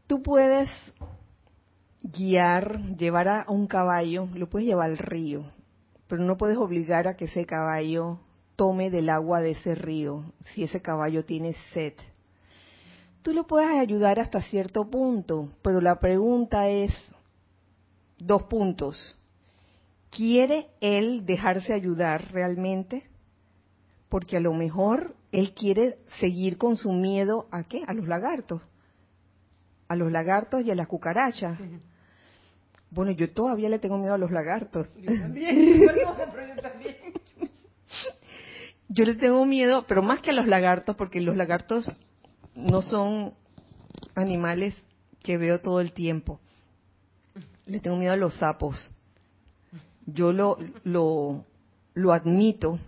Tú 0.09 0.21
puedes 0.21 0.69
guiar, 2.03 2.97
llevar 2.97 3.29
a 3.29 3.45
un 3.47 3.69
caballo, 3.69 4.27
lo 4.35 4.51
puedes 4.51 4.67
llevar 4.67 4.91
al 4.91 4.99
río, 4.99 5.45
pero 6.09 6.25
no 6.25 6.37
puedes 6.37 6.57
obligar 6.57 7.07
a 7.07 7.15
que 7.15 7.27
ese 7.27 7.47
caballo 7.47 8.19
tome 8.57 8.91
del 8.91 9.11
agua 9.11 9.41
de 9.41 9.53
ese 9.53 9.77
río 9.77 10.25
si 10.41 10.65
ese 10.65 10.83
caballo 10.83 11.25
tiene 11.25 11.55
sed. 11.73 11.95
Tú 13.23 13.33
lo 13.33 13.47
puedes 13.47 13.71
ayudar 13.71 14.19
hasta 14.19 14.41
cierto 14.41 14.91
punto, 14.91 15.53
pero 15.63 15.81
la 15.81 16.01
pregunta 16.01 16.69
es 16.69 16.91
dos 18.21 18.45
puntos. 18.45 19.19
¿Quiere 20.11 20.69
él 20.81 21.25
dejarse 21.25 21.73
ayudar 21.73 22.33
realmente? 22.33 23.05
Porque 24.09 24.37
a 24.37 24.41
lo 24.41 24.53
mejor 24.53 25.15
él 25.33 25.53
quiere 25.55 25.97
seguir 26.19 26.59
con 26.59 26.77
su 26.77 26.93
miedo 26.93 27.47
a 27.53 27.63
qué? 27.65 27.85
A 27.87 27.95
los 27.95 28.09
lagartos. 28.09 28.63
A 29.89 29.97
los 29.97 30.11
lagartos 30.11 30.65
y 30.65 30.71
a 30.71 30.75
las 30.75 30.89
cucarachas. 30.89 31.59
Bueno, 32.91 33.13
yo 33.13 33.33
todavía 33.33 33.69
le 33.69 33.79
tengo 33.79 33.99
miedo 33.99 34.15
a 34.15 34.19
los 34.19 34.33
lagartos. 34.33 34.89
Yo 35.01 35.17
también, 35.21 35.83
pero 35.87 36.55
yo 36.55 36.61
también. 36.61 36.97
Yo 38.89 39.05
le 39.05 39.15
tengo 39.15 39.47
miedo, 39.47 39.85
pero 39.87 40.03
más 40.03 40.21
que 40.21 40.31
a 40.31 40.33
los 40.33 40.49
lagartos, 40.49 40.97
porque 40.97 41.21
los 41.21 41.37
lagartos 41.37 41.87
no 42.57 42.83
son 42.83 43.35
animales 44.17 44.75
que 45.23 45.39
veo 45.39 45.61
todo 45.61 45.81
el 45.81 45.93
tiempo. 45.93 46.41
Le 47.71 47.79
tengo 47.79 47.97
miedo 47.97 48.13
a 48.13 48.17
los 48.17 48.35
sapos. 48.35 48.77
Yo 50.05 50.33
lo, 50.33 50.59
lo, 50.83 51.45
lo 51.95 52.13
admito 52.13 52.81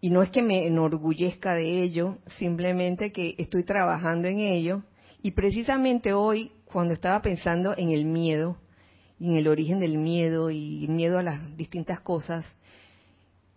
y 0.00 0.08
no 0.08 0.22
es 0.22 0.30
que 0.30 0.40
me 0.40 0.66
enorgullezca 0.66 1.54
de 1.54 1.82
ello, 1.82 2.16
simplemente 2.38 3.12
que 3.12 3.34
estoy 3.36 3.64
trabajando 3.64 4.28
en 4.28 4.38
ello. 4.38 4.82
Y 5.22 5.32
precisamente 5.32 6.14
hoy, 6.14 6.52
cuando 6.64 6.94
estaba 6.94 7.20
pensando 7.20 7.76
en 7.76 7.90
el 7.90 8.06
miedo, 8.06 8.56
y 9.20 9.28
en 9.28 9.36
el 9.36 9.46
origen 9.46 9.78
del 9.78 9.98
miedo 9.98 10.50
y 10.50 10.86
miedo 10.88 11.18
a 11.18 11.22
las 11.22 11.54
distintas 11.58 12.00
cosas, 12.00 12.46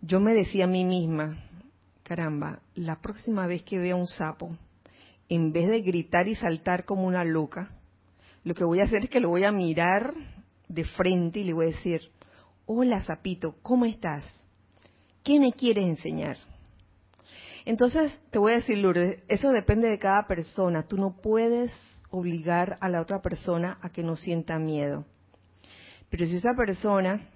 yo 0.02 0.20
me 0.20 0.34
decía 0.34 0.64
a 0.64 0.68
mí 0.68 0.84
misma, 0.84 1.42
caramba, 2.02 2.60
la 2.74 3.00
próxima 3.00 3.46
vez 3.46 3.62
que 3.62 3.78
vea 3.78 3.96
un 3.96 4.06
sapo, 4.06 4.54
en 5.30 5.50
vez 5.50 5.66
de 5.68 5.80
gritar 5.80 6.28
y 6.28 6.34
saltar 6.34 6.84
como 6.84 7.06
una 7.06 7.24
loca, 7.24 7.70
lo 8.46 8.54
que 8.54 8.62
voy 8.62 8.78
a 8.78 8.84
hacer 8.84 9.02
es 9.02 9.10
que 9.10 9.18
lo 9.18 9.30
voy 9.30 9.42
a 9.42 9.50
mirar 9.50 10.14
de 10.68 10.84
frente 10.84 11.40
y 11.40 11.44
le 11.44 11.52
voy 11.52 11.66
a 11.66 11.70
decir, 11.70 12.12
hola 12.64 13.02
sapito, 13.02 13.56
¿cómo 13.60 13.86
estás? 13.86 14.24
¿Qué 15.24 15.40
me 15.40 15.52
quieres 15.52 15.84
enseñar? 15.84 16.38
Entonces, 17.64 18.16
te 18.30 18.38
voy 18.38 18.52
a 18.52 18.56
decir, 18.56 18.78
Lourdes, 18.78 19.18
eso 19.26 19.50
depende 19.50 19.88
de 19.88 19.98
cada 19.98 20.28
persona. 20.28 20.86
Tú 20.86 20.96
no 20.96 21.16
puedes 21.20 21.72
obligar 22.10 22.78
a 22.80 22.88
la 22.88 23.00
otra 23.00 23.20
persona 23.20 23.78
a 23.82 23.90
que 23.90 24.04
no 24.04 24.14
sienta 24.14 24.60
miedo. 24.60 25.04
Pero 26.08 26.24
si 26.24 26.36
esa 26.36 26.54
persona 26.54 27.28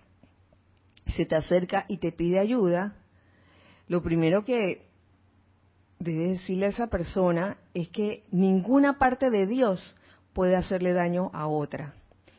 se 1.17 1.27
te 1.27 1.35
acerca 1.35 1.87
y 1.89 1.99
te 1.99 2.13
pide 2.13 2.39
ayuda, 2.39 2.95
lo 3.89 4.01
primero 4.01 4.45
que 4.45 4.87
debes 5.99 6.39
decirle 6.39 6.67
a 6.67 6.69
esa 6.69 6.87
persona 6.87 7.59
es 7.75 7.89
que 7.89 8.23
ninguna 8.31 8.97
parte 8.97 9.29
de 9.31 9.49
Dios 9.49 9.97
puede 10.33 10.57
hacerle 10.57 10.93
daño 10.93 11.31
a 11.33 11.47
otra. 11.47 11.95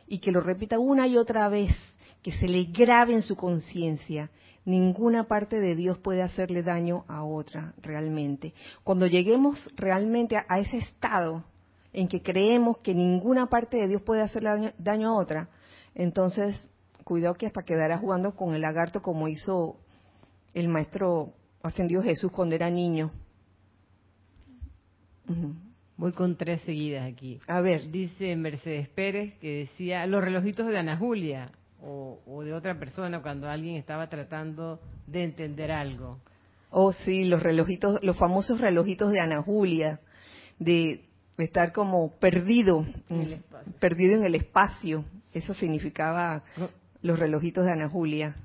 Y 0.06 0.18
que 0.18 0.32
lo 0.32 0.40
repita 0.40 0.78
una 0.78 1.06
y 1.06 1.16
otra 1.16 1.48
vez, 1.48 1.74
que 2.22 2.32
se 2.32 2.48
le 2.48 2.64
grabe 2.64 3.14
en 3.14 3.22
su 3.22 3.36
conciencia. 3.36 4.30
Ninguna 4.64 5.24
parte 5.24 5.58
de 5.60 5.74
Dios 5.74 5.98
puede 5.98 6.22
hacerle 6.22 6.62
daño 6.62 7.04
a 7.08 7.24
otra 7.24 7.74
realmente. 7.82 8.54
Cuando 8.84 9.06
lleguemos 9.06 9.58
realmente 9.76 10.36
a, 10.36 10.58
ese 10.60 10.78
estado 10.78 11.44
en 11.92 12.08
que 12.08 12.22
creemos 12.22 12.78
que 12.78 12.94
ninguna 12.94 13.46
parte 13.46 13.76
de 13.76 13.88
Dios 13.88 14.02
puede 14.02 14.22
hacerle 14.22 14.72
daño, 14.78 15.08
a 15.08 15.14
otra, 15.14 15.48
entonces 15.94 16.68
cuidado 17.04 17.34
que 17.34 17.46
hasta 17.46 17.64
quedará 17.64 17.98
jugando 17.98 18.36
con 18.36 18.54
el 18.54 18.62
lagarto 18.62 19.02
como 19.02 19.26
hizo 19.26 19.76
el 20.54 20.68
maestro 20.68 21.32
ascendido 21.62 22.02
Jesús 22.02 22.30
cuando 22.30 22.54
era 22.54 22.70
niño. 22.70 23.10
Voy 25.96 26.12
con 26.12 26.36
tres 26.36 26.62
seguidas 26.62 27.10
aquí. 27.10 27.38
A 27.46 27.60
ver. 27.60 27.90
Dice 27.90 28.34
Mercedes 28.36 28.88
Pérez 28.88 29.34
que 29.38 29.58
decía 29.60 30.06
los 30.06 30.22
relojitos 30.24 30.66
de 30.66 30.78
Ana 30.78 30.96
Julia 30.96 31.52
o, 31.80 32.42
de 32.44 32.54
otra 32.54 32.78
persona 32.78 33.22
cuando 33.22 33.48
alguien 33.48 33.76
estaba 33.76 34.08
tratando 34.08 34.80
de 35.06 35.24
entender 35.24 35.72
algo. 35.72 36.20
Oh, 36.70 36.92
sí, 36.92 37.24
los 37.24 37.42
relojitos, 37.42 38.02
los 38.02 38.16
famosos 38.16 38.60
relojitos 38.60 39.12
de 39.12 39.20
Ana 39.20 39.42
Julia, 39.42 40.00
de 40.58 41.04
estar 41.36 41.72
como 41.72 42.12
perdido, 42.18 42.86
en 43.10 43.42
perdido 43.78 44.16
en 44.16 44.24
el 44.24 44.34
espacio. 44.34 45.04
Eso 45.34 45.54
significaba 45.54 46.44
los 47.02 47.18
relojitos 47.18 47.66
de 47.66 47.72
Ana 47.72 47.88
Julia. 47.88 48.36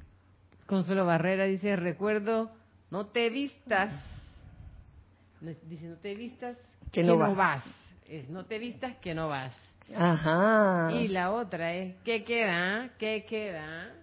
Consuelo 0.66 1.06
Barrera 1.06 1.46
dice, 1.46 1.76
recuerdo, 1.78 2.52
no 2.92 3.08
te 3.08 3.30
vistas, 3.30 3.94
dice, 5.40 5.86
no 5.86 5.96
te 5.98 6.16
vistas, 6.16 6.58
que, 6.92 7.04
no, 7.04 7.18
vas. 7.18 7.64
no 8.30 8.46
te 8.46 8.60
vistas, 8.60 8.98
que 8.98 9.14
no 9.14 9.30
vas. 9.30 9.54
Ajá. 9.96 10.90
Y 10.94 11.08
la 11.08 11.32
otra 11.32 11.74
es, 11.74 11.96
¿qué 12.04 12.24
queda? 12.24 12.92
¿Qué 12.98 13.26
queda? 13.28 13.94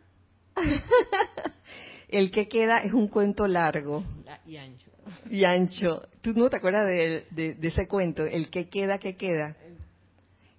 el 2.09 2.31
que 2.31 2.49
queda 2.49 2.79
es 2.79 2.93
un 2.93 3.09
cuento 3.09 3.47
largo. 3.47 4.03
Y 4.47 4.57
ancho. 4.57 4.91
Y 5.31 5.45
ancho. 5.45 6.03
¿Tú 6.23 6.33
no 6.35 6.49
te 6.49 6.57
acuerdas 6.57 6.87
de, 6.87 7.27
de, 7.31 7.69
ese 7.69 7.87
cuento? 7.87 8.25
El 8.25 8.51
que 8.51 8.69
queda, 8.69 8.99
¿qué 8.99 9.17
queda. 9.17 9.57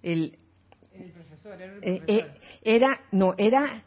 El, 0.02 0.36
el 0.92 1.10
profesor, 1.10 1.60
era 1.60 1.72
el 1.72 1.82
eh, 1.82 2.02
eh, 2.06 2.18
profesor. 2.20 2.40
era, 2.62 3.00
no, 3.10 3.34
era 3.38 3.82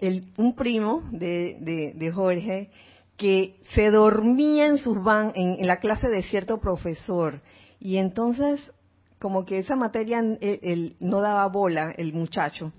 el, 0.00 0.32
un 0.36 0.54
primo 0.54 1.08
de, 1.12 1.94
de, 1.94 2.12
Jorge 2.12 2.70
que 3.16 3.56
se 3.74 3.90
dormía 3.90 4.66
en 4.66 4.78
sus 4.78 5.02
van 5.02 5.32
en, 5.34 5.54
en 5.60 5.66
la 5.66 5.78
clase 5.78 6.08
de 6.08 6.22
cierto 6.24 6.60
profesor 6.60 7.40
y 7.84 7.98
entonces 7.98 8.72
como 9.18 9.44
que 9.44 9.58
esa 9.58 9.76
materia 9.76 10.18
él, 10.40 10.96
no 11.00 11.20
daba 11.20 11.46
bola 11.48 11.92
el 11.94 12.14
muchacho. 12.14 12.72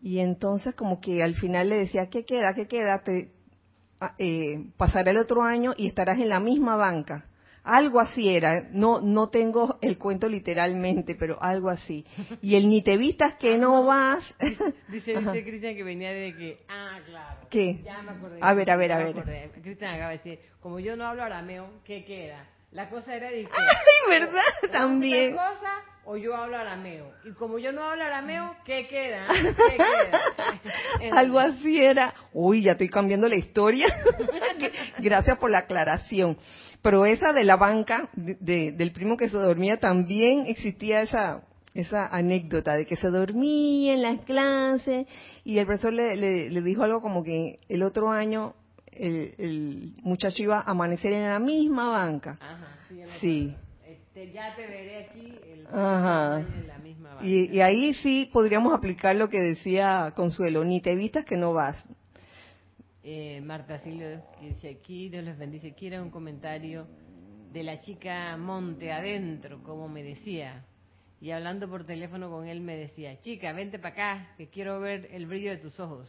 Y 0.00 0.20
entonces 0.20 0.74
como 0.74 1.02
que 1.02 1.22
al 1.22 1.34
final 1.34 1.68
le 1.68 1.80
decía, 1.80 2.08
¿qué 2.08 2.24
queda? 2.24 2.54
¿Qué 2.54 2.66
queda? 2.66 3.02
Te, 3.02 3.30
ah, 4.00 4.14
eh, 4.16 4.70
pasará 4.78 5.10
el 5.10 5.18
otro 5.18 5.42
año 5.42 5.74
y 5.76 5.86
estarás 5.86 6.18
en 6.18 6.30
la 6.30 6.40
misma 6.40 6.76
banca. 6.76 7.26
Algo 7.62 8.00
así 8.00 8.30
era, 8.30 8.70
no 8.72 9.02
no 9.02 9.28
tengo 9.28 9.76
el 9.82 9.98
cuento 9.98 10.30
literalmente, 10.30 11.14
pero 11.14 11.36
algo 11.42 11.68
así. 11.68 12.06
Y 12.40 12.54
el 12.54 12.70
ni 12.70 12.82
te 12.82 12.96
vistas 12.96 13.34
que 13.34 13.58
no 13.58 13.84
vas. 13.84 14.34
Dice, 14.88 15.14
dice 15.14 15.44
Cristian 15.44 15.76
que 15.76 15.84
venía 15.84 16.10
de 16.10 16.34
que, 16.34 16.64
ah, 16.70 17.00
claro. 17.04 17.40
¿Qué? 17.50 17.82
Ya 17.84 18.00
me 18.00 18.12
acordé. 18.12 18.38
A 18.40 18.54
ver, 18.54 18.70
a 18.70 18.76
ver, 18.76 18.92
a 18.92 18.98
ver. 18.98 19.50
Cristian 19.62 19.94
acaba 19.94 20.12
de 20.12 20.16
decir, 20.16 20.38
como 20.60 20.80
yo 20.80 20.96
no 20.96 21.04
hablo 21.04 21.22
arameo, 21.22 21.68
¿qué 21.84 22.06
queda? 22.06 22.48
La 22.70 22.90
cosa 22.90 23.14
era 23.14 23.30
de 23.30 23.44
que... 23.44 23.50
¡Ay, 23.52 24.20
verdad! 24.20 24.70
También. 24.72 25.32
cosa 25.32 25.84
o 26.04 26.16
yo 26.16 26.34
hablo 26.34 26.56
arameo? 26.56 27.12
Y 27.24 27.32
como 27.32 27.58
yo 27.58 27.70
no 27.70 27.82
hablo 27.82 28.02
arameo, 28.02 28.56
¿qué 28.64 28.86
queda? 28.88 29.26
¿Qué 29.32 29.76
queda? 29.76 31.16
Algo 31.18 31.38
así 31.38 31.80
era. 31.82 32.14
Uy, 32.32 32.62
ya 32.62 32.72
estoy 32.72 32.88
cambiando 32.88 33.28
la 33.28 33.36
historia. 33.36 33.86
Gracias 34.98 35.38
por 35.38 35.50
la 35.50 35.58
aclaración. 35.58 36.38
Pero 36.80 37.04
esa 37.04 37.32
de 37.32 37.44
la 37.44 37.56
banca, 37.56 38.08
de, 38.14 38.72
del 38.72 38.92
primo 38.92 39.16
que 39.16 39.28
se 39.28 39.36
dormía, 39.36 39.80
también 39.80 40.44
existía 40.46 41.02
esa 41.02 41.42
esa 41.74 42.06
anécdota 42.06 42.74
de 42.74 42.86
que 42.86 42.96
se 42.96 43.08
dormía 43.08 43.92
en 43.92 44.02
las 44.02 44.20
clases 44.22 45.06
y 45.44 45.58
el 45.58 45.66
profesor 45.66 45.92
le, 45.92 46.16
le 46.16 46.60
dijo 46.62 46.82
algo 46.82 47.02
como 47.02 47.22
que 47.22 47.60
el 47.68 47.82
otro 47.82 48.10
año 48.10 48.54
el, 48.98 49.94
muchacho 50.02 50.42
iba 50.42 50.60
a 50.60 50.70
amanecer 50.70 51.12
en 51.12 51.28
la 51.28 51.38
misma 51.38 51.90
banca. 51.90 52.36
Ajá, 52.40 52.78
sí. 53.20 53.54
Este, 53.86 54.32
ya 54.32 54.54
te 54.54 54.66
veré 54.66 55.06
aquí 55.06 55.38
el 55.46 55.66
Ajá. 55.66 56.40
en 56.40 56.66
la 56.66 56.78
misma 56.78 57.14
banca. 57.14 57.26
Y, 57.26 57.60
ahí 57.60 57.94
sí 57.94 58.28
podríamos 58.32 58.74
aplicar 58.74 59.16
lo 59.16 59.28
que 59.28 59.40
decía 59.40 60.12
Consuelo, 60.14 60.64
ni 60.64 60.80
te 60.80 60.94
vistas 60.94 61.24
que 61.24 61.36
no 61.36 61.52
vas. 61.52 61.82
Eh, 63.02 63.40
Marta 63.42 63.78
Silvio 63.78 64.22
dice 64.40 64.78
aquí, 64.80 65.08
Dios 65.08 65.24
les 65.24 65.38
bendice, 65.38 65.72
quiere 65.72 66.00
un 66.00 66.10
comentario 66.10 66.86
de 67.52 67.62
la 67.62 67.80
chica 67.80 68.36
Monte 68.36 68.92
Adentro, 68.92 69.62
como 69.62 69.88
me 69.88 70.02
decía. 70.02 70.64
Y 71.20 71.30
hablando 71.30 71.68
por 71.68 71.84
teléfono 71.84 72.30
con 72.30 72.46
él 72.46 72.60
me 72.60 72.76
decía, 72.76 73.20
chica, 73.20 73.52
vente 73.52 73.78
para 73.78 73.94
acá, 73.94 74.34
que 74.36 74.48
quiero 74.48 74.78
ver 74.80 75.08
el 75.12 75.26
brillo 75.26 75.50
de 75.50 75.56
tus 75.56 75.80
ojos. 75.80 76.08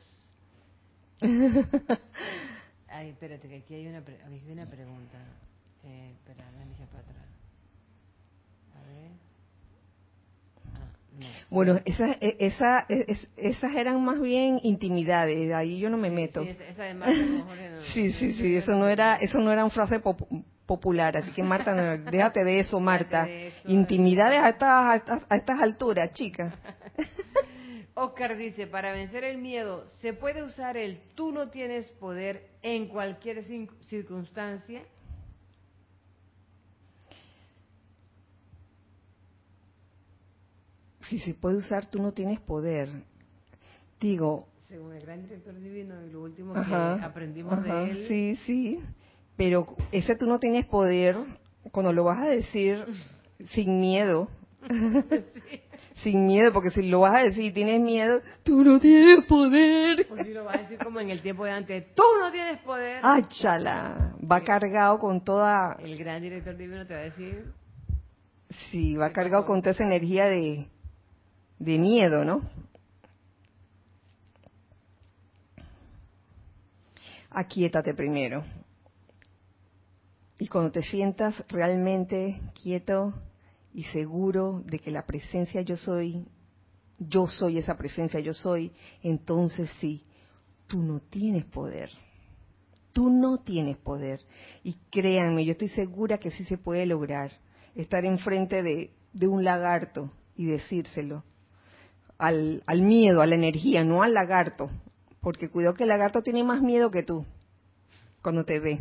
Ay, 2.91 3.09
espérate, 3.09 3.47
que 3.47 3.57
aquí 3.57 3.75
hay 3.75 3.87
una, 3.87 4.03
hay 4.25 4.51
una 4.51 4.65
pregunta. 4.65 5.17
Eh, 5.83 6.11
espera, 6.13 6.49
me 6.51 6.85
para 6.87 6.99
atrás. 6.99 7.25
A 8.75 8.81
ver. 8.87 9.11
Ah, 10.73 10.91
no. 11.19 11.25
Bueno, 11.49 11.79
esas, 11.85 12.17
e, 12.19 12.35
esa, 12.39 12.85
e, 12.89 13.05
esas 13.37 13.75
eran 13.75 14.03
más 14.03 14.19
bien 14.19 14.59
intimidades, 14.63 15.53
ahí 15.53 15.79
yo 15.79 15.89
no 15.89 15.97
me 15.97 16.09
meto. 16.09 16.43
Sí, 16.43 16.49
esa 16.49 16.83
además, 16.83 17.09
no, 17.15 17.45
sí, 17.93 18.11
sí, 18.13 18.33
sí, 18.33 18.55
eso 18.55 18.75
no 18.75 18.87
era, 18.87 19.17
eso 19.17 19.39
no 19.39 19.51
era 19.51 19.63
una 19.63 19.73
frase 19.73 20.01
popular, 20.65 21.17
así 21.17 21.31
que 21.31 21.43
Marta, 21.43 21.73
déjate 22.11 22.43
de 22.43 22.59
eso, 22.59 22.79
Marta. 22.79 23.27
intimidades 23.65 24.41
a 24.41 24.49
estas, 24.49 24.69
a 24.69 24.95
estas, 24.95 25.25
a 25.29 25.35
estas 25.35 25.61
alturas, 25.61 26.13
chica. 26.13 26.55
Oscar 27.93 28.37
dice, 28.37 28.67
para 28.67 28.93
vencer 28.93 29.23
el 29.23 29.37
miedo, 29.37 29.87
¿se 30.01 30.13
puede 30.13 30.43
usar 30.43 30.77
el 30.77 30.99
tú 31.15 31.31
no 31.31 31.49
tienes 31.49 31.89
poder 31.91 32.48
en 32.62 32.88
cualquier 32.88 33.45
circunstancia? 33.86 34.84
Si 41.07 41.20
se 41.20 41.34
puede 41.34 41.57
usar, 41.57 41.89
tú 41.89 42.01
no 42.01 42.14
tienes 42.14 42.39
poder. 42.39 42.89
Digo. 43.99 44.47
Según 44.68 44.93
el 44.93 45.01
gran 45.01 45.24
director 45.24 45.60
divino 45.60 46.05
y 46.05 46.12
lo 46.12 46.22
último 46.22 46.53
que 46.53 46.76
aprendimos 46.76 47.64
de 47.64 47.91
él. 47.91 48.05
Sí, 48.07 48.36
sí. 48.45 48.80
Pero 49.36 49.76
ese 49.91 50.16
tú 50.16 50.28
no 50.28 50.39
tienes 50.39 50.68
poder, 50.68 51.18
cuando 51.72 51.93
lo 51.93 52.03
vas 52.03 52.22
a 52.22 52.28
decir 52.28 52.86
sin 53.53 53.80
miedo. 53.80 54.30
sí 54.70 55.62
sin 56.03 56.25
miedo, 56.25 56.53
porque 56.53 56.71
si 56.71 56.83
lo 56.83 57.01
vas 57.01 57.15
a 57.15 57.23
decir 57.23 57.45
y 57.45 57.51
tienes 57.51 57.81
miedo, 57.81 58.21
tú 58.43 58.63
no 58.63 58.79
tienes 58.79 59.25
poder. 59.25 60.07
O 60.09 60.23
si 60.23 60.33
lo 60.33 60.45
vas 60.45 60.57
a 60.57 60.61
decir 60.61 60.77
como 60.79 60.99
en 60.99 61.09
el 61.09 61.21
tiempo 61.21 61.45
de 61.45 61.51
antes, 61.51 61.93
tú 61.93 62.03
no 62.19 62.31
tienes 62.31 62.59
poder. 62.59 63.01
¡Ay, 63.03 63.25
chala! 63.29 64.15
Va 64.19 64.41
cargado 64.41 64.99
con 64.99 65.23
toda... 65.23 65.77
El 65.79 65.97
gran 65.97 66.21
director 66.21 66.55
divino 66.55 66.85
te 66.85 66.93
va 66.93 66.99
a 67.01 67.03
decir... 67.03 67.53
Sí, 68.71 68.95
va 68.95 69.11
cargado 69.11 69.45
con 69.45 69.61
toda 69.61 69.71
esa 69.71 69.83
energía 69.83 70.25
de, 70.25 70.67
de 71.59 71.77
miedo, 71.77 72.25
¿no? 72.25 72.41
Aquietate 77.29 77.93
primero. 77.93 78.43
Y 80.39 80.47
cuando 80.47 80.71
te 80.71 80.81
sientas 80.81 81.43
realmente 81.49 82.41
quieto, 82.59 83.13
y 83.74 83.84
seguro 83.86 84.61
de 84.65 84.80
que 84.80 84.91
la 84.91 85.05
presencia 85.05 85.61
yo 85.61 85.76
soy, 85.76 86.26
yo 86.97 87.28
soy 87.28 87.57
esa 87.57 87.78
presencia 87.78 88.20
yo 88.20 88.34
soy, 88.34 88.72
entonces 89.03 89.70
sí, 89.80 90.03
tú 90.67 90.84
no 90.84 90.99
tienes 90.99 91.45
poder. 91.45 91.89
Tú 92.93 93.09
no 93.09 93.38
tienes 93.38 93.78
poder. 93.78 94.22
Y 94.63 94.74
créanme, 94.89 95.45
yo 95.45 95.51
estoy 95.51 95.70
segura 95.70 96.17
que 96.17 96.32
sí 96.32 96.43
se 96.45 96.57
puede 96.57 96.86
lograr 96.86 97.32
estar 97.76 98.03
enfrente 98.03 98.63
de, 98.63 98.91
de 99.13 99.28
un 99.28 99.43
lagarto 99.43 100.09
y 100.36 100.45
decírselo. 100.45 101.24
Al, 102.17 102.63
al 102.65 102.82
miedo, 102.82 103.22
a 103.22 103.28
la 103.28 103.36
energía, 103.36 103.84
no 103.84 104.03
al 104.03 104.13
lagarto. 104.13 104.70
Porque 105.22 105.49
cuidado 105.49 105.76
que 105.76 105.84
el 105.84 105.89
lagarto 105.89 106.22
tiene 106.22 106.43
más 106.43 106.61
miedo 106.61 106.91
que 106.91 107.03
tú 107.03 107.26
cuando 108.22 108.43
te 108.43 108.59
ve. 108.59 108.80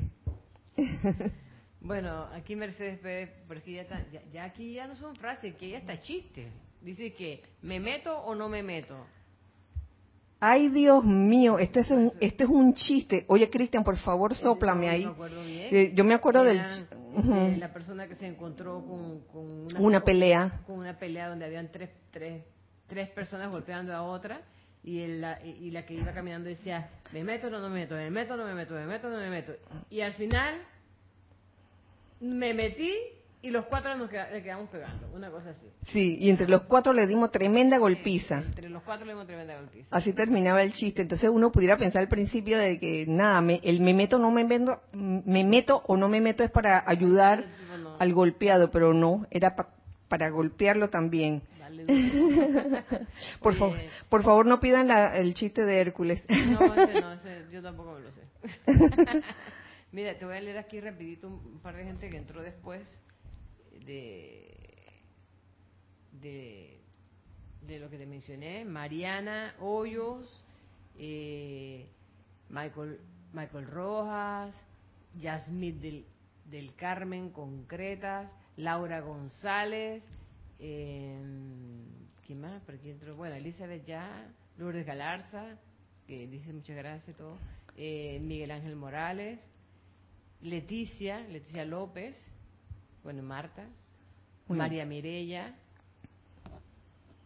Bueno, 1.88 2.28
aquí 2.34 2.54
Mercedes 2.54 2.98
Pérez, 2.98 3.30
porque 3.48 3.72
ya, 3.72 3.80
está, 3.80 4.04
ya, 4.30 4.44
aquí 4.44 4.74
ya 4.74 4.86
no 4.86 4.94
son 4.94 5.16
frases, 5.16 5.54
que 5.54 5.70
ya 5.70 5.78
está 5.78 5.98
chiste. 5.98 6.52
Dice 6.82 7.14
que, 7.14 7.42
¿me 7.62 7.80
meto 7.80 8.14
o 8.14 8.34
no 8.34 8.50
me 8.50 8.62
meto? 8.62 9.06
Ay, 10.38 10.68
Dios 10.68 11.02
mío, 11.02 11.58
este 11.58 11.80
es 11.80 11.90
un, 11.90 12.12
este 12.20 12.44
es 12.44 12.50
un 12.50 12.74
chiste. 12.74 13.24
Oye, 13.28 13.48
Cristian, 13.48 13.84
por 13.84 13.96
favor, 13.96 14.34
sóplame 14.34 14.90
ahí. 14.90 15.10
Eh, 15.70 15.92
yo 15.94 16.04
me 16.04 16.12
acuerdo 16.12 16.44
del... 16.44 16.60
De 16.60 17.56
la 17.56 17.72
persona 17.72 18.06
que 18.06 18.16
se 18.16 18.26
encontró 18.26 18.84
con, 18.84 19.22
una, 19.32 19.80
una, 19.80 20.04
pelea. 20.04 20.60
Con 20.66 20.80
una 20.80 20.98
pelea 20.98 21.30
donde 21.30 21.46
habían 21.46 21.72
tres, 21.72 21.88
tres, 22.10 22.44
tres 22.86 23.08
personas 23.08 23.50
golpeando 23.50 23.94
a 23.94 24.02
otra 24.02 24.42
y, 24.84 25.06
la, 25.06 25.42
y 25.42 25.70
la 25.70 25.86
que 25.86 25.94
iba 25.94 26.12
caminando 26.12 26.50
decía, 26.50 26.90
me 27.14 27.24
meto 27.24 27.46
o 27.46 27.50
no 27.50 27.60
me 27.62 27.70
meto, 27.70 27.94
me 27.94 28.10
meto 28.10 28.34
o 28.34 28.36
no 28.36 28.44
me 28.44 28.52
meto, 28.52 28.74
me 28.74 28.84
meto 28.84 29.06
o 29.06 29.10
no 29.10 29.16
me 29.16 29.30
meto. 29.30 29.54
Y 29.88 30.02
al 30.02 30.12
final 30.12 30.60
me 32.20 32.54
metí 32.54 32.92
y 33.40 33.50
los 33.50 33.66
cuatro 33.66 33.96
nos 33.96 34.10
le 34.10 34.42
quedamos 34.42 34.68
pegando, 34.68 35.08
una 35.14 35.30
cosa 35.30 35.50
así. 35.50 35.66
Sí, 35.92 36.18
y 36.20 36.28
entre 36.28 36.48
los 36.48 36.62
cuatro 36.62 36.92
le 36.92 37.06
dimos 37.06 37.30
tremenda 37.30 37.78
golpiza. 37.78 38.38
entre 38.38 38.68
los 38.68 38.82
cuatro 38.82 39.06
le 39.06 39.12
dimos 39.12 39.28
tremenda 39.28 39.56
golpiza. 39.56 39.86
Así 39.90 40.12
terminaba 40.12 40.62
el 40.62 40.72
chiste. 40.72 41.02
Entonces 41.02 41.30
uno 41.32 41.52
pudiera 41.52 41.76
pensar 41.76 42.02
al 42.02 42.08
principio 42.08 42.58
de 42.58 42.80
que 42.80 43.06
nada, 43.06 43.40
me, 43.40 43.60
el 43.62 43.80
me 43.80 43.94
meto 43.94 44.18
no 44.18 44.32
me 44.32 44.44
meto, 44.44 44.80
me 44.92 45.44
meto 45.44 45.82
o 45.86 45.96
no 45.96 46.08
me 46.08 46.20
meto 46.20 46.42
es 46.42 46.50
para 46.50 46.82
ayudar 46.84 47.44
al 48.00 48.12
golpeado, 48.12 48.72
pero 48.72 48.92
no, 48.92 49.26
era 49.30 49.54
para 50.08 50.30
golpearlo 50.30 50.90
también. 50.90 51.42
por, 53.40 53.54
favor, 53.54 53.76
por 54.08 54.22
favor 54.24 54.46
no 54.46 54.58
pidan 54.58 54.90
el 55.14 55.34
chiste 55.34 55.64
de 55.64 55.80
Hércules. 55.80 56.24
no, 56.28 56.74
ese 56.74 57.00
no, 57.00 57.12
ese, 57.12 57.44
yo 57.52 57.62
tampoco 57.62 57.94
me 57.94 58.00
lo 58.00 58.10
sé. 58.10 59.22
Mira, 59.90 60.18
te 60.18 60.24
voy 60.26 60.36
a 60.36 60.40
leer 60.40 60.58
aquí 60.58 60.80
rapidito 60.80 61.28
un 61.28 61.60
par 61.60 61.74
de 61.74 61.84
gente 61.84 62.10
que 62.10 62.18
entró 62.18 62.42
después 62.42 62.86
de, 63.86 64.54
de, 66.12 67.78
lo 67.78 67.88
que 67.88 67.96
te 67.96 68.04
mencioné. 68.04 68.66
Mariana 68.66 69.54
Hoyos, 69.60 70.44
eh, 70.98 71.88
Michael, 72.50 73.00
Michael 73.32 73.66
Rojas, 73.66 74.54
Yasmith 75.18 75.80
del, 75.80 76.04
del 76.44 76.74
Carmen 76.74 77.30
Concretas, 77.30 78.30
Laura 78.56 79.00
González, 79.00 80.02
eh, 80.58 81.18
¿quién 82.26 82.40
más? 82.42 82.60
¿Por 82.62 82.74
aquí 82.74 82.90
entró? 82.90 83.16
Bueno, 83.16 83.36
Elizabeth 83.36 83.86
ya, 83.86 84.30
Lourdes 84.58 84.84
Galarza, 84.84 85.56
que 86.06 86.26
dice 86.26 86.52
muchas 86.52 86.76
gracias 86.76 87.08
y 87.08 87.18
todo, 87.18 87.38
eh, 87.76 88.20
Miguel 88.20 88.50
Ángel 88.50 88.76
Morales, 88.76 89.38
Leticia, 90.42 91.20
Leticia 91.28 91.64
López, 91.64 92.16
bueno, 93.02 93.22
Marta, 93.22 93.66
María 94.48 94.84
Mirella 94.86 95.54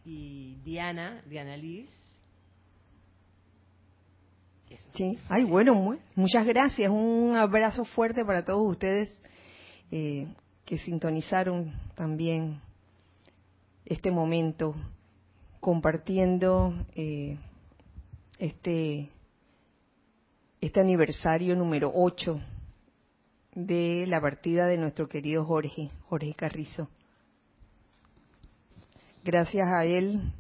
y 0.05 0.57
Diana, 0.65 1.23
Diana 1.27 1.57
Liz. 1.57 1.91
Sí, 4.95 5.19
ay, 5.29 5.45
bueno, 5.45 5.99
muchas 6.15 6.47
gracias. 6.47 6.91
Un 6.91 7.37
abrazo 7.37 7.85
fuerte 7.85 8.25
para 8.25 8.45
todos 8.45 8.71
ustedes 8.71 9.21
eh, 9.91 10.27
que 10.65 10.79
sintonizaron 10.79 11.73
también 11.95 12.61
este 13.85 14.11
momento 14.11 14.75
compartiendo 15.61 16.75
eh, 16.95 17.39
este, 18.39 19.11
este 20.61 20.81
aniversario 20.81 21.55
número 21.55 21.93
8 21.95 22.41
de 23.55 24.07
la 24.07 24.21
partida 24.21 24.67
de 24.67 24.79
nuestro 24.79 25.09
querido 25.09 25.45
Jorge, 25.45 25.89
Jorge 26.09 26.35
Carrizo. 26.35 26.89
Gracias 29.25 29.69
a 29.69 29.85
él 29.85 30.33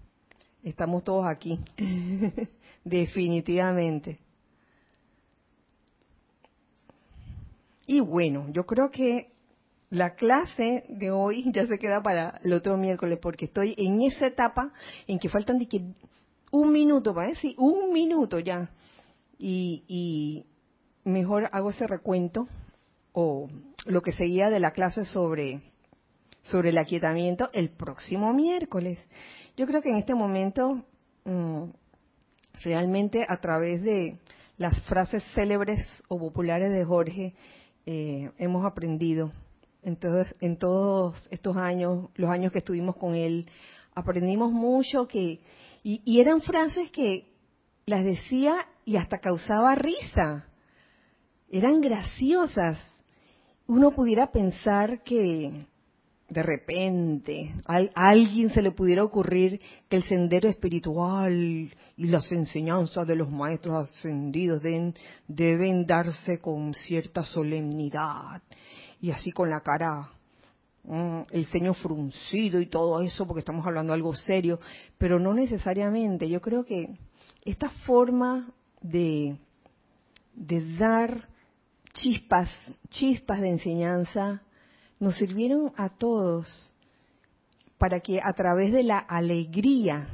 estamos 0.62 1.02
todos 1.04 1.26
aquí, 1.26 1.58
definitivamente. 2.84 4.20
Y 7.86 8.00
bueno, 8.00 8.46
yo 8.52 8.64
creo 8.64 8.90
que 8.90 9.32
la 9.90 10.14
clase 10.14 10.84
de 10.88 11.10
hoy 11.10 11.44
ya 11.52 11.66
se 11.66 11.78
queda 11.78 12.02
para 12.02 12.40
el 12.42 12.52
otro 12.52 12.76
miércoles 12.76 13.18
porque 13.20 13.46
estoy 13.46 13.74
en 13.76 14.02
esa 14.02 14.26
etapa 14.26 14.72
en 15.06 15.18
que 15.18 15.28
faltan 15.28 15.58
de 15.58 15.66
que 15.66 15.82
un 16.50 16.72
minuto, 16.72 17.14
para 17.14 17.28
decir 17.28 17.54
un 17.58 17.92
minuto 17.92 18.38
ya. 18.38 18.70
Y, 19.38 19.82
y 19.88 20.46
mejor 21.04 21.48
hago 21.52 21.70
ese 21.70 21.86
recuento 21.86 22.46
o 23.12 23.48
lo 23.86 24.02
que 24.02 24.12
seguía 24.12 24.50
de 24.50 24.60
la 24.60 24.72
clase 24.72 25.04
sobre, 25.04 25.60
sobre 26.42 26.70
el 26.70 26.78
aquietamiento 26.78 27.50
el 27.52 27.70
próximo 27.70 28.32
miércoles. 28.32 28.98
Yo 29.56 29.66
creo 29.66 29.82
que 29.82 29.90
en 29.90 29.96
este 29.96 30.14
momento 30.14 30.84
mm, 31.24 31.64
realmente 32.62 33.24
a 33.28 33.36
través 33.38 33.82
de 33.82 34.18
las 34.56 34.80
frases 34.82 35.22
célebres 35.34 35.86
o 36.08 36.18
populares 36.18 36.72
de 36.72 36.84
Jorge 36.84 37.34
eh, 37.86 38.30
hemos 38.38 38.64
aprendido 38.64 39.30
entonces 39.82 40.32
en 40.40 40.56
todos 40.56 41.26
estos 41.30 41.56
años, 41.56 42.08
los 42.14 42.30
años 42.30 42.52
que 42.52 42.58
estuvimos 42.58 42.96
con 42.96 43.16
él, 43.16 43.50
aprendimos 43.94 44.52
mucho 44.52 45.08
que 45.08 45.40
y, 45.82 46.00
y 46.04 46.20
eran 46.20 46.40
frases 46.40 46.90
que 46.92 47.26
las 47.84 48.04
decía 48.04 48.54
y 48.84 48.96
hasta 48.96 49.18
causaba 49.18 49.74
risa, 49.74 50.46
eran 51.50 51.80
graciosas 51.80 52.78
uno 53.66 53.92
pudiera 53.92 54.30
pensar 54.30 55.02
que 55.02 55.66
de 56.32 56.42
repente 56.42 57.54
a 57.66 57.84
alguien 57.94 58.50
se 58.50 58.62
le 58.62 58.70
pudiera 58.70 59.04
ocurrir 59.04 59.60
que 59.88 59.96
el 59.96 60.02
sendero 60.02 60.48
espiritual 60.48 61.70
y 61.96 62.06
las 62.06 62.32
enseñanzas 62.32 63.06
de 63.06 63.16
los 63.16 63.30
maestros 63.30 63.90
ascendidos 63.90 64.62
deben, 64.62 65.86
darse 65.86 66.38
con 66.40 66.72
cierta 66.72 67.22
solemnidad 67.22 68.42
y 69.00 69.10
así 69.10 69.30
con 69.30 69.50
la 69.50 69.60
cara 69.60 70.10
mm, 70.84 71.20
el 71.30 71.46
ceño 71.46 71.74
fruncido 71.74 72.60
y 72.60 72.66
todo 72.66 73.02
eso 73.02 73.26
porque 73.26 73.40
estamos 73.40 73.66
hablando 73.66 73.92
de 73.92 73.96
algo 73.96 74.14
serio, 74.14 74.58
pero 74.96 75.18
no 75.18 75.34
necesariamente. 75.34 76.28
Yo 76.30 76.40
creo 76.40 76.64
que 76.64 76.96
esta 77.44 77.68
forma 77.84 78.48
de, 78.80 79.36
de 80.34 80.76
dar 80.76 81.28
chispas, 81.92 82.50
chispas 82.88 83.40
de 83.40 83.50
enseñanza 83.50 84.42
nos 84.98 85.16
sirvieron 85.16 85.72
a 85.76 85.88
todos 85.90 86.72
para 87.78 88.00
que 88.00 88.20
a 88.22 88.32
través 88.34 88.72
de 88.72 88.84
la 88.84 88.98
alegría, 88.98 90.06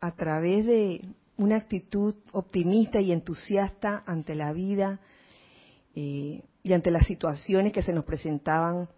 a 0.00 0.10
través 0.12 0.66
de 0.66 1.02
una 1.38 1.56
actitud 1.56 2.14
optimista 2.32 3.00
y 3.00 3.12
entusiasta 3.12 4.02
ante 4.06 4.34
la 4.34 4.52
vida 4.52 5.00
eh, 5.94 6.42
y 6.62 6.72
ante 6.72 6.90
las 6.90 7.06
situaciones 7.06 7.72
que 7.72 7.82
se 7.82 7.92
nos 7.92 8.04
presentaban, 8.04 8.88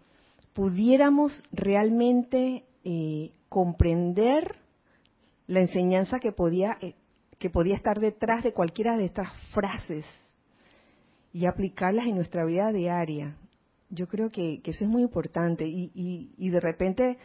pudiéramos 0.53 1.43
realmente 1.51 2.65
eh, 2.83 3.31
comprender 3.47 4.57
la 5.47 5.61
enseñanza 5.61 6.19
que 6.19 6.31
podía, 6.31 6.77
eh, 6.81 6.95
que 7.39 7.49
podía 7.49 7.75
estar 7.75 7.99
detrás 7.99 8.43
de 8.43 8.53
cualquiera 8.53 8.97
de 8.97 9.05
estas 9.05 9.31
frases 9.53 10.05
y 11.33 11.45
aplicarlas 11.45 12.05
en 12.07 12.15
nuestra 12.15 12.45
vida 12.45 12.71
diaria. 12.71 13.35
Yo 13.89 14.07
creo 14.07 14.29
que, 14.29 14.61
eso 14.63 14.83
es 14.83 14.89
muy 14.89 15.01
importante 15.01 15.65
y, 15.67 15.91
y, 16.37 16.49
de 16.49 16.59
repente, 16.59 17.17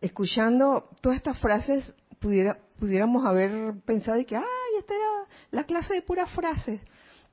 escuchando 0.00 0.88
todas 1.00 1.18
estas 1.18 1.38
frases, 1.38 1.94
pudiéramos 2.78 3.26
haber 3.26 3.74
pensado 3.84 4.24
que, 4.24 4.36
ay, 4.36 4.44
esta 4.78 4.94
era 4.94 5.28
la 5.50 5.64
clase 5.64 5.94
de 5.94 6.02
puras 6.02 6.30
frases, 6.30 6.80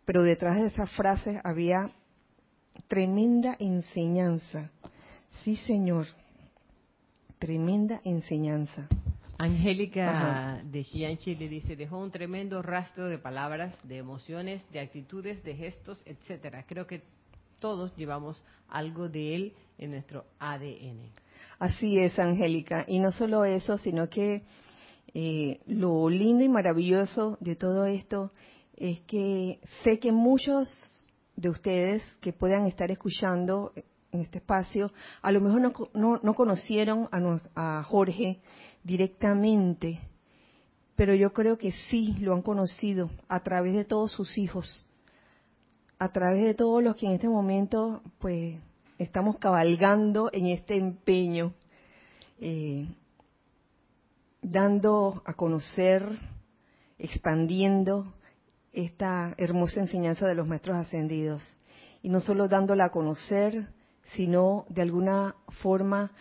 pero 0.05 0.23
detrás 0.23 0.57
de 0.57 0.67
esas 0.67 0.89
frases 0.91 1.39
había 1.43 1.91
tremenda 2.87 3.55
enseñanza. 3.59 4.71
Sí, 5.43 5.55
Señor, 5.55 6.07
tremenda 7.39 8.01
enseñanza. 8.03 8.87
Angélica 9.39 10.61
de 10.63 10.83
Chianchi 10.83 11.35
le 11.35 11.47
dice, 11.47 11.75
dejó 11.75 11.99
un 11.99 12.09
tremendo 12.11 12.61
rastro 12.63 13.05
de 13.07 13.19
palabras, 13.19 13.77
de 13.83 13.97
emociones, 13.97 14.65
de 14.71 14.79
actitudes, 14.79 15.43
de 15.43 15.55
gestos, 15.55 16.01
etcétera. 16.05 16.65
Creo 16.67 16.87
que 16.87 17.03
todos 17.59 17.95
llevamos 17.95 18.43
algo 18.67 19.09
de 19.09 19.35
él 19.35 19.53
en 19.77 19.91
nuestro 19.91 20.25
ADN. 20.39 21.11
Así 21.59 21.99
es, 21.99 22.17
Angélica. 22.17 22.85
Y 22.87 22.99
no 22.99 23.11
solo 23.11 23.45
eso, 23.45 23.77
sino 23.77 24.09
que 24.09 24.43
eh, 25.13 25.59
lo 25.67 26.09
lindo 26.09 26.43
y 26.43 26.49
maravilloso 26.49 27.37
de 27.39 27.55
todo 27.55 27.85
esto 27.85 28.31
es 28.75 29.01
que 29.01 29.59
sé 29.83 29.99
que 29.99 30.11
muchos 30.11 30.67
de 31.35 31.49
ustedes 31.49 32.03
que 32.21 32.33
puedan 32.33 32.65
estar 32.65 32.89
escuchando 32.89 33.71
en 34.11 34.21
este 34.21 34.39
espacio, 34.39 34.91
a 35.21 35.31
lo 35.31 35.41
mejor 35.41 35.89
no, 35.93 36.19
no, 36.21 36.33
conocieron 36.33 37.09
a, 37.11 37.79
a 37.79 37.83
Jorge 37.83 38.39
directamente, 38.83 39.99
pero 40.95 41.13
yo 41.13 41.33
creo 41.33 41.57
que 41.57 41.71
sí 41.89 42.15
lo 42.19 42.33
han 42.33 42.41
conocido 42.41 43.09
a 43.27 43.41
través 43.41 43.75
de 43.75 43.85
todos 43.85 44.11
sus 44.11 44.37
hijos, 44.37 44.85
a 45.99 46.09
través 46.11 46.43
de 46.43 46.53
todos 46.53 46.81
los 46.83 46.95
que 46.95 47.07
en 47.07 47.13
este 47.13 47.27
momento, 47.27 48.01
pues, 48.19 48.57
estamos 48.97 49.37
cabalgando 49.37 50.29
en 50.31 50.47
este 50.47 50.77
empeño, 50.77 51.53
eh, 52.39 52.87
dando 54.41 55.21
a 55.25 55.33
conocer, 55.33 56.19
expandiendo 56.97 58.13
esta 58.73 59.33
hermosa 59.37 59.79
enseñanza 59.79 60.27
de 60.27 60.35
los 60.35 60.47
maestros 60.47 60.77
ascendidos. 60.77 61.43
Y 62.01 62.09
no 62.09 62.21
solo 62.21 62.47
dándola 62.47 62.85
a 62.85 62.91
conocer, 62.91 63.67
sino 64.13 64.65
de 64.69 64.81
alguna 64.81 65.35
forma 65.61 66.11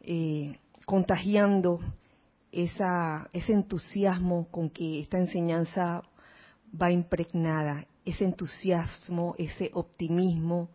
eh, 0.00 0.58
contagiando 0.86 1.80
esa, 2.50 3.28
ese 3.32 3.52
entusiasmo 3.52 4.48
con 4.50 4.70
que 4.70 5.00
esta 5.00 5.18
enseñanza 5.18 6.02
va 6.80 6.90
impregnada, 6.90 7.86
ese 8.04 8.24
entusiasmo, 8.24 9.34
ese 9.38 9.70
optimismo 9.74 10.70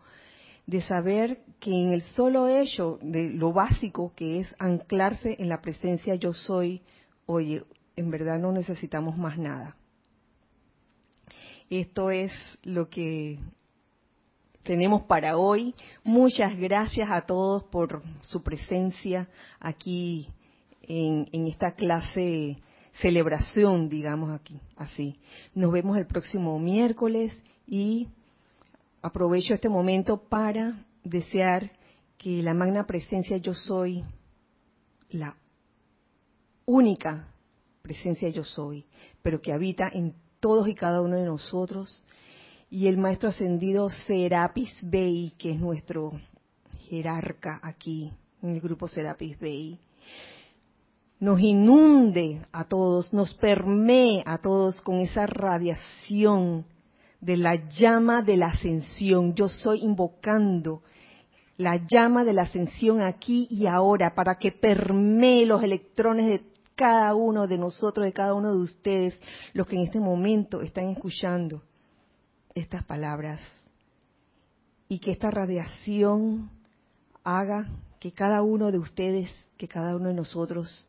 de 0.66 0.82
saber 0.82 1.44
que 1.60 1.72
en 1.72 1.94
el 1.94 2.02
solo 2.02 2.48
hecho 2.48 3.00
de 3.02 3.30
lo 3.30 3.54
básico 3.54 4.14
que 4.16 4.42
es 4.42 4.56
anclarse 4.60 5.36
en 5.40 5.50
la 5.50 5.62
presencia 5.62 6.16
yo 6.16 6.34
soy, 6.34 6.82
oye, 7.26 7.64
en 7.96 8.12
verdad 8.12 8.38
no 8.40 8.52
necesitamos 8.52 9.18
más 9.18 9.38
nada. 9.38 9.78
Esto 11.70 12.12
es 12.12 12.32
lo 12.64 12.90
que 12.90 13.40
tenemos 14.68 15.04
para 15.04 15.38
hoy. 15.38 15.74
Muchas 16.04 16.58
gracias 16.58 17.10
a 17.10 17.22
todos 17.22 17.64
por 17.64 18.04
su 18.20 18.44
presencia 18.44 19.30
aquí 19.62 20.28
en, 20.82 21.48
esta 21.48 21.72
clase 21.72 22.58
celebración, 23.00 23.88
digamos 23.88 24.30
aquí, 24.30 24.60
así. 24.76 25.18
Nos 25.56 25.72
vemos 25.72 25.98
el 25.98 26.06
próximo 26.06 26.60
miércoles 26.60 27.34
y 27.66 28.10
aprovecho 29.02 29.54
este 29.54 29.70
momento 29.70 30.18
para 30.18 30.86
desear 31.02 31.72
que 32.18 32.44
la 32.44 32.54
magna 32.54 32.86
presencia 32.86 33.38
yo 33.38 33.54
soy, 33.54 34.04
la 35.12 35.38
única 36.66 37.30
presencia 37.82 38.28
yo 38.30 38.44
soy, 38.44 38.86
pero 39.22 39.42
que 39.42 39.54
habita 39.54 39.88
en 39.88 40.14
todos 40.42 40.68
y 40.68 40.76
cada 40.76 41.02
uno 41.02 41.16
de 41.16 41.24
nosotros, 41.24 42.04
y 42.70 42.88
el 42.88 42.98
maestro 42.98 43.30
ascendido 43.30 43.90
Serapis 44.06 44.74
Bey, 44.84 45.34
que 45.38 45.52
es 45.52 45.60
nuestro 45.60 46.20
jerarca 46.90 47.60
aquí 47.64 48.12
en 48.42 48.50
el 48.50 48.62
grupo 48.62 48.88
Serapis 48.88 49.40
Bey, 49.40 49.80
nos 51.20 51.40
inunde 51.40 52.46
a 52.52 52.66
todos, 52.66 53.14
nos 53.14 53.34
permee 53.36 54.22
a 54.26 54.38
todos 54.38 54.82
con 54.82 55.00
esa 55.00 55.26
radiación 55.26 56.66
de 57.22 57.38
la 57.38 57.56
llama 57.70 58.22
de 58.22 58.38
la 58.38 58.48
ascensión. 58.48 59.34
Yo 59.34 59.48
soy 59.48 59.84
invocando 59.84 60.84
la 61.56 61.78
llama 61.88 62.24
de 62.24 62.34
la 62.34 62.44
ascensión 62.44 63.02
aquí 63.02 63.48
y 63.50 63.66
ahora 63.66 64.14
para 64.14 64.36
que 64.36 64.52
permee 64.52 65.46
los 65.46 65.64
electrones 65.64 66.28
de 66.28 66.42
cada 66.76 67.16
uno 67.16 67.48
de 67.48 67.58
nosotros, 67.58 68.06
de 68.06 68.14
cada 68.14 68.36
uno 68.36 68.52
de 68.52 68.62
ustedes, 68.62 69.20
los 69.54 69.66
que 69.66 69.78
en 69.78 69.82
este 69.84 70.00
momento 70.00 70.62
están 70.62 70.90
escuchando 70.90 71.64
estas 72.60 72.84
palabras. 72.84 73.40
Y 74.90 75.00
que 75.00 75.12
esta 75.12 75.32
radiación 75.32 76.50
haga 77.24 77.68
que 78.00 78.12
cada 78.12 78.42
uno 78.42 78.72
de 78.72 78.80
ustedes, 78.80 79.32
que 79.58 79.68
cada 79.68 79.96
uno 79.96 80.08
de 80.10 80.14
nosotros 80.14 80.88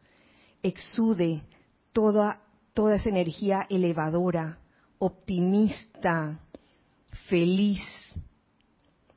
exude 0.62 1.42
toda, 1.92 2.40
toda 2.74 2.96
esa 2.96 3.08
energía 3.08 3.66
elevadora, 3.68 4.58
optimista, 4.98 6.40
feliz, 7.28 7.82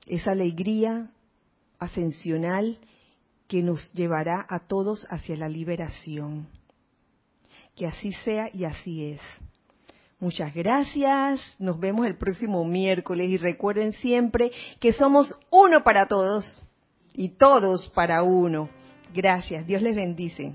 esa 0.07 0.31
alegría 0.31 1.11
ascensional 1.79 2.77
que 3.47 3.61
nos 3.61 3.93
llevará 3.93 4.45
a 4.49 4.59
todos 4.59 5.05
hacia 5.09 5.37
la 5.37 5.49
liberación. 5.49 6.47
Que 7.75 7.87
así 7.87 8.13
sea 8.25 8.49
y 8.53 8.65
así 8.65 9.05
es. 9.05 9.21
Muchas 10.21 10.53
gracias, 10.53 11.41
nos 11.57 11.79
vemos 11.79 12.05
el 12.05 12.15
próximo 12.15 12.63
miércoles 12.63 13.27
y 13.27 13.37
recuerden 13.37 13.91
siempre 13.93 14.51
que 14.79 14.93
somos 14.93 15.35
uno 15.49 15.83
para 15.83 16.07
todos 16.07 16.63
y 17.11 17.29
todos 17.29 17.89
para 17.89 18.21
uno. 18.21 18.69
Gracias, 19.15 19.65
Dios 19.65 19.81
les 19.81 19.95
bendice. 19.95 20.53